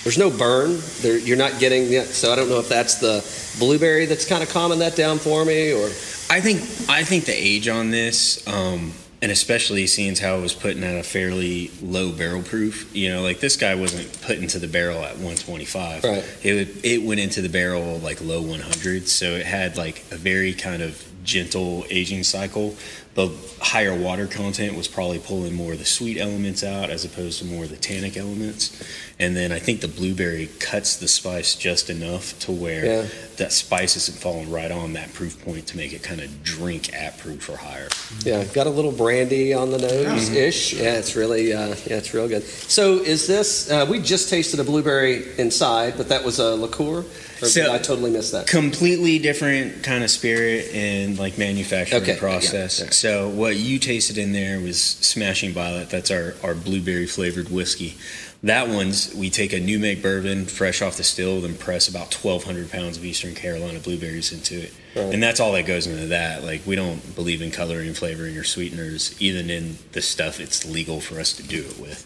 there's 0.03 0.17
no 0.17 0.29
burn. 0.29 0.79
There, 1.01 1.17
you're 1.17 1.37
not 1.37 1.59
getting. 1.59 1.89
the- 1.89 2.05
So 2.05 2.31
I 2.31 2.35
don't 2.35 2.49
know 2.49 2.59
if 2.59 2.69
that's 2.69 2.95
the 2.95 3.25
blueberry 3.59 4.05
that's 4.05 4.25
kind 4.25 4.41
of 4.43 4.49
calming 4.49 4.79
that 4.79 4.95
down 4.95 5.17
for 5.19 5.43
me, 5.43 5.73
or 5.73 5.87
I 6.29 6.39
think 6.41 6.61
I 6.89 7.03
think 7.03 7.25
the 7.25 7.33
age 7.35 7.67
on 7.67 7.89
this, 7.91 8.45
um, 8.47 8.93
and 9.21 9.31
especially 9.31 9.87
seeing 9.87 10.15
how 10.15 10.37
it 10.37 10.41
was 10.41 10.53
putting 10.53 10.83
at 10.83 10.95
a 10.95 11.03
fairly 11.03 11.71
low 11.81 12.11
barrel 12.11 12.43
proof, 12.43 12.95
you 12.95 13.09
know, 13.09 13.21
like 13.23 13.39
this 13.39 13.55
guy 13.57 13.73
wasn't 13.75 14.21
put 14.21 14.37
into 14.37 14.59
the 14.59 14.67
barrel 14.67 14.99
at 15.03 15.13
125. 15.15 16.03
Right. 16.03 16.23
It 16.43 16.53
would, 16.53 16.85
it 16.85 17.01
went 17.03 17.19
into 17.19 17.41
the 17.41 17.49
barrel 17.49 17.97
like 17.99 18.21
low 18.21 18.43
100s, 18.43 19.07
so 19.07 19.31
it 19.31 19.45
had 19.45 19.75
like 19.75 20.03
a 20.11 20.15
very 20.17 20.53
kind 20.53 20.83
of 20.83 21.03
gentle 21.23 21.83
aging 21.89 22.23
cycle. 22.23 22.75
The 23.18 23.32
higher 23.59 23.95
water 23.99 24.28
content 24.28 24.78
was 24.78 24.88
probably 24.88 25.18
pulling 25.18 25.55
more 25.55 25.74
of 25.74 25.80
the 25.80 25.86
sweet 25.86 26.20
elements 26.20 26.63
out 26.63 26.91
as 26.91 27.03
opposed 27.03 27.39
to 27.39 27.45
more 27.45 27.63
of 27.63 27.72
the 27.72 27.76
tannic 27.76 28.15
elements. 28.15 28.80
And 29.20 29.36
then 29.36 29.51
I 29.51 29.57
think 29.57 29.82
the 29.82 29.88
blueberry 29.88 30.47
cuts 30.59 30.97
the 30.97 31.07
spice 31.07 31.55
just 31.55 31.89
enough 31.89 32.38
to 32.41 32.51
where 32.51 32.86
Yeah. 32.86 33.05
that 33.38 33.51
spice 33.51 33.95
isn't 33.97 34.20
falling 34.20 34.51
right 34.51 34.70
on 34.70 34.93
that 34.93 35.11
proof 35.15 35.43
point 35.43 35.65
to 35.70 35.78
make 35.78 35.93
it 35.93 36.03
kind 36.03 36.22
of 36.22 36.43
drink 36.43 36.93
at 36.93 37.18
proof 37.18 37.49
or 37.49 37.57
higher. 37.57 37.89
yeah, 38.24 38.43
got 38.43 38.68
a 38.68 38.70
little 38.70 38.91
brandy 38.91 39.51
on 39.51 39.72
the 39.72 39.80
nose 39.80 40.30
ish. 40.30 40.74
Yeah, 40.74 40.93
it's 40.99 41.15
really 41.15 41.53
uh, 41.53 41.70
yeah, 41.88 41.97
it's 41.97 42.13
real 42.13 42.28
good. 42.28 42.43
So 42.43 42.97
is 42.99 43.26
this? 43.26 43.72
Uh, 43.72 43.88
we 43.89 43.97
just 43.99 44.30
tasted 44.30 44.59
a 44.59 44.63
blueberry 44.63 45.26
inside, 45.39 45.95
but 45.97 46.09
that 46.09 46.24
was 46.24 46.38
a 46.38 46.53
liqueur. 46.55 47.03
Or 47.41 47.47
So- 47.47 47.72
I 47.74 47.78
totally 47.80 48.11
missed 48.11 48.32
that? 48.34 48.45
Completely 48.47 49.18
different 49.20 49.84
kind 49.84 50.03
of 50.03 50.09
spirit 50.11 50.70
and 50.74 51.18
like 51.18 51.38
manufacturing 51.39 52.01
Okay, 52.03 52.15
process. 52.18 52.80
yeah. 52.80 52.89
So 52.91 53.06
what 53.29 53.55
you 53.57 53.79
tasted 53.79 54.17
in 54.17 54.31
there 54.33 54.59
was 54.59 54.79
Smashing 54.81 55.51
Violet. 55.53 55.89
That's 55.89 56.09
our, 56.11 56.33
our 56.43 56.53
blueberry 56.55 57.05
flavored 57.07 57.49
whiskey. 57.49 57.95
That 58.43 58.67
one's 58.69 59.13
we 59.15 59.29
take 59.31 59.51
a 59.53 59.59
new 59.59 59.79
make 59.79 60.01
bourbon 60.03 60.45
fresh 60.45 60.81
off 60.81 60.95
the 60.97 61.03
still, 61.03 61.41
then 61.41 61.55
press 61.57 61.87
about 61.87 62.13
1,200 62.13 62.69
pounds 62.71 62.97
of 62.97 63.03
Eastern 63.05 63.33
Carolina 63.33 63.79
blueberries 63.79 64.31
into 64.31 64.61
it, 64.63 64.73
Right. 64.95 65.11
and 65.13 65.23
that's 65.23 65.39
all 65.39 65.53
that 65.53 65.65
goes 65.65 65.87
into 65.87 66.05
that. 66.07 66.43
Like 66.43 66.61
we 66.65 66.75
don't 66.75 67.15
believe 67.15 67.41
in 67.41 67.49
coloring, 67.51 67.93
flavoring, 67.95 68.37
or 68.37 68.43
sweeteners, 68.43 69.19
even 69.19 69.49
in 69.49 69.77
the 69.93 70.01
stuff 70.03 70.39
it's 70.39 70.65
legal 70.65 71.01
for 71.01 71.19
us 71.19 71.33
to 71.33 71.43
do 71.43 71.61
it 71.63 71.79
with. 71.79 72.05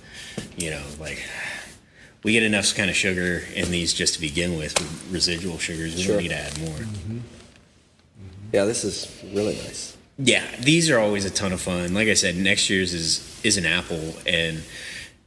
You 0.56 0.70
know, 0.72 0.84
like 1.02 1.22
we 2.24 2.32
get 2.34 2.44
enough 2.44 2.74
kind 2.76 2.90
of 2.90 2.96
sugar 2.96 3.44
in 3.54 3.70
these 3.70 3.94
just 3.94 4.14
to 4.14 4.22
begin 4.22 4.58
with, 4.58 4.80
with 4.80 5.08
residual 5.12 5.58
sugars. 5.58 5.96
We 5.96 6.02
Sure. 6.04 6.14
don't 6.16 6.24
need 6.24 6.30
to 6.30 6.36
add 6.38 6.60
more. 6.62 6.70
Mm-hmm. 6.70 7.18
Mm-hmm. 7.18 7.20
Yeah, 8.54 8.64
this 8.66 8.84
is 8.86 9.12
really 9.34 9.56
nice. 9.56 9.98
Yeah, 10.24 10.46
these 10.60 10.90
are 10.90 11.00
always 11.00 11.26
a 11.26 11.30
ton 11.32 11.52
of 11.52 11.62
fun. 11.62 11.94
Like 11.94 12.08
I 12.08 12.14
said, 12.14 12.36
next 12.36 12.70
year's 12.70 12.94
is 12.94 13.40
is 13.44 13.58
an 13.58 13.66
apple, 13.66 14.14
and 14.28 14.62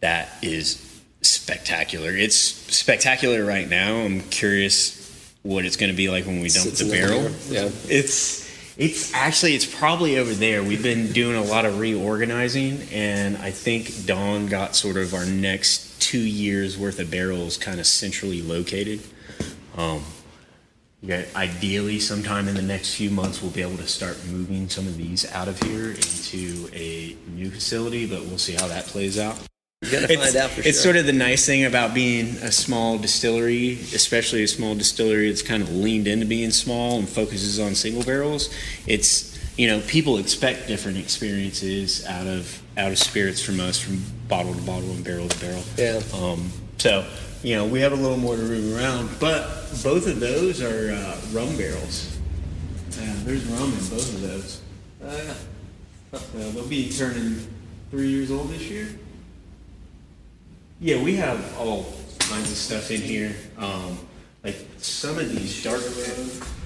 that 0.01 0.28
is 0.42 0.80
spectacular. 1.22 2.11
It's 2.11 2.36
spectacular 2.36 3.45
right 3.45 3.68
now. 3.68 3.97
I'm 3.97 4.20
curious 4.20 5.01
what 5.42 5.64
it's 5.64 5.76
going 5.76 5.90
to 5.90 5.97
be 5.97 6.09
like 6.09 6.26
when 6.26 6.40
we 6.40 6.49
dump 6.49 6.66
Sits 6.66 6.78
the 6.80 6.90
barrel. 6.90 7.20
barrel, 7.20 7.34
yeah. 7.49 7.70
It's 7.88 8.45
it's 8.76 9.12
actually 9.14 9.55
it's 9.55 9.66
probably 9.66 10.18
over 10.18 10.32
there. 10.32 10.62
We've 10.62 10.82
been 10.82 11.12
doing 11.12 11.36
a 11.36 11.42
lot 11.42 11.64
of 11.64 11.78
reorganizing, 11.80 12.82
and 12.92 13.36
I 13.38 13.51
think 13.51 14.07
Dawn 14.07 14.47
got 14.47 14.76
sort 14.76 14.97
of 14.97 15.12
our 15.14 15.26
next 15.26 16.01
two 16.01 16.20
years 16.20 16.78
worth 16.78 16.99
of 17.01 17.11
barrels 17.11 17.57
kind 17.57 17.80
of 17.80 17.86
centrally 17.86 18.42
located. 18.42 19.01
Um, 19.76 20.03
yeah, 21.05 21.24
ideally, 21.36 22.00
sometime 22.00 22.48
in 22.48 22.55
the 22.55 22.62
next 22.62 22.94
few 22.94 23.11
months, 23.11 23.42
we'll 23.42 23.50
be 23.50 23.61
able 23.61 23.76
to 23.76 23.86
start 23.86 24.16
moving 24.26 24.70
some 24.70 24.86
of 24.86 24.96
these 24.96 25.30
out 25.32 25.48
of 25.48 25.62
here 25.62 25.90
into 25.90 26.68
a 26.72 27.14
new 27.34 27.50
facility, 27.50 28.07
but 28.07 28.22
we'll 28.22 28.38
see 28.38 28.55
how 28.55 28.66
that 28.68 28.86
plays 28.86 29.18
out. 29.18 29.38
You 29.82 29.90
gotta 29.90 30.11
It's, 30.11 30.24
find 30.24 30.36
out 30.36 30.50
for 30.52 30.61
it's 30.61 30.68
sure. 30.78 30.82
sort 30.94 30.96
of 30.96 31.05
the 31.05 31.12
nice 31.12 31.44
thing 31.44 31.66
about 31.66 31.92
being 31.92 32.28
a 32.36 32.50
small 32.50 32.96
distillery, 32.96 33.72
especially 33.94 34.44
a 34.44 34.48
small 34.48 34.74
distillery 34.74 35.28
that's 35.28 35.42
kind 35.42 35.62
of 35.62 35.70
leaned 35.74 36.07
into 36.07 36.24
being 36.24 36.50
small 36.50 36.98
and 36.98 37.07
focuses 37.07 37.61
on 37.61 37.74
single 37.74 38.02
barrels. 38.02 38.48
It's 38.86 39.38
you 39.59 39.66
know 39.66 39.80
people 39.80 40.16
expect 40.16 40.68
different 40.68 40.96
experiences 40.96 42.07
out 42.07 42.26
of 42.26 42.62
out 42.78 42.92
of 42.92 42.98
spirits 42.98 43.42
from 43.42 43.61
us, 43.61 43.78
from 43.78 44.02
bottle 44.26 44.55
to 44.55 44.62
bottle 44.62 44.90
and 44.90 45.05
barrel 45.05 45.28
to 45.28 45.38
barrel. 45.38 45.62
Yeah. 45.76 46.00
Um, 46.14 46.50
so 46.78 47.05
you 47.45 47.55
know 47.55 47.66
we 47.66 47.78
have 47.80 47.92
a 47.92 47.97
little 47.97 48.16
more 48.16 48.36
to 48.36 48.42
room 48.42 48.74
around, 48.74 49.11
but 49.20 49.47
both 49.84 50.07
of 50.07 50.18
those 50.18 50.62
are 50.62 50.92
uh, 50.92 51.16
rum 51.30 51.55
barrels. 51.59 52.18
Yeah, 52.99 53.14
there's 53.24 53.45
rum 53.45 53.64
in 53.64 53.78
both 53.90 54.14
of 54.14 54.20
those. 54.22 54.62
Uh, 55.05 55.34
they'll 56.53 56.66
be 56.66 56.90
turning 56.90 57.47
three 57.90 58.09
years 58.09 58.30
old 58.30 58.49
this 58.49 58.62
year. 58.62 58.88
Yeah, 60.80 61.03
we 61.03 61.16
have 61.16 61.59
all 61.59 61.84
kinds 62.18 62.51
of 62.51 62.57
stuff 62.57 62.90
in 62.90 63.03
here. 63.03 63.36
Um, 63.59 63.99
like 64.42 64.57
some 64.78 65.18
of 65.18 65.30
these 65.30 65.62
dark, 65.62 65.82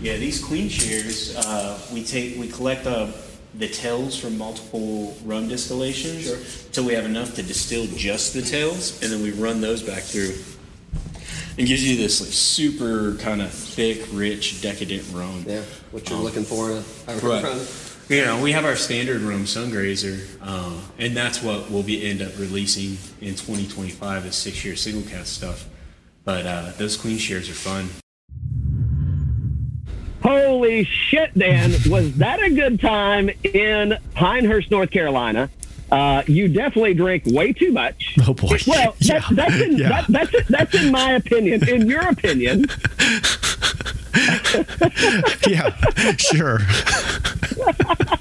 yeah, 0.00 0.16
these 0.16 0.42
queen 0.42 0.68
shares. 0.68 1.36
Uh, 1.36 1.78
we 1.92 2.04
take, 2.04 2.38
we 2.38 2.48
collect 2.48 2.86
uh, 2.86 3.08
the 3.54 3.68
tails 3.68 4.16
from 4.18 4.38
multiple 4.38 5.16
rum 5.24 5.48
distillations, 5.48 6.24
Sure. 6.24 6.36
so 6.72 6.82
we 6.84 6.92
have 6.94 7.04
enough 7.04 7.34
to 7.34 7.42
distill 7.42 7.86
just 7.96 8.34
the 8.34 8.42
tails, 8.42 9.02
and 9.02 9.10
then 9.10 9.22
we 9.22 9.32
run 9.32 9.60
those 9.60 9.82
back 9.82 10.02
through. 10.02 10.34
It 11.58 11.66
gives 11.66 11.84
you 11.86 11.96
this 11.96 12.20
like 12.20 12.30
super 12.30 13.16
kind 13.16 13.42
of 13.42 13.50
thick, 13.50 14.06
rich, 14.12 14.62
decadent 14.62 15.02
rum. 15.12 15.44
Yeah, 15.46 15.62
what 15.90 16.08
you're 16.08 16.18
Um, 16.18 16.24
looking 16.24 16.44
for 16.44 16.70
in 16.70 16.76
a, 17.08 17.12
a 17.12 17.18
Right. 17.18 17.84
You 18.08 18.24
know, 18.24 18.40
we 18.40 18.52
have 18.52 18.64
our 18.64 18.76
standard 18.76 19.20
rum 19.20 19.44
Sungrazer, 19.44 20.24
uh, 20.40 20.80
and 20.98 21.14
that's 21.16 21.42
what 21.42 21.68
we'll 21.70 21.82
be 21.82 22.08
end 22.08 22.22
up 22.22 22.38
releasing 22.38 22.92
in 23.20 23.34
2025 23.34 24.24
as 24.26 24.34
six 24.36 24.64
year 24.64 24.76
single 24.76 25.02
cask 25.10 25.26
stuff. 25.26 25.68
But 26.24 26.46
uh, 26.46 26.72
those 26.78 26.96
queen 26.96 27.18
shares 27.18 27.50
are 27.50 27.54
fun. 27.54 27.88
Holy 30.22 30.84
shit, 30.84 31.36
Dan! 31.36 31.72
Was 31.88 32.14
that 32.18 32.40
a 32.42 32.50
good 32.50 32.80
time 32.80 33.30
in 33.42 33.98
Pinehurst, 34.14 34.70
North 34.70 34.90
Carolina? 34.90 35.50
Uh, 35.90 36.22
you 36.26 36.48
definitely 36.48 36.94
drink 36.94 37.22
way 37.26 37.52
too 37.52 37.72
much. 37.72 38.16
Oh, 38.28 38.34
boy. 38.34 38.58
Well, 38.66 38.94
Yeah. 38.98 39.20
that's, 39.20 39.34
that's, 39.34 39.54
in, 39.62 39.72
Yeah. 39.78 39.88
that, 39.88 40.04
that's 40.08 40.48
that's 40.48 40.74
in 40.74 40.92
my 40.92 41.12
opinion. 41.12 41.66
In 41.68 41.86
your 41.88 42.06
opinion, 42.08 42.66
yeah, 45.46 45.70
sure. 46.16 46.58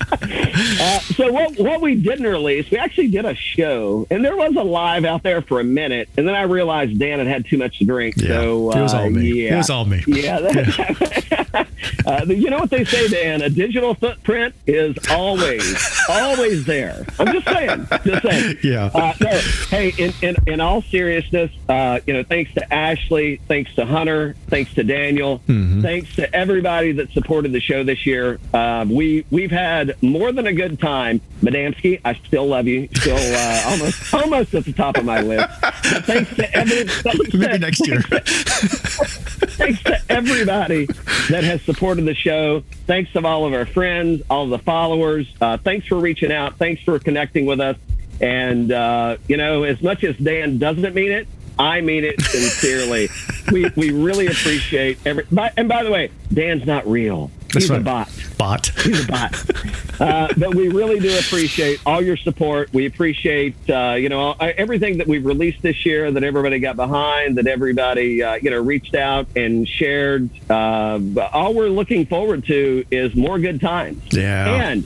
Uh, 0.80 1.00
so 1.00 1.32
what 1.32 1.58
what 1.60 1.82
we 1.82 1.96
didn't 1.96 2.26
release, 2.26 2.70
we 2.72 2.78
actually 2.78 3.08
did 3.08 3.26
a 3.26 3.36
show, 3.36 4.06
and 4.10 4.26
there 4.26 4.36
was 4.36 4.56
a 4.56 4.64
live 4.64 5.06
out 5.06 5.22
there 5.24 5.42
for 5.42 5.60
a 5.60 5.64
minute, 5.64 6.10
and 6.18 6.28
then 6.28 6.36
I 6.36 6.42
realized 6.44 6.98
Dan 7.00 7.20
had 7.20 7.28
had 7.28 7.46
too 7.46 7.58
much 7.58 7.78
to 7.80 7.86
drink. 7.86 8.16
Yeah, 8.18 8.28
so 8.30 8.72
it 8.72 8.82
was 8.82 8.94
uh, 8.94 9.02
all 9.02 9.10
me. 9.10 9.44
Yeah, 9.46 9.54
It 9.54 9.58
was 9.58 9.70
all 9.70 9.86
me. 9.86 10.04
Yeah. 10.08 10.40
that- 10.42 11.68
uh, 12.06 12.26
you 12.28 12.50
know 12.50 12.58
what 12.60 12.70
they 12.70 12.84
say, 12.86 13.08
Dan? 13.08 13.42
A 13.42 13.50
digital 13.50 13.94
footprint 13.94 14.56
is 14.66 14.96
always 15.12 15.78
always 16.10 16.66
there. 16.66 17.06
I'm 17.20 17.32
just 17.34 17.46
saying. 17.48 17.88
Just 18.04 18.24
saying. 18.24 18.58
Yeah. 18.64 18.86
Uh, 18.94 19.14
no, 19.22 19.30
hey, 19.70 19.94
in, 19.98 20.14
in, 20.22 20.36
in 20.48 20.60
all 20.60 20.82
seriousness, 20.82 21.52
uh, 21.70 22.00
you 22.08 22.14
know, 22.14 22.24
thanks 22.24 22.54
to 22.56 22.74
Ashley, 22.74 23.38
thanks 23.48 23.74
to 23.76 23.86
Hunter, 23.86 24.36
thanks 24.48 24.74
to 24.76 24.84
Daniel, 24.84 25.40
Mm-hmm. 25.48 25.82
thanks 25.82 26.16
to 26.16 26.34
everybody 26.36 26.94
that 26.94 27.12
supported 27.12 27.52
the 27.52 27.60
show 27.60 27.84
this 27.84 28.06
year. 28.06 28.40
We 28.88 29.26
we've 29.38 29.52
had 29.52 29.96
more 30.02 30.32
than 30.32 30.48
a 30.48 30.52
good 30.52 30.80
time. 30.80 31.22
Madamski, 31.42 32.02
I 32.04 32.16
still 32.16 32.48
love 32.48 32.66
you. 32.66 32.90
Still 32.96 33.16
uh, 33.18 33.64
almost 33.68 34.14
almost 34.14 34.54
at 34.56 34.66
the 34.66 34.74
top 34.74 34.98
of 34.98 35.06
my 35.06 35.22
list. 35.22 35.48
But 35.62 35.76
thanks 36.06 36.36
to 36.38 36.56
every 36.56 36.86
thanks 36.88 37.34
Maybe 37.36 37.54
to- 37.54 37.60
next 37.60 37.88
year. 37.88 38.02
thanks 38.02 39.84
to 39.84 40.00
everybody 40.10 40.88
that 41.30 41.44
has 41.44 41.62
supported 41.62 42.06
the 42.06 42.16
show. 42.16 42.64
Thanks 42.88 43.14
to 43.14 43.24
all 43.24 43.46
of 43.46 43.54
our 43.54 43.68
friends, 43.68 44.24
all 44.28 44.48
the 44.48 44.58
followers. 44.58 45.32
Uh, 45.40 45.58
thanks 45.58 45.86
for 45.86 46.00
reaching 46.00 46.32
out. 46.32 46.58
Thanks 46.58 46.82
for 46.82 46.98
connecting 46.98 47.46
with 47.46 47.60
us. 47.60 47.78
And, 48.20 48.72
uh, 48.72 49.18
you 49.28 49.38
know, 49.38 49.62
as 49.62 49.80
much 49.84 50.04
as 50.04 50.18
Dan 50.18 50.58
doesn't 50.58 50.96
mean 50.96 51.12
it, 51.12 51.28
I 51.60 51.82
mean 51.82 52.04
it 52.04 52.20
sincerely. 52.22 53.10
we, 53.52 53.70
we 53.76 53.92
really 53.92 54.26
appreciate 54.26 54.98
every. 55.06 55.26
By, 55.32 55.52
and 55.56 55.70
by 55.70 55.84
the 55.84 55.92
way, 55.92 56.10
Dan's 56.34 56.66
not 56.66 56.88
real. 56.88 57.30
That's 57.54 57.66
He's 57.66 57.70
a 57.70 57.80
bot. 57.80 58.10
Bot. 58.38 58.68
He's 58.84 59.04
a 59.04 59.08
bot. 59.08 59.44
Uh, 60.00 60.32
but 60.38 60.54
we 60.54 60.68
really 60.68 61.00
do 61.00 61.10
appreciate 61.18 61.80
all 61.84 62.04
your 62.04 62.18
support. 62.18 62.72
We 62.72 62.86
appreciate, 62.86 63.56
uh, 63.68 63.96
you 63.98 64.10
know, 64.10 64.34
everything 64.34 65.00
that 65.00 65.08
we've 65.08 65.26
released 65.26 65.64
this 65.64 65.88
year, 65.88 66.12
that 66.12 66.24
everybody 66.24 66.60
got 66.60 66.76
behind, 66.76 67.40
that 67.40 67.48
everybody, 67.48 68.22
uh, 68.22 68.36
you 68.36 68.52
know, 68.52 68.62
reached 68.62 68.94
out 68.94 69.26
and 69.36 69.68
shared. 69.68 70.30
Uh, 70.52 71.00
all 71.34 71.56
we're 71.56 71.70
looking 71.70 72.06
forward 72.06 72.46
to 72.46 72.86
is 72.92 73.16
more 73.16 73.40
good 73.40 73.60
times. 73.60 74.04
Yeah. 74.12 74.70
And 74.70 74.84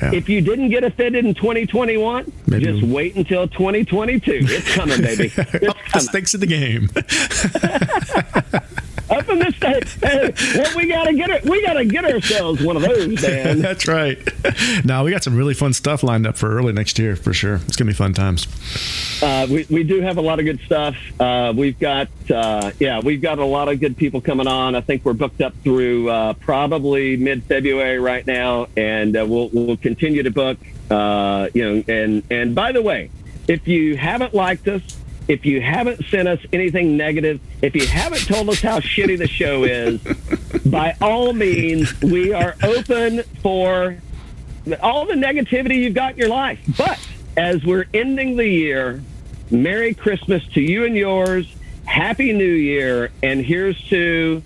Yeah. 0.00 0.14
if 0.14 0.30
you 0.30 0.40
didn't 0.40 0.70
get 0.70 0.82
offended 0.82 1.26
in 1.26 1.34
2021, 1.34 2.32
Maybe- 2.46 2.64
just 2.64 2.82
wait 2.82 3.16
until 3.16 3.46
2022. 3.46 4.32
It's 4.48 4.74
coming, 4.74 5.02
baby. 5.02 5.24
It's 5.36 5.42
coming. 5.92 6.08
stakes 6.08 6.32
of 6.32 6.40
the 6.40 6.46
game. 6.46 6.88
Up 9.10 9.28
in 9.28 9.38
the 9.38 9.52
state. 9.52 9.84
Hey, 10.04 10.64
we 10.76 10.86
gotta 10.86 11.14
get 11.14 11.30
it. 11.30 11.44
We 11.44 11.64
gotta 11.64 11.84
get 11.84 12.04
ourselves 12.04 12.62
one 12.62 12.76
of 12.76 12.82
those, 12.82 13.22
man. 13.22 13.58
That's 13.62 13.88
right. 13.88 14.18
Now 14.84 15.04
we 15.04 15.10
got 15.10 15.22
some 15.22 15.36
really 15.36 15.54
fun 15.54 15.72
stuff 15.72 16.02
lined 16.02 16.26
up 16.26 16.36
for 16.36 16.50
early 16.50 16.72
next 16.72 16.98
year 16.98 17.16
for 17.16 17.32
sure. 17.32 17.56
It's 17.66 17.76
gonna 17.76 17.90
be 17.90 17.94
fun 17.94 18.12
times. 18.12 18.46
Uh, 19.22 19.46
we, 19.50 19.66
we 19.70 19.82
do 19.82 20.00
have 20.00 20.16
a 20.18 20.20
lot 20.20 20.38
of 20.38 20.44
good 20.44 20.60
stuff. 20.60 20.96
Uh, 21.18 21.52
we've 21.56 21.78
got, 21.78 22.08
uh, 22.30 22.70
yeah, 22.78 23.00
we've 23.00 23.20
got 23.22 23.38
a 23.38 23.44
lot 23.44 23.68
of 23.68 23.80
good 23.80 23.96
people 23.96 24.20
coming 24.20 24.46
on. 24.46 24.74
I 24.74 24.80
think 24.80 25.04
we're 25.04 25.12
booked 25.14 25.40
up 25.40 25.54
through 25.62 26.10
uh, 26.10 26.34
probably 26.34 27.16
mid 27.16 27.44
February 27.44 27.98
right 27.98 28.26
now, 28.26 28.68
and 28.76 29.16
uh, 29.16 29.24
we'll, 29.26 29.48
we'll 29.52 29.76
continue 29.76 30.22
to 30.22 30.30
book. 30.30 30.58
Uh, 30.90 31.48
you 31.54 31.64
know, 31.64 31.84
and, 31.88 32.22
and 32.30 32.54
by 32.54 32.72
the 32.72 32.82
way, 32.82 33.10
if 33.48 33.66
you 33.66 33.96
haven't 33.96 34.34
liked 34.34 34.68
us, 34.68 34.82
if 35.28 35.46
you 35.46 35.60
haven't 35.60 36.04
sent 36.06 36.28
us 36.28 36.40
anything 36.52 36.96
negative, 36.96 37.40
if 37.62 37.74
you 37.74 37.86
haven't 37.86 38.26
told 38.26 38.48
us 38.50 38.60
how 38.60 38.80
shitty 38.80 39.18
the 39.18 39.26
show 39.28 39.64
is, 39.64 40.00
by 40.70 40.96
all 41.00 41.32
means, 41.32 41.98
we 42.02 42.32
are 42.32 42.54
open 42.62 43.22
for 43.42 43.98
all 44.82 45.06
the 45.06 45.14
negativity 45.14 45.76
you've 45.76 45.94
got 45.94 46.12
in 46.12 46.18
your 46.18 46.28
life. 46.28 46.60
But 46.76 46.98
as 47.36 47.64
we're 47.64 47.86
ending 47.94 48.36
the 48.36 48.46
year, 48.46 49.02
Merry 49.50 49.94
Christmas 49.94 50.46
to 50.48 50.60
you 50.60 50.84
and 50.84 50.96
yours. 50.96 51.46
Happy 51.84 52.32
New 52.32 52.44
Year. 52.44 53.10
And 53.22 53.44
here's 53.44 53.80
to 53.88 54.42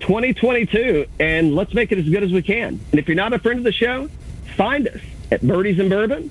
2022. 0.00 1.06
And 1.18 1.54
let's 1.54 1.74
make 1.74 1.92
it 1.92 1.98
as 1.98 2.08
good 2.08 2.22
as 2.22 2.32
we 2.32 2.42
can. 2.42 2.80
And 2.90 2.98
if 2.98 3.08
you're 3.08 3.14
not 3.14 3.32
a 3.32 3.38
friend 3.38 3.58
of 3.58 3.64
the 3.64 3.72
show, 3.72 4.08
find 4.56 4.88
us 4.88 5.00
at 5.30 5.42
Birdies 5.42 5.78
and 5.78 5.90
Bourbon 5.90 6.30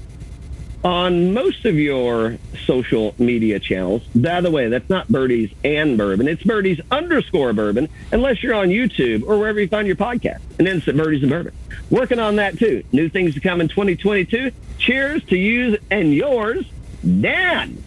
on 0.84 1.34
most 1.34 1.66
of 1.66 1.76
your 1.76 2.38
social 2.66 3.14
media 3.18 3.60
channels. 3.60 4.04
By 4.16 4.42
the 4.42 4.52
way, 4.52 4.70
that's 4.70 4.90
not 4.90 5.08
Birdies 5.10 5.52
and 5.64 5.98
Bourbon. 5.98 6.28
It's 6.28 6.44
Birdies 6.44 6.80
underscore 6.92 7.54
Bourbon, 7.54 7.90
unless 8.12 8.42
you're 8.42 8.56
on 8.56 8.70
YouTube 8.70 9.24
or 9.28 9.38
wherever 9.38 9.60
you 9.60 9.68
find 9.68 9.88
your 9.88 9.96
podcast. 9.98 10.40
And 10.58 10.68
then 10.68 10.78
it's 10.78 10.88
at 10.88 10.96
Birdies 10.96 11.22
and 11.22 11.32
Bourbon. 11.32 11.54
Working 11.90 12.20
on 12.20 12.38
that 12.38 12.58
too. 12.58 12.84
New 12.92 13.10
things 13.10 13.34
to 13.34 13.40
come 13.40 13.62
in 13.62 13.68
2022. 13.68 14.52
Cheers 14.78 15.24
to 15.26 15.38
you 15.38 15.78
and 15.92 16.14
yours, 16.14 16.66
Dan. 17.04 17.84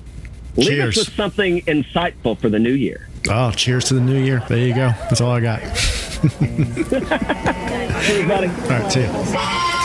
Leave 0.57 0.68
Cheers. 0.68 0.99
us 0.99 1.07
with 1.07 1.16
something 1.16 1.62
insightful 1.62 2.38
for 2.38 2.51
the 2.51 2.59
new 2.59 2.74
year. 2.74 3.09
Oh, 3.30 3.53
cheers 3.53 3.84
to 3.86 3.95
the 3.95 4.01
new 4.01 4.20
year. 4.22 4.43
There 4.49 4.59
you 4.59 4.74
go. 4.74 4.88
That's 4.88 5.20
all 5.20 5.30
I 5.30 5.40
got. 5.40 5.62
Everybody. 8.09 8.49
All 8.62 8.68
right, 8.68 8.93
see 8.93 9.01
you. 9.01 9.78